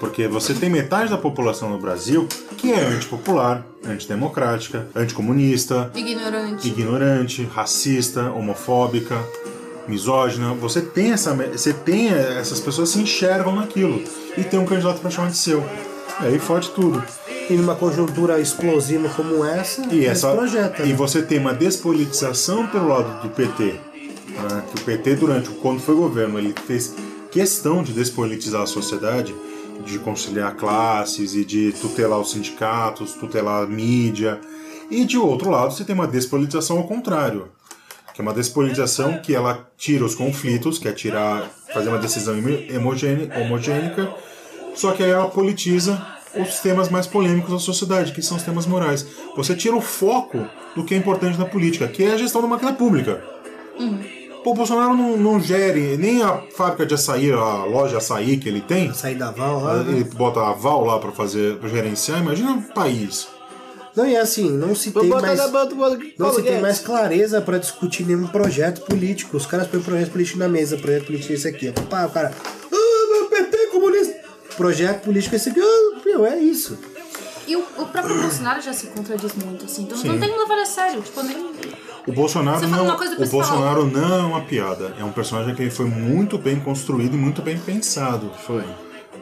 [0.00, 2.26] Porque você tem metade da população no Brasil
[2.56, 6.66] que é antipopular, antidemocrática, anticomunista, Ignorante.
[6.68, 9.16] ignorante, racista, homofóbica,
[9.88, 10.54] misógina.
[10.54, 14.02] Você tem essa, você tem essas pessoas se enxergam naquilo
[14.36, 15.64] e tem um candidato para chamar de seu.
[16.20, 17.02] Aí fode tudo.
[17.50, 20.82] E numa conjuntura explosiva como essa, E essa projeto.
[20.82, 20.94] e né?
[20.94, 23.64] você tem uma despolitização pelo lado do PT.
[24.28, 26.94] né, Que o PT durante quando foi governo, ele fez
[27.30, 29.34] questão de despolitizar a sociedade,
[29.84, 34.38] de conciliar classes e de tutelar os sindicatos, tutelar a mídia.
[34.90, 37.48] E de outro lado, você tem uma despolitização ao contrário,
[38.14, 42.34] que é uma despolitização que ela tira os conflitos, que é tirar, fazer uma decisão
[43.40, 44.12] homogênica,
[44.74, 46.00] só que aí ela politiza
[46.34, 49.06] os temas mais polêmicos da sociedade, que são os temas morais.
[49.36, 52.48] Você tira o foco do que é importante na política, que é a gestão da
[52.48, 53.22] máquina pública.
[54.42, 58.36] Pô, o Bolsonaro não, não gere nem a fábrica de açaí, a loja de açaí
[58.38, 58.92] que ele tem.
[58.92, 59.82] Sair da Val lá.
[59.84, 59.92] né?
[59.92, 62.20] Ele bota a Val lá pra fazer, pra gerenciar.
[62.20, 63.28] Imagina um país.
[63.94, 65.38] Não, e assim, não se tem mais.
[66.18, 69.36] Não se tem mais clareza pra discutir nenhum projeto político.
[69.36, 71.72] Os caras põem projeto político na mesa, projeto político é esse aqui.
[71.90, 72.32] Pá, o cara.
[72.72, 74.14] Ah, meu PT comunista!
[74.56, 75.60] Projeto político é esse aqui.
[75.60, 76.78] Ah, meu, é isso.
[77.46, 79.82] E o, o próprio Bolsonaro já se contradiz muito, assim.
[79.82, 81.02] Então não tem como levar a sério.
[81.02, 81.52] Tipo, nem.
[82.06, 84.94] O Bolsonaro não, o Bolsonaro não é uma piada.
[84.98, 88.32] É um personagem que foi muito bem construído e muito bem pensado.
[88.46, 88.64] Foi.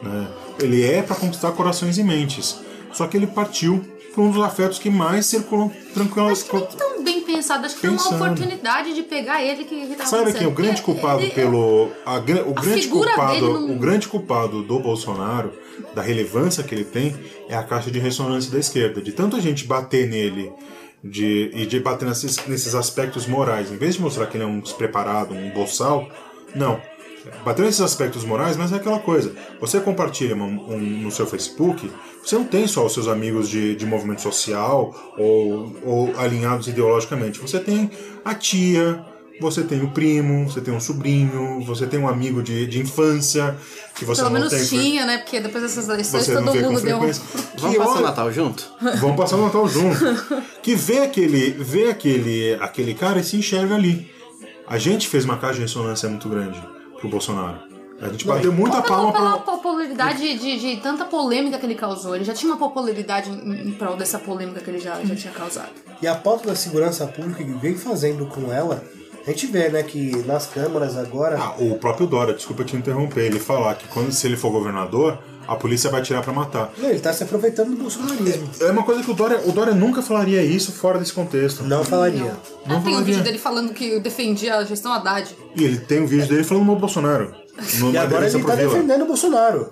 [0.01, 0.27] né?
[0.59, 2.59] Ele é para conquistar corações e mentes.
[2.91, 3.83] Só que ele partiu
[4.13, 6.31] para um dos afetos que mais circulam tranquilos.
[6.41, 7.65] Acho que nem tão bem pensado.
[7.65, 8.15] Acho que tem Pensando.
[8.15, 11.21] uma oportunidade de pegar ele que, que tá Sabe quem é o grande Porque culpado
[11.21, 15.53] ele- pelo a, o a grande culpado não- o grande culpado do Bolsonaro
[15.95, 17.15] da relevância que ele tem
[17.49, 20.51] é a caixa de ressonância da esquerda de tanta gente bater nele
[21.03, 24.47] de, e de bater nesses, nesses aspectos morais em vez de mostrar que ele é
[24.47, 26.07] um despreparado um boçal
[26.53, 26.79] não
[27.45, 31.89] bater nesses aspectos morais mas é aquela coisa você compartilha um- um- no seu Facebook
[32.23, 37.39] você não tem só os seus amigos de, de movimento social ou, ou alinhados ideologicamente
[37.39, 37.89] você tem
[38.23, 39.03] a tia
[39.39, 43.57] você tem o primo, você tem um sobrinho, você tem um amigo de, de infância
[43.95, 44.67] que você Pelo não menos tem.
[44.67, 45.17] tinha, né?
[45.17, 47.11] Porque depois dessas eleições todo mundo deu um.
[47.57, 48.69] Vamos passar o Natal junto?
[48.99, 49.97] Vamos passar o Natal junto.
[50.61, 54.11] que vê aquele, vê aquele, aquele cara e se enxerga ali.
[54.67, 56.61] A gente fez uma caixa de ressonância muito grande
[57.01, 57.59] pro Bolsonaro.
[58.01, 59.53] A gente bateu muita palma pela pra.
[59.53, 62.15] popularidade de, de tanta polêmica que ele causou.
[62.15, 65.31] Ele já tinha uma popularidade em, em prol dessa polêmica que ele já, já tinha
[65.31, 65.69] causado.
[66.01, 68.83] E a pauta da segurança pública que vem fazendo com ela
[69.25, 71.37] A gente vê, né, que nas câmaras agora.
[71.37, 75.19] Ah, o próprio Dória, desculpa te interromper, ele falar que quando se ele for governador,
[75.47, 76.71] a polícia vai tirar pra matar.
[76.77, 78.49] Não, ele tá se aproveitando do bolsonarismo.
[78.61, 81.63] É uma coisa que o Dória, o Dória nunca falaria isso fora desse contexto.
[81.63, 82.31] Não falaria.
[82.65, 83.01] Ah, tem um falaria.
[83.05, 85.35] vídeo dele falando que defendia a gestão Haddad.
[85.55, 87.33] E ele tem um vídeo dele falando mal do Bolsonaro.
[87.79, 89.69] No E agora ele tá defendendo o Bolsonaro.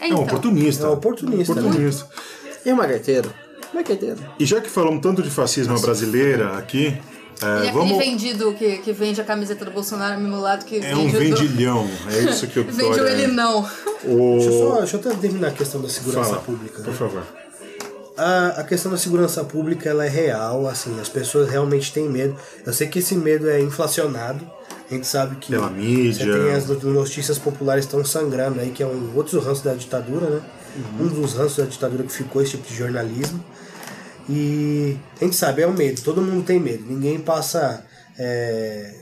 [0.00, 0.22] É, É um então.
[0.22, 0.86] oportunista.
[0.86, 1.60] É um oportunista, né?
[1.60, 2.08] Oportunista.
[2.64, 3.32] E o Marqueteiro?
[3.74, 4.16] Marqueteiro.
[4.38, 6.96] E já que falamos tanto de fascismo brasileira aqui,
[7.42, 7.92] é, Ele é vamos.
[7.92, 11.18] aquele vendido que, que vende a camiseta do Bolsonaro mimulado que É um vende o
[11.34, 11.90] do- vendilhão.
[12.12, 13.26] É isso que o Vende o Dória ele é.
[13.28, 13.60] não.
[14.04, 14.36] O...
[14.38, 16.78] Deixa eu só deixa eu até terminar a questão da segurança Fala, pública.
[16.78, 16.84] né?
[16.84, 17.22] por favor.
[18.16, 22.36] A, a questão da segurança pública ela é real, assim, as pessoas realmente têm medo.
[22.66, 24.44] Eu sei que esse medo é inflacionado.
[24.90, 26.26] A gente sabe que Pela mídia.
[26.26, 29.72] você tem as no- notícias populares estão sangrando aí, que é um outro ranço da
[29.72, 30.40] ditadura, né?
[31.00, 33.42] Um dos ranços da ditadura que ficou esse tipo de jornalismo.
[34.32, 37.84] E a gente sabe, é o medo, todo mundo tem medo, ninguém passa.
[38.16, 38.94] é,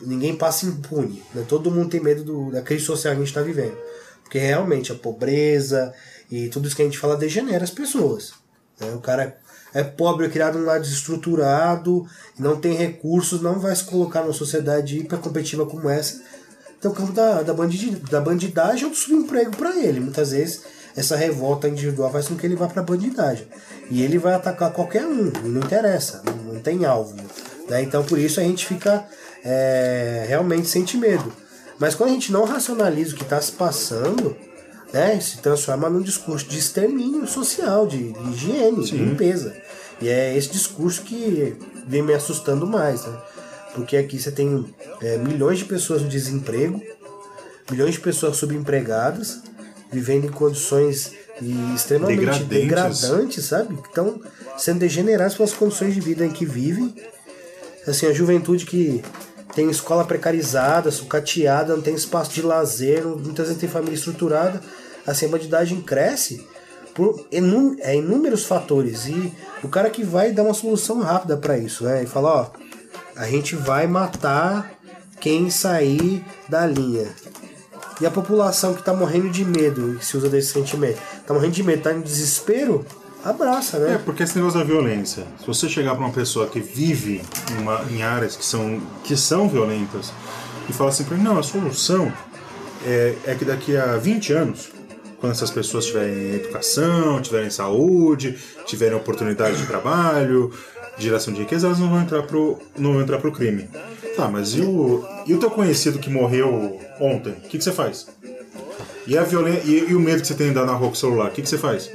[0.00, 1.44] ninguém passa impune, né?
[1.48, 3.76] todo mundo tem medo do, da crise social que a gente está vivendo.
[4.22, 5.92] Porque realmente a pobreza
[6.30, 8.32] e tudo isso que a gente fala degenera as pessoas.
[8.78, 8.92] né?
[8.92, 9.36] O cara
[9.74, 12.06] é pobre, é criado num lado desestruturado,
[12.38, 16.22] não tem recursos, não vai se colocar numa sociedade hipercompetitiva como essa.
[16.78, 19.98] Então, o campo da, da, bandidi, da bandidagem é um subemprego para ele.
[19.98, 20.62] Muitas vezes,
[20.96, 23.46] essa revolta individual faz com que ele vá para a bandidagem.
[23.90, 27.14] E ele vai atacar qualquer um, não interessa, não, não tem alvo.
[27.68, 27.82] Né?
[27.82, 29.06] Então, por isso, a gente fica
[29.44, 31.32] é, realmente sente medo.
[31.78, 34.34] Mas quando a gente não racionaliza o que está se passando,
[34.92, 39.54] né, se transforma num discurso de extermínio social, de, de higiene, de limpeza.
[40.00, 41.56] E é esse discurso que
[41.86, 43.18] vem me assustando mais, né?
[43.74, 44.64] Porque aqui você tem
[45.02, 46.80] é, milhões de pessoas no desemprego,
[47.70, 49.42] milhões de pessoas subempregadas,
[49.92, 51.12] vivendo em condições
[51.74, 52.48] extremamente Degradentes.
[53.00, 53.76] degradantes, sabe?
[53.76, 54.20] Que estão
[54.56, 56.94] sendo degeneradas pelas condições de vida em que vivem.
[57.86, 59.02] Assim, a juventude que
[59.54, 64.60] tem escola precarizada, sucateada, não tem espaço de lazer, muitas vezes tem família estruturada.
[65.06, 66.44] Assim, a bandidagem cresce
[66.94, 69.06] por inú- é, inúmeros fatores.
[69.06, 69.32] E
[69.62, 72.02] o cara que vai dar uma solução rápida para isso, né?
[72.02, 72.50] E fala, ó,
[73.14, 74.72] a gente vai matar
[75.20, 77.06] quem sair da linha.
[78.00, 81.52] E a população que tá morrendo de medo, que se usa desse sentimento, tá morrendo
[81.54, 82.84] de medo, tá em desespero,
[83.24, 84.02] abraça, É, né?
[84.04, 85.24] porque esse negócio da violência.
[85.40, 89.16] Se você chegar pra uma pessoa que vive em, uma- em áreas que são, que
[89.16, 90.12] são violentas
[90.68, 92.12] e falar assim pra ele, não, a solução
[92.84, 94.68] é, é que daqui a 20 anos,
[95.18, 98.36] quando essas pessoas tiverem educação, tiverem saúde,
[98.66, 100.52] tiverem oportunidade de trabalho,
[100.98, 103.68] geração de riqueza, elas não vão entrar pro, não vão entrar pro crime.
[104.14, 107.32] Tá, mas e o, e o teu conhecido que morreu ontem?
[107.32, 108.06] O que, que você faz?
[109.06, 110.96] E, a violen e, o medo que você tem de andar na rua com o
[110.96, 111.90] celular, o que, que você faz?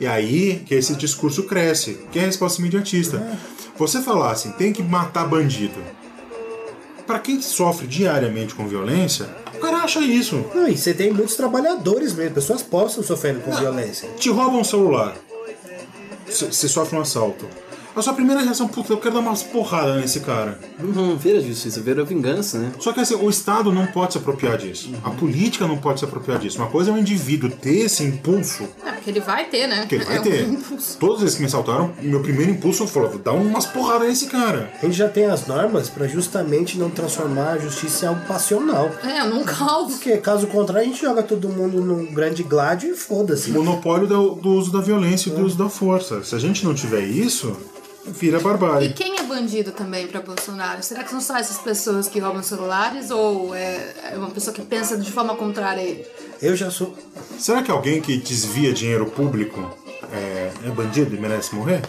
[0.00, 3.38] E aí que esse discurso cresce, que é a resposta imediatista.
[3.78, 5.78] Você falar assim, tem que matar bandido.
[7.06, 10.44] Pra quem sofre diariamente com violência, o cara acha isso.
[10.54, 14.08] Não, e você tem muitos trabalhadores mesmo, pessoas pobres sofrendo com violência.
[14.18, 15.14] Te roubam um celular.
[16.26, 17.46] Você sofre um assalto.
[17.96, 20.58] A sua primeira reação, puta, eu quero dar umas porradas nesse cara.
[20.78, 22.70] Não vira justiça, vira vingança, né?
[22.78, 24.90] Só que assim, o Estado não pode se apropriar disso.
[25.02, 26.58] A política não pode se apropriar disso.
[26.58, 29.86] Uma coisa é o indivíduo ter esse impulso É, porque ele vai ter, né?
[29.88, 30.46] que ele vai É um ter.
[31.00, 34.70] Todas as vezes que me assaltaram, meu primeiro impulso foi dar umas porradas nesse cara.
[34.82, 38.90] A gente já tem as normas para justamente não transformar a justiça em algo passional.
[39.02, 39.94] É, num caos.
[39.94, 43.50] Porque caso contrário, a gente joga todo mundo num grande gládio e foda-se.
[43.52, 46.22] Monopólio do, do uso da violência e do uso da força.
[46.22, 47.56] Se a gente não tiver isso,
[48.06, 48.92] vira E barbárie.
[48.92, 50.82] quem é bandido também pra Bolsonaro?
[50.82, 54.62] Será que são só essas pessoas que roubam celulares ou é é uma pessoa que
[54.62, 56.06] pensa de forma contrária a ele?
[56.40, 56.94] Eu já sou.
[57.38, 59.76] Será que alguém que desvia dinheiro público
[60.12, 61.82] é, é bandido e merece morrer?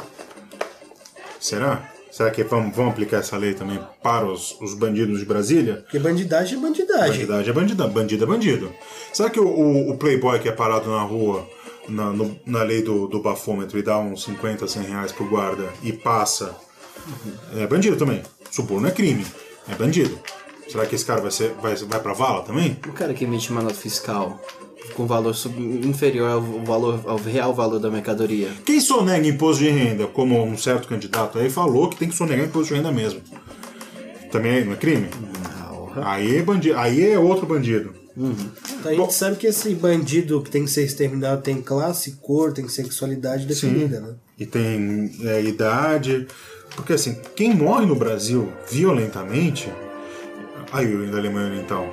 [1.39, 1.91] Será?
[2.11, 5.75] Será que vamos, vamos aplicar essa lei também para os, os bandidos de Brasília?
[5.83, 7.11] Porque bandidagem é bandidagem.
[7.11, 8.73] Bandidagem é bandida, bandido é bandido.
[9.13, 11.47] Será que o, o- o playboy que é parado na rua,
[11.87, 15.69] na, no- na lei do, do bafômetro, e dá uns 50, 100 reais pro guarda
[15.83, 16.55] e passa,
[17.55, 18.21] é bandido também.
[18.51, 19.25] Suborno é crime,
[19.69, 20.17] é bandido.
[20.67, 22.77] Será que esse cara vai, ser, vai, vai pra vala também?
[22.87, 24.39] O cara que emite uma nota fiscal
[24.95, 28.49] com valor sub- inferior ao, valor, ao real valor da mercadoria.
[28.65, 32.45] Quem sonega imposto de renda, como um certo candidato aí falou que tem que sonegar
[32.45, 33.21] imposto de renda mesmo.
[34.31, 35.07] Também não é crime?
[36.03, 37.93] Aí é, bandido, aí é outro bandido.
[38.17, 42.51] Então a gente sabe que esse bandido que tem que ser exterminado tem classe, cor,
[42.51, 44.15] tem sexualidade definida, né?
[44.39, 46.27] E tem é, idade.
[46.75, 49.71] Porque assim, quem morre no Brasil violentamente.
[50.71, 51.87] Aí o hino da Alemanha Oriental.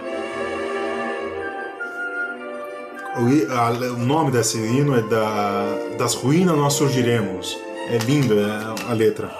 [3.17, 7.57] O, nome desse hino é da, Das Ruínas Nós Surgiremos.
[7.89, 9.31] É lindo é, a letra.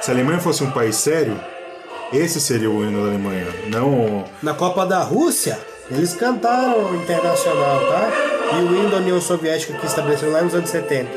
[0.00, 1.38] Se a Alemanha fosse um país sério,
[2.12, 5.58] Esse seria o hino da Alemanha, não Na Copa da Rússia,
[5.90, 8.10] eles cantaram o internacional, tá?
[8.58, 11.08] E o hino da União Soviética que estabeleceu lá nos anos 70.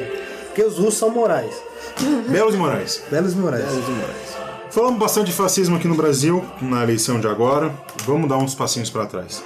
[0.48, 1.56] Porque os russos são morais.
[2.28, 3.04] Belos e Moraes.
[3.10, 3.66] Belos e morais.
[4.70, 7.72] Falamos bastante de fascismo aqui no Brasil, na eleição de agora.
[8.06, 9.44] Vamos dar uns passinhos para trás.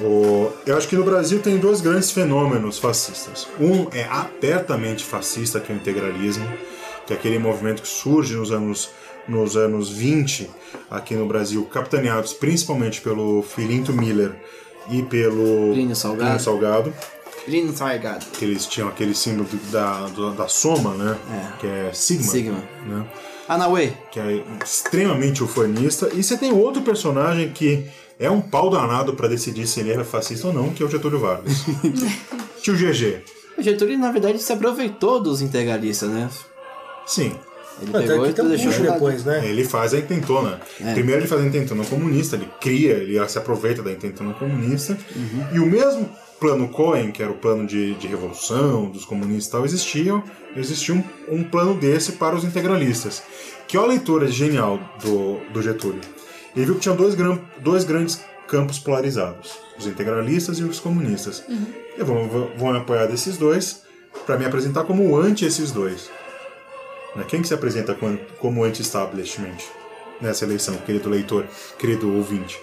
[0.00, 3.46] O- Eu acho que no Brasil tem dois grandes fenômenos fascistas.
[3.60, 6.48] Um é abertamente fascista, que é o integralismo,
[7.06, 8.90] que é aquele movimento que surge nos anos,
[9.28, 10.50] nos anos 20
[10.90, 14.34] aqui no Brasil, capitaneados principalmente pelo Filinto Miller
[14.90, 16.24] e pelo Plínio Salgado.
[16.24, 16.94] Plínio Salgado
[17.44, 18.24] Plínio Salgado.
[18.32, 20.06] que eles tinham aquele símbolo da,
[20.36, 21.18] da soma, né?
[21.30, 21.58] É.
[21.58, 22.30] Que é Sigma.
[22.30, 22.64] Sigma.
[22.86, 23.06] Né?
[23.46, 23.92] Anauê.
[24.10, 27.86] que é extremamente ufanista, e você tem outro personagem que
[28.18, 30.90] é um pau danado pra decidir se ele era fascista ou não, que é o
[30.90, 31.64] Getúlio Vargas.
[32.62, 33.22] Tio GG.
[33.58, 36.30] O Getúlio, na verdade, se aproveitou dos integralistas, né?
[37.06, 37.36] Sim.
[37.80, 39.46] Ele Até pegou e tem um deixou puxo depois, né?
[39.46, 40.60] Ele faz a intentona.
[40.92, 44.96] Primeiro ele faz a intentona comunista, ele cria, ele se aproveita da intentona comunista.
[45.52, 49.50] E o mesmo plano Cohen, que era o plano de, de revolução dos comunistas e
[49.50, 50.22] tal, existia,
[50.56, 53.22] existia um, um plano desse para os integralistas.
[53.66, 56.00] Que olha a leitura genial do, do Getúlio.
[56.54, 61.42] Ele viu que tinha dois, gran, dois grandes campos polarizados, os integralistas e os comunistas.
[61.96, 63.82] Eu vou, vou, vou me apoiar desses dois
[64.26, 66.10] para me apresentar como anti esses dois.
[67.16, 67.24] Né?
[67.28, 67.94] Quem que se apresenta
[68.40, 69.56] como- anti-establishment
[70.20, 71.46] nessa eleição, querido leitor,
[71.78, 72.58] querido ouvinte?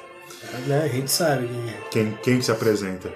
[0.67, 0.81] Né?
[0.83, 1.77] A gente sabe quem é.
[1.91, 3.11] Quem, quem que se apresenta?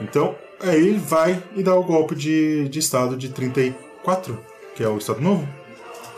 [0.00, 4.38] Então, aí ele vai e dá o golpe de, de Estado de 34,
[4.74, 5.48] que é o Estado Novo?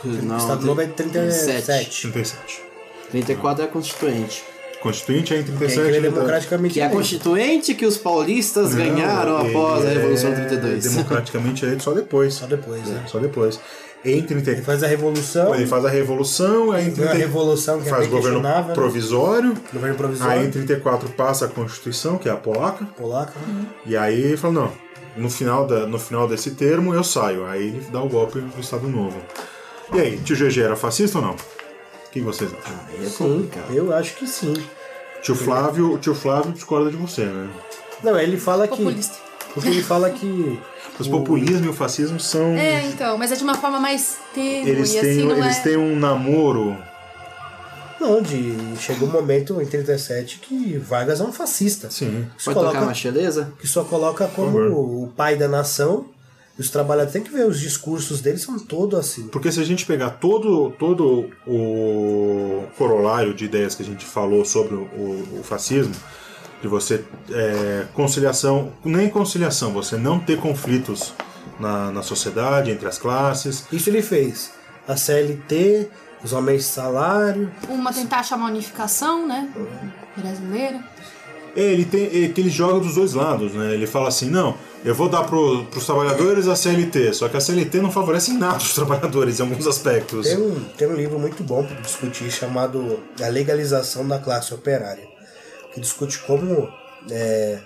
[0.04, 2.02] Não, O Estado Novo é de 37.
[2.02, 2.62] 37.
[3.10, 4.44] 34 é a Constituinte.
[4.80, 5.80] Constituinte é em Que é a 37.
[5.80, 6.90] Igreja ele dá- democraticamente Que é a.
[6.90, 10.84] Constituinte que os paulistas ganharam Não, após a ele Revolução é 32.
[10.84, 12.34] Democraticamente eleito só depois.
[12.34, 13.04] Só depois, né?
[13.06, 13.58] Só depois.
[14.06, 14.52] Em 34.
[14.52, 17.88] Ele faz a revolução, Ele faz a revolução, aí em Vem a 30 revolução que
[17.88, 18.70] é faz o governo né?
[18.74, 19.54] provisório.
[19.72, 22.84] governo provisório, Aí em 34 passa a Constituição, que é a polaca.
[22.96, 23.32] polaca.
[23.46, 23.66] né?
[23.84, 24.72] E aí ele falou, não,
[25.16, 27.46] no final, da, no final desse termo eu saio.
[27.46, 29.20] Aí ele dá o golpe do Estado Novo.
[29.94, 31.32] E aí, tio GG era fascista ou não?
[31.34, 32.74] O que vocês acham?
[32.88, 33.72] Aí é Sim, complicado.
[33.74, 34.54] eu acho que sim.
[35.22, 37.48] Tio Flávio, o tio Flávio discorda de você, né?
[38.02, 38.76] Não, ele fala que.
[38.76, 39.16] Populista.
[39.54, 40.60] Porque ele fala que.
[40.98, 42.56] Os populismo e o fascismo são.
[42.56, 45.56] É, então, mas é de uma forma mais tênue eles e têm, assim não eles
[45.58, 45.60] é.
[45.60, 46.76] têm um namoro.
[48.00, 48.54] Não, de.
[48.78, 51.90] Chegou um momento em 37 que Vargas é um fascista.
[51.90, 52.26] Sim.
[52.36, 53.52] Que só Pode tocar coloca, uma cheleza?
[53.58, 54.58] que só coloca como
[55.04, 56.06] o pai da nação.
[56.58, 59.26] E os trabalhadores tem que ver, os discursos deles são todos assim.
[59.28, 64.42] Porque se a gente pegar todo, todo o corolário de ideias que a gente falou
[64.44, 65.94] sobre o, o- o fascismo,
[66.60, 71.12] de você é, conciliação, nem conciliação, você não ter conflitos
[71.58, 73.64] na, na sociedade, entre as classes.
[73.72, 74.50] Isso ele fez.
[74.86, 75.88] A CLT,
[76.22, 77.50] os aumentos de salário.
[77.68, 79.48] Uma tentar achar uma unificação, né?
[80.16, 80.80] Brasileira.
[81.54, 83.72] Ele tem ele, que ele joga dos dois lados, né?
[83.72, 84.54] Ele fala assim, não,
[84.84, 88.38] eu vou dar pro, pros trabalhadores a CLT, só que a CLT não favorece em
[88.38, 90.26] nada os trabalhadores em alguns aspectos.
[90.28, 95.08] Tem um, tem um livro muito bom para discutir chamado A Legalização da Classe Operária,
[95.76, 96.72] que discute como
[97.10, 97.58] é,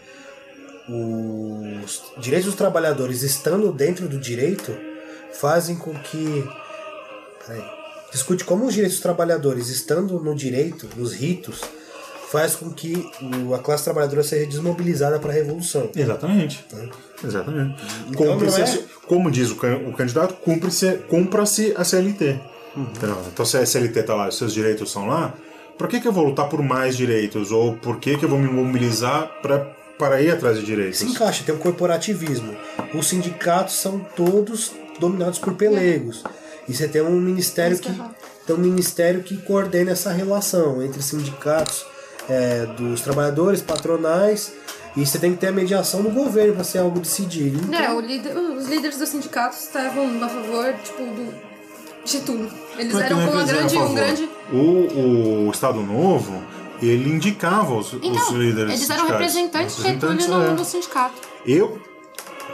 [0.88, 4.76] os direitos dos trabalhadores estando dentro do direito
[5.32, 6.44] fazem com que.
[7.46, 7.62] Peraí.
[8.10, 11.60] Discute como os direitos dos trabalhadores estando no direito, nos ritos,
[12.28, 13.08] faz com que
[13.54, 15.88] a classe trabalhadora seja desmobilizada para a revolução.
[15.94, 16.66] Exatamente.
[17.22, 17.80] Exatamente.
[18.08, 18.26] Então
[18.58, 22.40] é- Como diz o, o candidato, cumpre-se, cumpra-se a CLT.
[22.76, 25.32] Então, então, se a CLT está lá, os seus direitos são lá,
[25.80, 27.50] por que, que eu vou lutar por mais direitos?
[27.50, 29.60] Ou por que, que eu vou me mobilizar pra,
[29.98, 30.98] para ir atrás de direitos?
[30.98, 32.54] se encaixa, tem um corporativismo.
[32.94, 36.22] Os sindicatos são todos dominados por pelegos.
[36.68, 37.94] E você tem um ministério que é
[38.46, 41.86] tem um ministério que coordena essa relação entre sindicatos
[42.28, 44.52] é, dos trabalhadores, patronais,
[44.94, 47.58] e você tem que ter a mediação do governo para ser algo decidido.
[47.64, 51.49] Então, É, o líder- os líderes dos sindicatos estavam a favor, tipo, do
[52.04, 52.50] Getúlio.
[52.78, 53.94] Eles Não é eram uma grande, um favor.
[53.94, 54.28] grande.
[54.52, 56.42] O, o Estado Novo,
[56.82, 60.50] ele indicava os, os Então, líderes eles eram representantes de Getúlio no, é.
[60.50, 61.14] no sindicato.
[61.46, 61.80] Eu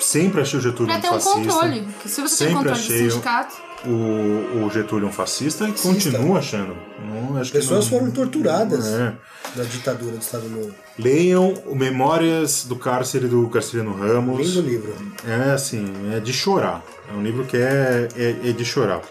[0.00, 1.38] sempre achei o Getúlio Pra um ter um fascista.
[1.38, 1.80] controle.
[1.82, 3.66] Porque se você tem Sempre controle do achei o- sindicato.
[3.84, 6.76] O, o Getúlio um fascista e continua achando.
[6.98, 9.12] Não, acho que pessoas não- foram torturadas É.
[9.54, 10.74] na ditadura do Estado Novo.
[10.98, 14.40] Leiam o Memórias do Cárcere do Carceriano Ramos.
[14.44, 14.92] Lindo livro.
[15.24, 16.82] É assim, é de chorar.
[17.12, 19.02] É um livro que é, é, é de chorar.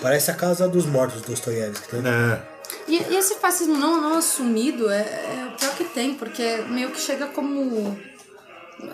[0.00, 1.96] Parece a Casa dos Mortos, Dostoiévski.
[1.96, 2.40] Né?
[2.88, 6.62] É, E, e esse fascismo não, não assumido é, é o pior que tem, porque
[6.68, 7.98] meio que chega como.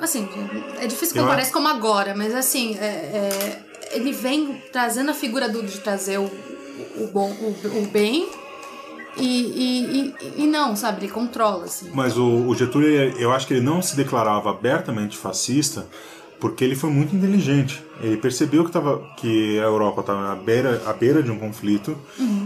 [0.01, 0.26] Assim,
[0.78, 3.62] é difícil Eu comparar isso como agora, mas assim, é- é,
[3.93, 8.26] ele vem trazendo a figura do, de trazer o, o bom, o, o bem
[9.18, 11.05] E, e, e, e não, sabe?
[11.05, 11.90] Ele controla, assim.
[11.93, 15.86] Mas o, o Getúlio, eu acho que ele não se declarava abertamente fascista
[16.45, 17.83] porque ele foi muito inteligente.
[18.03, 21.97] Ele percebeu que, tava, que a Europa estava à beira, à beira de um conflito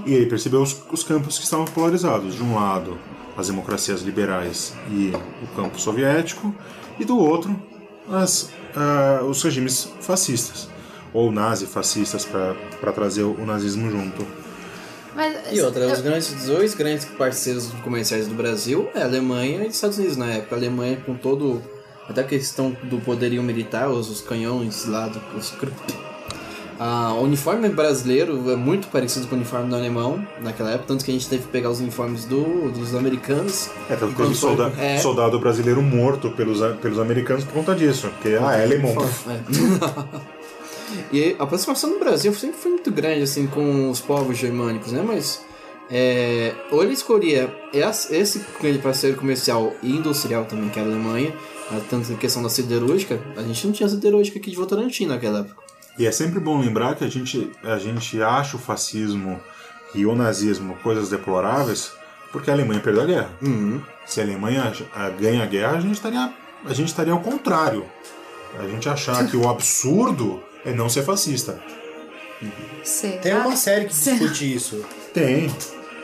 [0.06, 2.36] e ele percebeu os, os campos que estavam polarizados.
[2.36, 2.96] De um lado,
[3.36, 5.12] as democracias liberais e
[5.42, 6.54] o campo soviético,
[6.96, 7.60] e do outro,
[8.08, 10.68] as, ah, os regimes fascistas,
[11.12, 14.24] ou nazi-fascistas, para trazer o nazismo junto.
[15.16, 19.64] Mas, E outra, eu- os grandes, dois grandes parceiros comerciais do Brasil é a Alemanha
[19.64, 20.54] e os Estados Unidos na época.
[20.54, 21.60] A Alemanha com todo.
[22.08, 25.52] Até a questão do poderio militar, os, os canhões lá, do, os,
[26.80, 31.04] Ah, o uniforme brasileiro é muito parecido com o uniforme do alemão naquela época, tanto
[31.04, 33.68] que a gente teve que pegar os uniformes do, dos americanos.
[33.90, 34.96] É, tanto que foi- solda- é.
[34.98, 38.08] soldado brasileiro morto pelos, pelos americanos por conta disso.
[38.10, 38.94] Porque, ah, é alemão.
[39.26, 39.40] É.
[41.12, 45.02] e a aproximação do Brasil sempre foi muito grande, assim, com os povos germânicos, né?
[45.04, 45.44] Mas
[45.90, 51.34] é, ou ele escolhia esse grande parceiro comercial e industrial também, que é a Alemanha,
[51.88, 55.62] tanto em questão da siderúrgica, a gente não tinha siderúrgica aqui de Votorantim naquela época.
[55.98, 59.40] E é sempre bom lembrar que a gente, a gente acha o fascismo
[59.94, 61.92] e o nazismo coisas deploráveis
[62.32, 63.30] porque a Alemanha perdeu a guerra.
[64.06, 66.32] Se a Alemanha ah, ganha a guerra, a gente estaria,
[66.64, 67.84] a gente estaria ao contrário.
[68.58, 71.60] A gente achar que o absurdo é não ser fascista.
[72.82, 73.18] Será?
[73.18, 74.16] Tem uma série que Será?
[74.16, 74.84] discute isso.
[75.12, 75.46] Tem,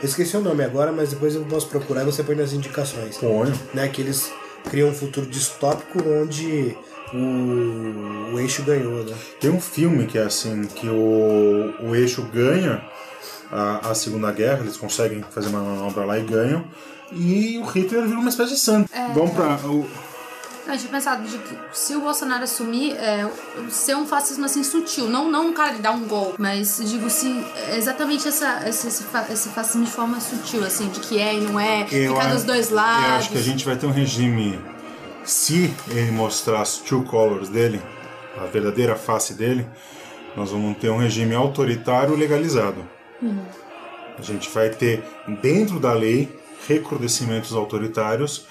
[0.01, 3.17] Eu esqueci o nome agora, mas depois eu posso procurar e você põe nas indicações.
[3.17, 3.51] põe.
[3.73, 4.31] Né, que eles
[4.69, 6.75] criam um futuro distópico onde
[7.13, 9.15] o, o eixo ganhou, né?
[9.39, 12.83] Tem um filme que é assim, que o, o eixo ganha
[13.51, 16.65] a, a Segunda Guerra, eles conseguem fazer uma manobra lá e ganham.
[17.11, 18.89] E o Hitler vira uma espécie de santo.
[19.13, 19.57] Vamos pra.
[19.67, 19.87] O,
[20.65, 23.29] Não, eu tinha pensado de que se o Bolsonaro assumir, é,
[23.69, 27.05] ser um fascismo assim sutil, não, não um cara de dar um golpe, mas digo
[27.07, 31.41] é exatamente essa, esse, esse, esse fascismo de forma sutil, assim, de que é e
[31.41, 33.05] não é, Eu ficar dos dois Eu lados.
[33.11, 34.59] acho que a gente vai ter um regime.
[35.23, 37.81] Se ele mostrar as true colors dele,
[38.39, 39.67] a verdadeira face dele,
[40.35, 42.87] nós vamos ter um regime autoritário legalizado.
[44.17, 45.03] A gente vai ter,
[45.41, 46.29] dentro da lei,
[46.67, 48.45] recrudescimentos autoritários,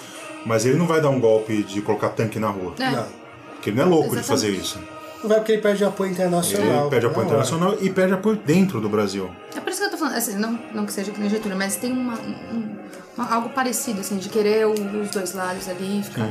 [0.44, 2.74] mas ele não vai dar um golpe de colocar tanque na rua.
[2.78, 2.90] É.
[2.90, 3.06] Não.
[3.54, 4.66] Porque ele não é louco de fazer Exatamente.
[4.66, 4.94] isso.
[5.22, 6.80] Não vai porque ele perde apoio internacional.
[6.82, 9.30] Ele pede apoio internacional e pede apoio dentro do Brasil.
[9.56, 11.56] É por isso que eu tô falando, assim, não, não que seja que nem Getúlio,
[11.56, 12.76] mas tem uma, um-
[13.16, 16.28] uma- algo parecido, assim, de querer o- os dois lados ali, ficar...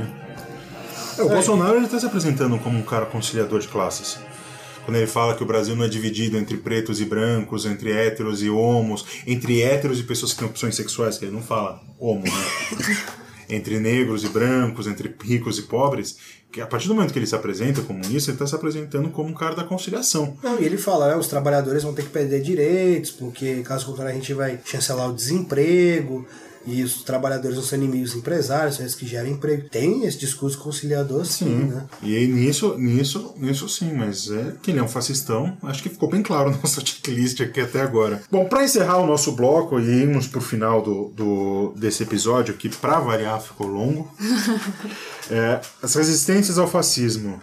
[1.18, 4.20] É, o Bolsonaro ele está se apresentando como um cara conciliador de classes.
[4.86, 8.44] Quando ele fala que o Brasil não é dividido entre pretos e brancos, entre héteros
[8.44, 12.24] e homos, entre héteros e pessoas que têm opções sexuais, que ele não fala homo,
[12.26, 12.46] né?
[13.50, 16.18] entre negros e brancos, entre ricos e pobres,
[16.52, 19.10] que a partir do momento que ele se apresenta como isso, ele está se apresentando
[19.10, 20.38] como um cara da conciliação.
[20.44, 24.12] Não, e ele fala, né, os trabalhadores vão ter que perder direitos, porque caso contrário
[24.12, 26.28] a gente vai chancelar o desemprego,
[26.66, 29.68] e os trabalhadores vão ser inimigos dos empresários, são eles que geram emprego.
[29.70, 31.84] Tem esse discurso conciliador, sim, né?
[32.02, 35.58] E aí, nisso, nisso, nisso sim, mas é que ele é um fascistão.
[35.64, 38.22] Acho que ficou bem claro no nosso checklist aqui até agora.
[38.32, 42.70] Bom, para encerrar o nosso bloco e irmos pro final do, do- desse episódio, que
[42.70, 44.10] para variar ficou longo,
[45.30, 47.42] é, as resistências ao fascismo.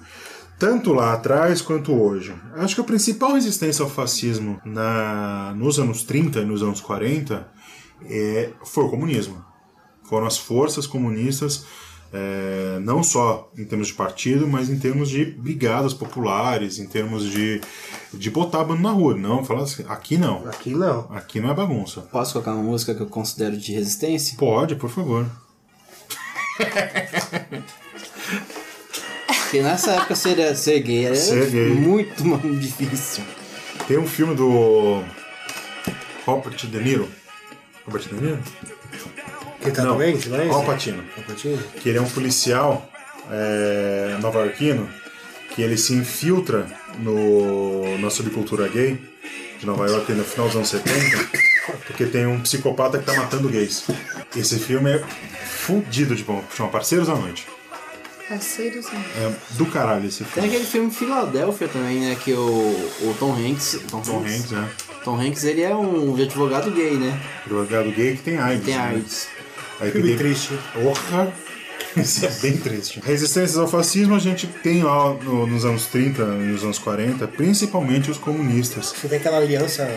[0.59, 2.35] Tanto lá atrás quanto hoje.
[2.57, 7.49] Acho que a principal resistência ao fascismo na, nos anos 30 e nos anos 40
[8.07, 9.51] é, foi o comunismo
[10.11, 11.65] foram as forças comunistas,
[12.13, 17.31] é, não só em termos de partido, mas em termos de brigadas populares, em termos
[17.31, 17.61] de,
[18.13, 19.15] de botar a banda na rua.
[19.15, 20.49] Não, falar assim, aqui não.
[20.49, 21.07] Aqui não.
[21.13, 22.01] Aqui não é bagunça.
[22.01, 24.37] Posso colocar uma música que eu considero de resistência?
[24.37, 25.25] Pode, por favor.
[29.43, 31.71] Porque nessa época ser, ser gay era Ser gay.
[31.79, 32.25] muito
[32.59, 33.23] difícil.
[33.87, 35.05] Tem um filme do
[36.27, 37.20] Robert De Niro.
[37.86, 38.39] Robert De Niro?
[39.62, 40.55] Ele tá Não, doente, não é isso?
[40.55, 41.05] Al Pacino.
[41.16, 41.59] Al Pacino?
[41.81, 42.90] que ele é um policial
[43.31, 44.89] é, nova-iorquino
[45.55, 46.66] que ele se infiltra
[46.98, 48.98] no, na subcultura gay
[49.59, 51.28] de Nova York no final dos anos 70
[51.86, 53.85] porque tem um psicopata que tá matando gays.
[54.35, 54.98] Esse filme é
[55.44, 57.47] fudido de bom, chama Parceiros à Noite.
[58.28, 59.05] Parceiros, né?
[59.16, 60.48] É do caralho esse Tem filme.
[60.48, 62.16] aquele filme Filadélfia também, né?
[62.23, 62.39] Que o,
[63.02, 63.81] o Tom Hanks.
[63.90, 64.69] Tom, Tom Hanks, né?
[65.05, 67.19] Tom Hanks, ele é um advogado gay, né?
[67.47, 68.65] Drogado gay que tem AIDS.
[68.65, 68.81] Tem né?
[68.83, 69.29] AIDS.
[69.81, 70.59] Aí Filme tem- triste.
[70.75, 71.33] Porra!
[71.97, 73.01] Isso é bem triste.
[73.03, 77.27] Resistências ao fascismo a gente tem lá no- nos anos 30 e nos anos 40,
[77.27, 78.95] principalmente os comunistas.
[78.97, 79.91] Você tem aquela aliança.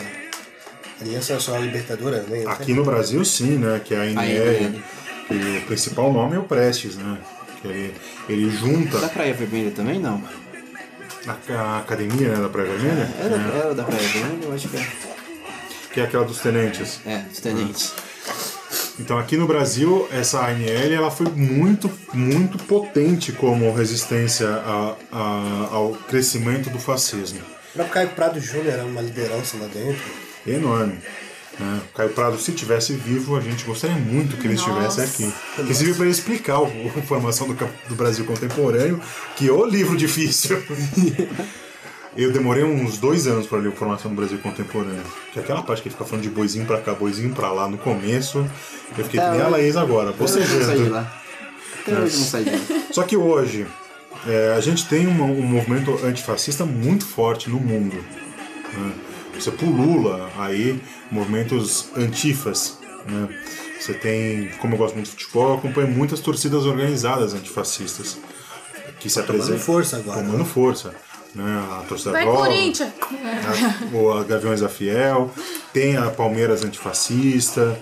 [1.02, 2.46] Aliança Nacional Libertadora, né?
[2.48, 3.82] Aqui no Brasil, sim, né?
[3.84, 4.62] Que é a INR.
[4.62, 4.82] INR.
[5.28, 7.18] que o principal nome é o Prestes, né?
[7.62, 7.94] Que ele,
[8.30, 10.22] ele Da junta Praia Vermelha também, não?
[11.28, 14.78] A, a academia né, da Praia Vermelha, Era, era da Praia Vermelha, eu acho que
[14.78, 14.88] é.
[15.94, 17.00] que é aquela dos tenentes.
[17.06, 17.94] É, dos tenentes.
[19.00, 25.68] Então aqui no Brasil essa ANL ela foi muito muito potente como resistência a- a-
[25.72, 27.42] ao crescimento do fascismo.
[27.76, 30.00] O Caio Prado Júnior era uma liderança lá dentro.
[30.46, 31.00] enorme.
[31.60, 31.82] Né?
[31.92, 35.32] O Caio Prado, se tivesse vivo, a gente gostaria muito que ele estivesse aqui.
[35.60, 36.66] Inclusive para explicar o,
[36.98, 37.54] a formação do,
[37.88, 39.00] do Brasil contemporâneo,
[39.36, 40.62] que o livro difícil.
[42.16, 45.02] Eu demorei uns dois anos para ler a formação do Brasil contemporâneo.
[45.32, 48.38] Que aquela parte que fica falando de boizinho pra cá, boizinho pra lá no começo,
[48.96, 50.92] eu fiquei que nem a Laís agora, Até hoje eu não saí de bocejando.
[50.92, 51.22] lá.
[51.82, 52.84] Até hoje eu não saí de lá.
[52.92, 53.66] Só que hoje,
[54.28, 57.96] é, a gente tem uma- um movimento antifascista muito forte no mundo.
[58.76, 58.92] né?
[59.44, 62.78] Você pulula aí movimentos antifas.
[63.06, 63.28] né?
[63.78, 68.18] Você tem, como eu gosto muito de futebol, eu acompanho muitas torcidas organizadas antifascistas
[69.02, 69.60] que se tomando apresentam.
[69.60, 70.46] força agora, Tomando né?
[70.46, 70.96] força.
[71.36, 71.44] Né?
[71.44, 72.94] A torcida Vai, Corinthians!
[73.02, 75.30] a, o a Gaviões da Fiel,
[75.74, 77.78] tem a Palmeiras antifascista,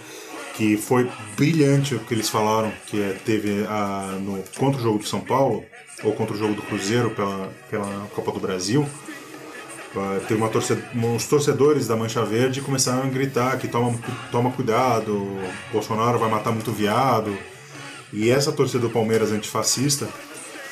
[0.56, 1.08] que foi
[1.38, 5.20] brilhante o que eles falaram, que é, teve a, no, contra o jogo do São
[5.22, 5.64] Paulo,
[6.04, 8.88] ou contra o jogo do Cruzeiro pela, pela Copa do Brasil.
[10.28, 14.00] Teve uma torcedor, uns torcedores da Mancha Verde começaram a gritar que toma,
[14.32, 15.38] toma cuidado,
[15.72, 17.38] Bolsonaro vai matar muito viado.
[18.14, 20.08] E essa torcida do Palmeiras antifascista,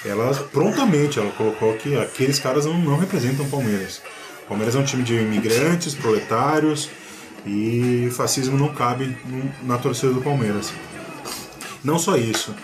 [0.06, 4.02] ela prontamente ela colocou que aqueles caras não, não representam o Palmeiras.
[4.46, 6.90] O Palmeiras é um time de imigrantes, proletários,
[7.46, 9.18] e fascismo não cabe
[9.64, 10.72] na torcida do Palmeiras.
[11.84, 12.56] Não só isso,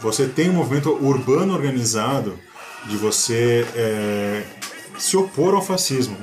[0.00, 2.38] você tem um movimento urbano organizado
[2.86, 4.42] de você é,
[5.02, 6.16] se opor ao fascismo,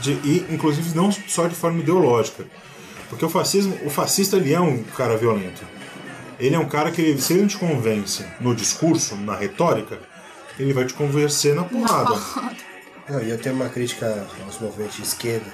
[0.00, 2.44] de, e inclusive não só de forma ideológica,
[3.08, 5.62] porque o fascismo, o fascista ele é um cara violento.
[6.40, 9.98] Ele é um cara que, ele- se ele não te convence no discurso, na retórica,
[10.58, 12.20] ele vai te convencer na porrada.
[13.08, 15.46] Não, e eu tenho uma crítica aos movimentos de esquerda.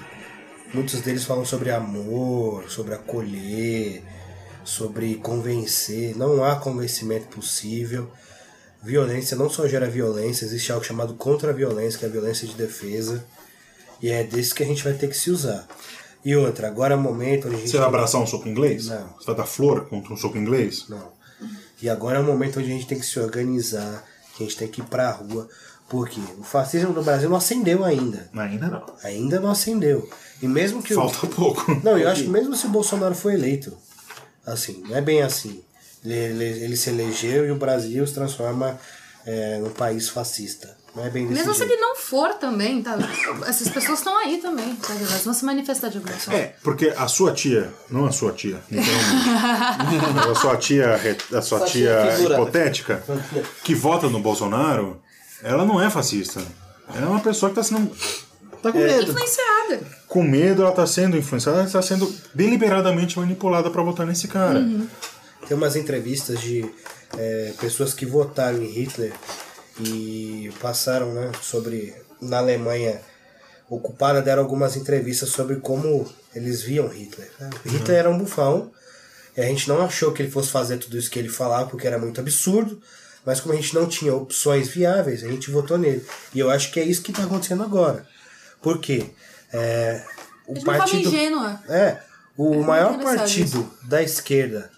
[0.72, 4.02] Muitos deles falam sobre amor, sobre acolher,
[4.64, 6.16] sobre convencer.
[6.16, 8.10] Não há convencimento possível.
[8.82, 13.24] Violência não só gera violência, existe algo chamado contra-violência, que é a violência de defesa.
[14.02, 15.66] E é desse que a gente vai ter que se usar.
[16.24, 17.70] E outra, agora é o momento onde a gente.
[17.70, 18.86] Você vai abraçar um soco inglês?
[18.88, 19.14] Não.
[19.18, 20.86] Você vai dar flor contra um soco inglês?
[20.88, 21.12] Não.
[21.82, 24.04] E agora é o momento onde a gente tem que se organizar,
[24.36, 25.48] que a gente tem que ir pra rua.
[25.88, 28.30] Porque o fascismo no Brasil não acendeu ainda.
[28.34, 28.86] Ainda não.
[29.02, 30.08] Ainda não acendeu.
[30.40, 31.80] E mesmo que o- Falta pouco.
[31.82, 33.76] Não, eu acho que mesmo se o Bolsonaro for eleito,
[34.46, 35.62] assim, não é bem assim.
[36.04, 38.78] Ele, ele- ele se elegeu e o Brasil se transforma
[39.26, 40.78] é, num país fascista.
[40.96, 41.72] Não é bem desse Mesmo se jeito.
[41.72, 42.98] ele não for também, tá?
[43.46, 44.92] Essas pessoas estão aí também, tá?
[44.94, 46.40] Elas vão se manifestar de alguma forma.
[46.40, 51.58] É, porque a sua tia, não a sua tia, literalmente, a sua tia, a sua
[51.58, 53.02] Sua tia tia hipotética,
[53.62, 55.00] que vota no Bolsonaro,
[55.42, 56.40] ela não é fascista.
[56.94, 57.90] Ela é uma pessoa que está sendo
[58.62, 59.10] Tá com medo.
[59.12, 59.80] Influenciada.
[60.06, 64.60] com medo, ela está sendo influenciada, ela está sendo deliberadamente manipulada para votar nesse cara.
[65.50, 66.64] Tem umas entrevistas de
[67.18, 69.12] é, pessoas que votaram em Hitler
[69.80, 71.92] e passaram né, sobre.
[72.22, 73.00] Na Alemanha
[73.68, 77.28] ocupada, deram algumas entrevistas sobre como eles viam Hitler.
[77.40, 77.50] né?
[77.66, 78.70] Hitler era um bufão,
[79.36, 81.88] e a gente não achou que ele fosse fazer tudo isso que ele falava, porque
[81.88, 82.80] era muito absurdo,
[83.26, 86.06] mas como a gente não tinha opções viáveis, a gente votou nele.
[86.32, 88.06] E eu acho que é isso que está acontecendo agora.
[88.62, 89.10] Por quê?
[89.52, 90.04] É,
[90.46, 91.10] o partido.
[91.68, 92.00] É,
[92.36, 94.70] o muito maior partido da esquerda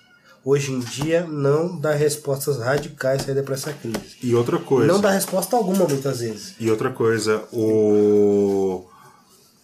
[0.44, 4.16] hoje em dia não dá respostas radicais saída para essa crise.
[4.23, 4.93] E outra coisa.
[4.93, 6.55] Não dá resposta alguma muitas vezes.
[6.59, 8.85] E outra coisa, o...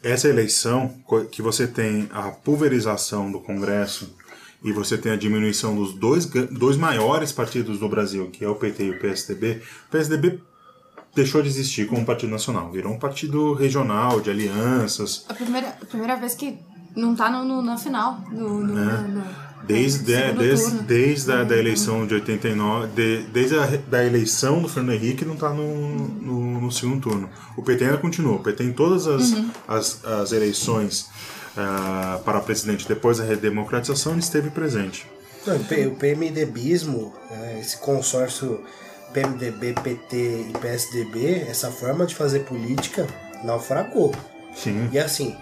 [0.03, 0.95] essa eleição
[1.31, 4.15] que você tem a pulverização do Congresso
[4.63, 8.55] e você tem a diminuição dos dois, dois maiores partidos do Brasil, que é o
[8.57, 10.41] PT e o PSDB, o PSDB
[11.15, 15.87] deixou de existir como partido nacional, virou um partido regional, de alianças, A primeira, a
[15.87, 16.59] primeira vez que
[16.97, 18.21] não tá no, no- na final.
[18.31, 23.59] No, no, no- no- Desde, segundo desde, desde a da eleição de 89, de, desde
[23.59, 27.29] a da eleição do Fernando Henrique não está no, no, no segundo turno.
[27.57, 28.37] O PT ainda continua.
[28.37, 29.35] O PT em todas as,
[29.67, 31.09] as, as eleições
[31.57, 35.07] ah, para presidente depois da redemocratização ele esteve presente.
[35.47, 38.61] Não, o P- o PMDBismo, né, esse consórcio
[39.13, 40.17] PMDB, PT
[40.51, 43.07] e PSDB, essa forma de fazer política
[43.45, 44.15] naufragou.
[44.55, 44.89] Sim.
[44.93, 45.37] E assim,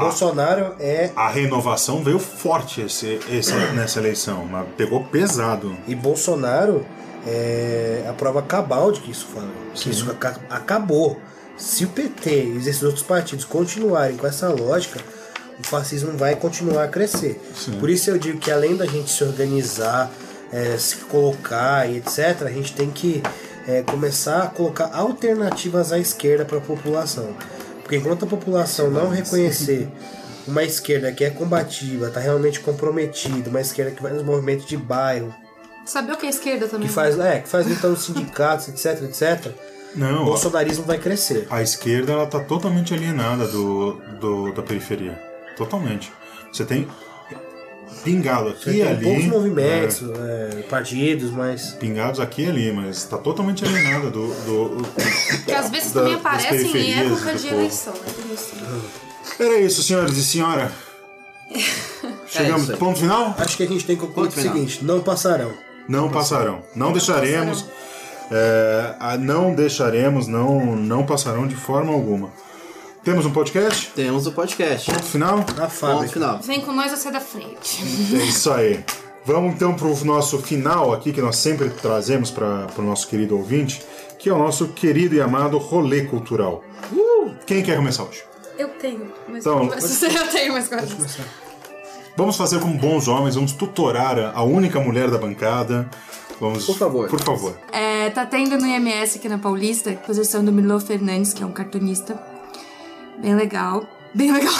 [0.00, 1.10] Bolsonaro é.
[1.16, 5.76] A renovação veio forte esse, esse, nessa eleição, mas pegou pesado.
[5.86, 6.84] E Bolsonaro
[7.26, 9.50] é a prova cabal de que isso falou.
[9.74, 11.18] Que isso aca- acabou.
[11.56, 15.00] Se o PT e esses outros partidos continuarem com essa lógica,
[15.58, 17.40] o fascismo vai continuar a crescer.
[17.80, 20.10] Por isso eu digo que além da gente se organizar,
[20.52, 23.22] é, se colocar e etc., a gente tem que
[23.66, 27.30] é, começar a colocar alternativas à esquerda para a população.
[27.86, 29.88] Porque enquanto a população não reconhecer
[30.44, 34.76] uma esquerda que é combativa, tá realmente comprometida, uma esquerda que vai nos movimentos de
[34.76, 35.32] bairro,
[35.84, 36.88] Saber o que é esquerda também.
[36.88, 39.52] que faz, é, que faz luta nos sindicatos, etc, etc,
[39.94, 41.46] o Não, bolsonarismo vai crescer.
[41.48, 45.12] a esquerda ela tá totalmente alienada do, do- da periferia.
[45.56, 46.12] Totalmente.
[46.52, 46.88] Você tem
[48.12, 49.04] pingado aqui e tem ali.
[49.04, 54.28] poucos movimentos, é, partidos, mas é, pingados aqui e ali, mas tá totalmente alienada do.
[54.28, 54.82] do
[55.44, 57.54] Que às vezes da- também aparecem em época do de povo.
[57.60, 57.92] eleição.
[57.92, 58.80] né?
[59.38, 60.72] Era isso, senhores e senhora.
[62.28, 62.76] Chegamos aí.
[62.76, 63.34] ponto final?
[63.38, 65.52] acho que a gente tem que concluir o seguinte: não passarão.
[65.88, 66.62] Não passarão.
[66.74, 67.64] Não deixaremos.
[68.30, 72.30] é, a- não deixaremos, não, não passarão de forma alguma.
[73.06, 73.92] Temos um podcast?
[73.94, 74.90] Temos o podcast.
[74.90, 75.36] Ponto final?
[75.38, 76.12] Na Ponto fábrica.
[76.12, 76.40] final.
[76.42, 77.80] Vem com nós a ser da frente.
[78.12, 78.84] É isso aí.
[79.24, 83.36] Vamos então para o nosso final aqui, que nós sempre trazemos para o nosso querido
[83.36, 83.80] ouvinte,
[84.18, 86.64] que é o nosso querido e amado rolê cultural.
[87.46, 88.24] Quem quer começar hoje?
[88.58, 91.18] Eu tenho, mas Então, eu tenho mais coisas.
[92.16, 95.88] Vamos fazer como bons homens, vamos tutorar a- a única mulher da bancada.
[96.40, 97.08] Vamos, Por favor.
[97.08, 97.56] Por favor.
[97.72, 101.52] É, tá tendo no IMS aqui na Paulista, exposição do Milo Fernandes, que é um
[101.52, 102.18] cartunista.
[103.20, 103.84] Bem legal.
[104.14, 104.54] Bem legal.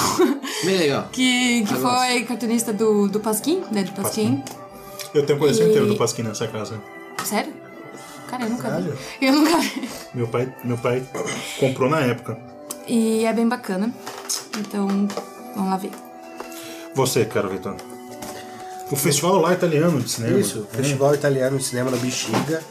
[0.65, 1.09] Bem legal.
[1.13, 3.85] que que foi cartunista do, do Pasquim, né?
[3.85, 4.43] Do Pasquim.
[5.15, 6.81] Eu tenho coleção E- inteira do Pasquim nessa casa.
[7.25, 7.53] Sério?
[8.29, 8.93] Cara, eu nunca vi.
[9.25, 9.89] Eu nunca vi.
[10.15, 11.03] Meu pai, meu pai
[11.61, 12.37] comprou na época.
[12.87, 13.93] E é bem bacana.
[14.59, 14.87] Então,
[15.55, 15.91] vamos lá ver.
[16.95, 17.77] Você, cara, Vitor.
[18.91, 20.39] O festival lá italiano de cinema.
[20.39, 20.77] Isso, É.
[20.77, 22.63] Festival Italiano de Cinema na Bexiga.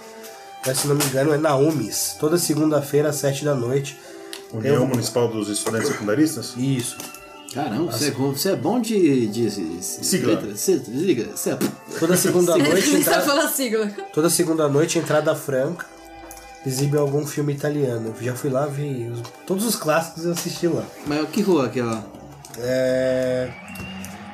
[0.65, 2.15] Mas, se não me engano, é na UMES.
[2.19, 3.97] Toda segunda-feira, às sete da noite.
[4.57, 6.53] União Eu- Municipal dos Estudantes Secundaristas?
[6.57, 6.97] Isso.
[7.53, 9.27] Caramba, você, é, bom- você é bom de.
[9.27, 10.41] de, de Sigla.
[10.41, 11.57] você é.
[11.99, 13.87] Toda segunda noite, entrada, falar sigla.
[14.13, 15.85] toda segunda noite, entrada franca.
[16.65, 18.13] Exibe algum filme italiano.
[18.19, 20.83] Já fui lá, vi os- todos os clássicos eu assisti lá.
[21.07, 22.03] Mas que rua aquela?
[22.57, 23.49] É...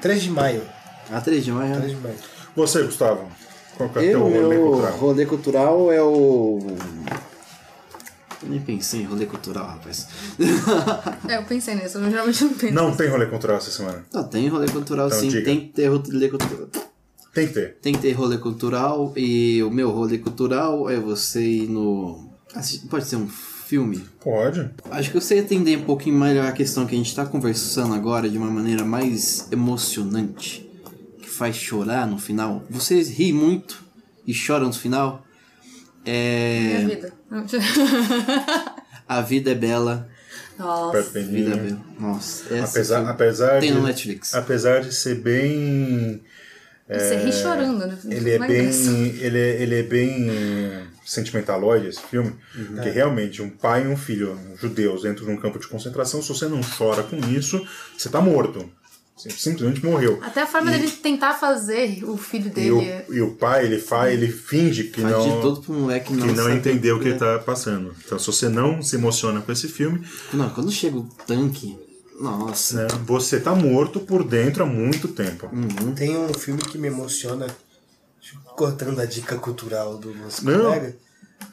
[0.02, 0.64] 3 de maio.
[1.12, 1.76] A 3 de maio?
[1.76, 2.16] 3 de maio.
[2.56, 3.28] Você, Gustavo.
[3.78, 4.98] Qual que é o Eu, teu rolê meu cultural?
[4.98, 6.60] rolê cultural é o.
[8.44, 10.08] Eu nem pensei em rolê cultural, rapaz.
[11.28, 12.74] É, eu pensei nisso, eu geralmente não penso.
[12.74, 14.04] Não tem rolê cultural essa semana.
[14.14, 15.46] Não, tem rolê cultural Então, sim, diga.
[15.46, 16.68] tem que ter rolê cultural.
[17.34, 17.78] Tem que ter.
[17.82, 22.30] Tem que ter rolê cultural e o meu rolê cultural é você ir no.
[22.54, 24.04] assi- Pode ser um filme?
[24.22, 24.70] Pode.
[24.90, 28.30] Acho que você entender um pouquinho melhor a questão que a gente está conversando agora
[28.30, 30.68] de uma maneira mais emocionante,
[31.22, 32.64] que faz chorar no final.
[32.70, 33.82] Vocês riem muito
[34.28, 35.24] e choram no final.
[36.06, 36.84] É.
[36.84, 37.14] Minha vida.
[39.08, 40.10] A vida é bela.
[40.58, 40.98] Nossa.
[40.98, 41.56] A vida é Peninha.
[41.56, 41.80] bela.
[42.00, 44.34] Nossa, essa Apesar, apesar tem de, no Netflix.
[44.34, 46.22] Apesar de ser bem.
[46.90, 47.98] Você ri chorando, né?
[48.10, 48.70] Ele é bem.
[49.20, 50.30] Ele é, ele é bem
[51.06, 52.36] sentimentaloide, esse filme.
[52.74, 56.30] Porque realmente, um pai e um filho judeus dentro de um campo de concentração, se
[56.30, 57.66] você não chora com isso,
[57.98, 58.70] você tá morto.
[59.30, 60.20] Simplesmente morreu.
[60.22, 62.72] Até a forma dele tentar fazer o filho E dele.
[62.72, 65.22] o, é- e o pai, ele faz, ele finge que Faz não.
[65.36, 67.12] de tudo pro moleque não, que não entendeu o que é.
[67.12, 67.94] ele tá passando.
[68.06, 71.78] Então, se você não se emociona com esse filme, Não, quando chega o tanque.
[72.20, 72.84] Nossa.
[72.84, 75.50] né, você tá morto por dentro há muito tempo.
[75.96, 77.48] Tem um filme que me emociona,
[78.56, 80.66] cortando a dica cultural do nosso Não.
[80.66, 80.96] colega,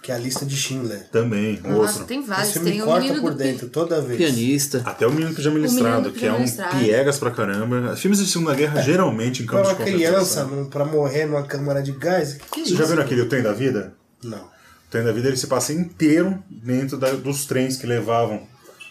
[0.02, 1.09] que é a lista de Schindler.
[1.10, 2.05] Também, Nossa, outro.
[2.06, 2.52] tem Esse vários.
[2.52, 4.19] filme Tem o corta menino por dentro toda vez.
[4.19, 4.82] Pianista.
[4.85, 6.44] Até o Menino Pijama Listrado, que é um
[6.81, 7.97] piegas pra caramba.
[7.97, 10.51] Filmes de Segunda Guerra, geralmente, em Pra campos uma de criança, concentração.
[10.65, 13.52] num- pra morrer numa câmara de gás, que Você já viu naquele O Trem da
[13.52, 13.94] Vida?
[14.23, 14.39] Não.
[14.44, 18.47] O Trem da Vida, ele se passa inteiro dentro da- dos trens que levavam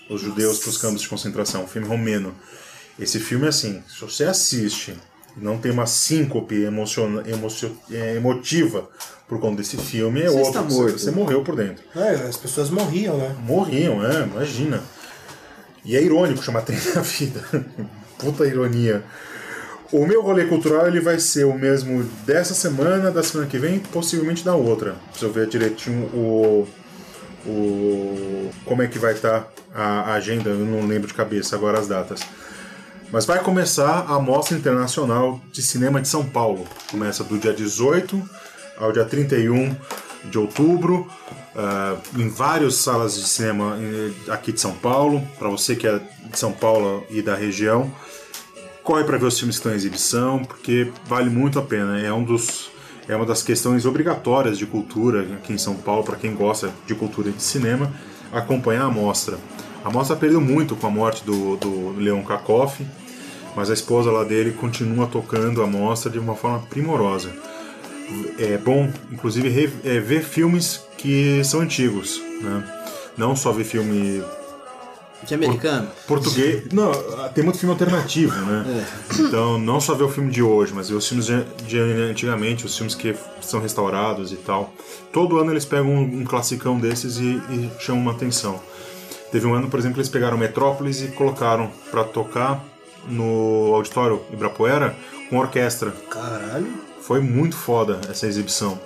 [0.09, 1.63] os judeus para os campos de concentração.
[1.63, 2.35] Um filme romeno.
[2.99, 4.97] Esse filme, assim, se você assiste
[5.35, 8.89] e não tem uma síncope emociona, emocio, é, emotiva
[9.27, 10.47] por conta desse filme, é Você outro.
[10.49, 10.99] está Você- morto.
[10.99, 11.83] Você morreu por dentro.
[11.95, 13.35] É, as pessoas morriam, né?
[13.43, 14.81] Morriam, é, imagina.
[15.83, 17.43] E é irônico chamar trem da vida.
[18.17, 19.03] Puta ironia.
[19.91, 23.79] O meu rolê cultural ele vai ser o mesmo dessa semana, da semana que vem,
[23.79, 24.95] possivelmente da outra.
[25.17, 26.67] Se eu ver direitinho o.
[27.45, 31.87] o como é que vai estar a agenda, eu não lembro de cabeça agora as
[31.87, 32.19] datas.
[33.11, 36.67] Mas vai começar a Mostra Internacional de Cinema de São Paulo.
[36.91, 38.21] Começa do dia 18
[38.79, 39.75] ao dia 31
[40.25, 41.07] de outubro,
[41.55, 45.25] ah, em várias salas de cinema eh, aqui de São Paulo.
[45.39, 47.91] Para você que é de São Paulo e da região,
[48.83, 51.99] corre para ver os filmes que estão em exibição, porque vale muito a pena.
[51.99, 52.69] É um dos
[53.07, 56.93] é uma das questões obrigatórias de cultura aqui em São Paulo para quem gosta de
[56.93, 57.91] cultura e de cinema
[58.31, 59.37] acompanhar a mostra.
[59.83, 62.85] A mostra perdeu muito com a morte do, do Leon Kakoff,
[63.55, 67.31] mas a esposa lá dele continua tocando a mostra de uma forma primorosa.
[68.39, 72.63] É bom, inclusive, é, ver filmes que são antigos, né?
[73.17, 74.23] Não só ver filme
[75.23, 75.89] De americano?
[76.07, 76.65] Português.
[76.71, 76.91] Não,
[77.33, 78.85] tem muito filme alternativo, né?
[78.85, 79.21] É.
[79.21, 82.65] Então, não só ver o filme de hoje, mas ver os filmes de, de antigamente,
[82.65, 84.73] os filmes que são restaurados e tal.
[85.11, 88.61] Todo ano eles pegam um, um classicão desses e, e chamam uma atenção.
[89.31, 92.63] Teve um ano, por exemplo, eles pegaram Metrópolis e colocaram pra tocar
[93.07, 94.95] no auditório Ibirapuera
[95.29, 95.91] com orquestra.
[96.09, 96.86] Caralho.
[97.07, 98.77] Foi muito foda essa exibição.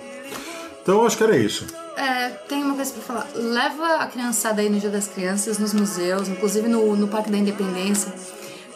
[0.80, 1.66] Então, acho que era isso.
[1.96, 3.28] É, tem uma coisa pra falar.
[3.34, 7.36] Leva a criançada aí no Dia das Crianças, nos museus, inclusive no, no Parque da
[7.36, 8.14] Independência,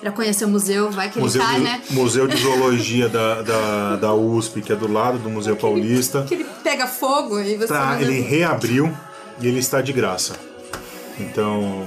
[0.01, 0.91] pra conhecer o museu.
[0.91, 1.81] Vai que ele Museu, cai, de, né?
[1.91, 6.25] Museu de Zoologia da, da, da USP, que é do lado do Museu Paulista.
[6.25, 7.69] Que ele pega fogo e você.
[7.69, 8.93] Tá, ele reabriu
[9.41, 10.35] e ele está de graça.
[11.21, 11.87] Então,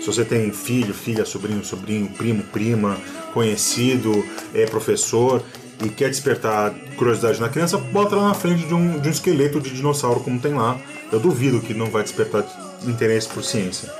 [0.00, 2.98] se você tem filho, filha, sobrinho, sobrinho, primo, prima,
[3.32, 5.44] conhecido, é professor
[5.84, 9.60] e quer despertar curiosidade na criança, bota lá na frente de um, de um esqueleto
[9.60, 10.76] de dinossauro como tem lá.
[11.12, 12.44] Eu duvido que não vai despertar
[12.86, 13.92] interesse por ciência.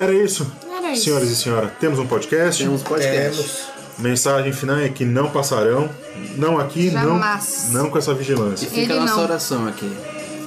[0.00, 0.50] Era isso.
[0.70, 1.04] Era isso.
[1.04, 2.62] Senhoras e senhores, temos um podcast.
[2.62, 3.42] Temos podcast.
[3.42, 3.74] Temos.
[3.98, 5.88] Mensagem final é que não passarão.
[6.36, 7.68] Não aqui, Jamais.
[7.70, 8.68] não, não com essa vigilância.
[8.68, 9.22] Fica Ele a nossa não.
[9.22, 9.90] oração aqui.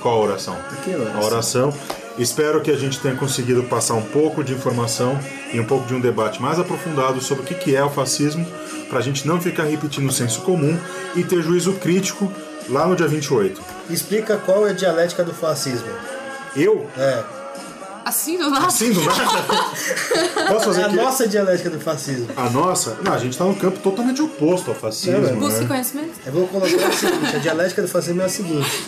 [0.02, 0.58] Qual a oração?
[0.72, 1.22] Aqui a oração.
[1.22, 1.74] A oração.
[2.18, 5.18] Espero que a gente tenha conseguido passar um pouco de informação
[5.54, 8.46] e um pouco de um debate mais aprofundado sobre o que é o fascismo,
[8.90, 10.78] para a gente não ficar repetindo o senso comum
[11.16, 12.32] e ter juízo crítico
[12.70, 13.62] lá no dia 28.
[13.90, 15.88] Explica qual é a dialética do fascismo.
[16.56, 16.90] Eu?
[16.98, 17.24] É.
[18.06, 18.70] Assim do nada?
[18.70, 19.24] Sim, do nada?
[20.48, 20.96] Posso fazer É a aqui?
[20.96, 22.28] nossa dialética do fascismo.
[22.38, 22.98] A nossa?
[23.04, 25.28] Não, a gente tá num campo totalmente oposto ao fascismo.
[25.28, 25.68] É, Busque né?
[25.68, 26.12] conhecimento.
[26.26, 28.88] Eu vou colocar o seguinte: a dialética do fascismo é a seguinte: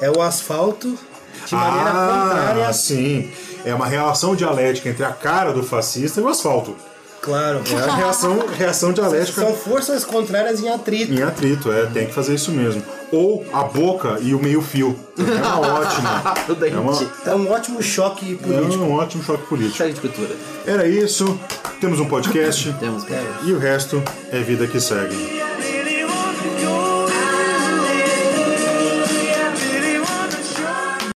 [0.00, 0.98] é o asfalto
[1.46, 2.68] de maneira contrária.
[2.68, 3.30] Ah, sim.
[3.66, 6.74] É uma relação dialética entre a cara do fascista e o asfalto.
[7.20, 7.60] Claro.
[7.70, 11.12] É a reação, reação dialética São forças contrárias em atrito.
[11.12, 12.82] Em atrito, é, tem que fazer isso mesmo.
[13.12, 14.98] Ou a boca e o meio-fio.
[15.18, 16.22] É uma ótima.
[16.66, 18.84] É, uma, É um ótimo choque é político.
[18.84, 19.76] um ótimo choque político.
[19.78, 20.36] Choque de cultura.
[20.66, 21.38] Era isso.
[21.80, 22.72] Temos um podcast.
[22.78, 23.46] Temos podcast.
[23.48, 25.49] E o resto é vida que segue.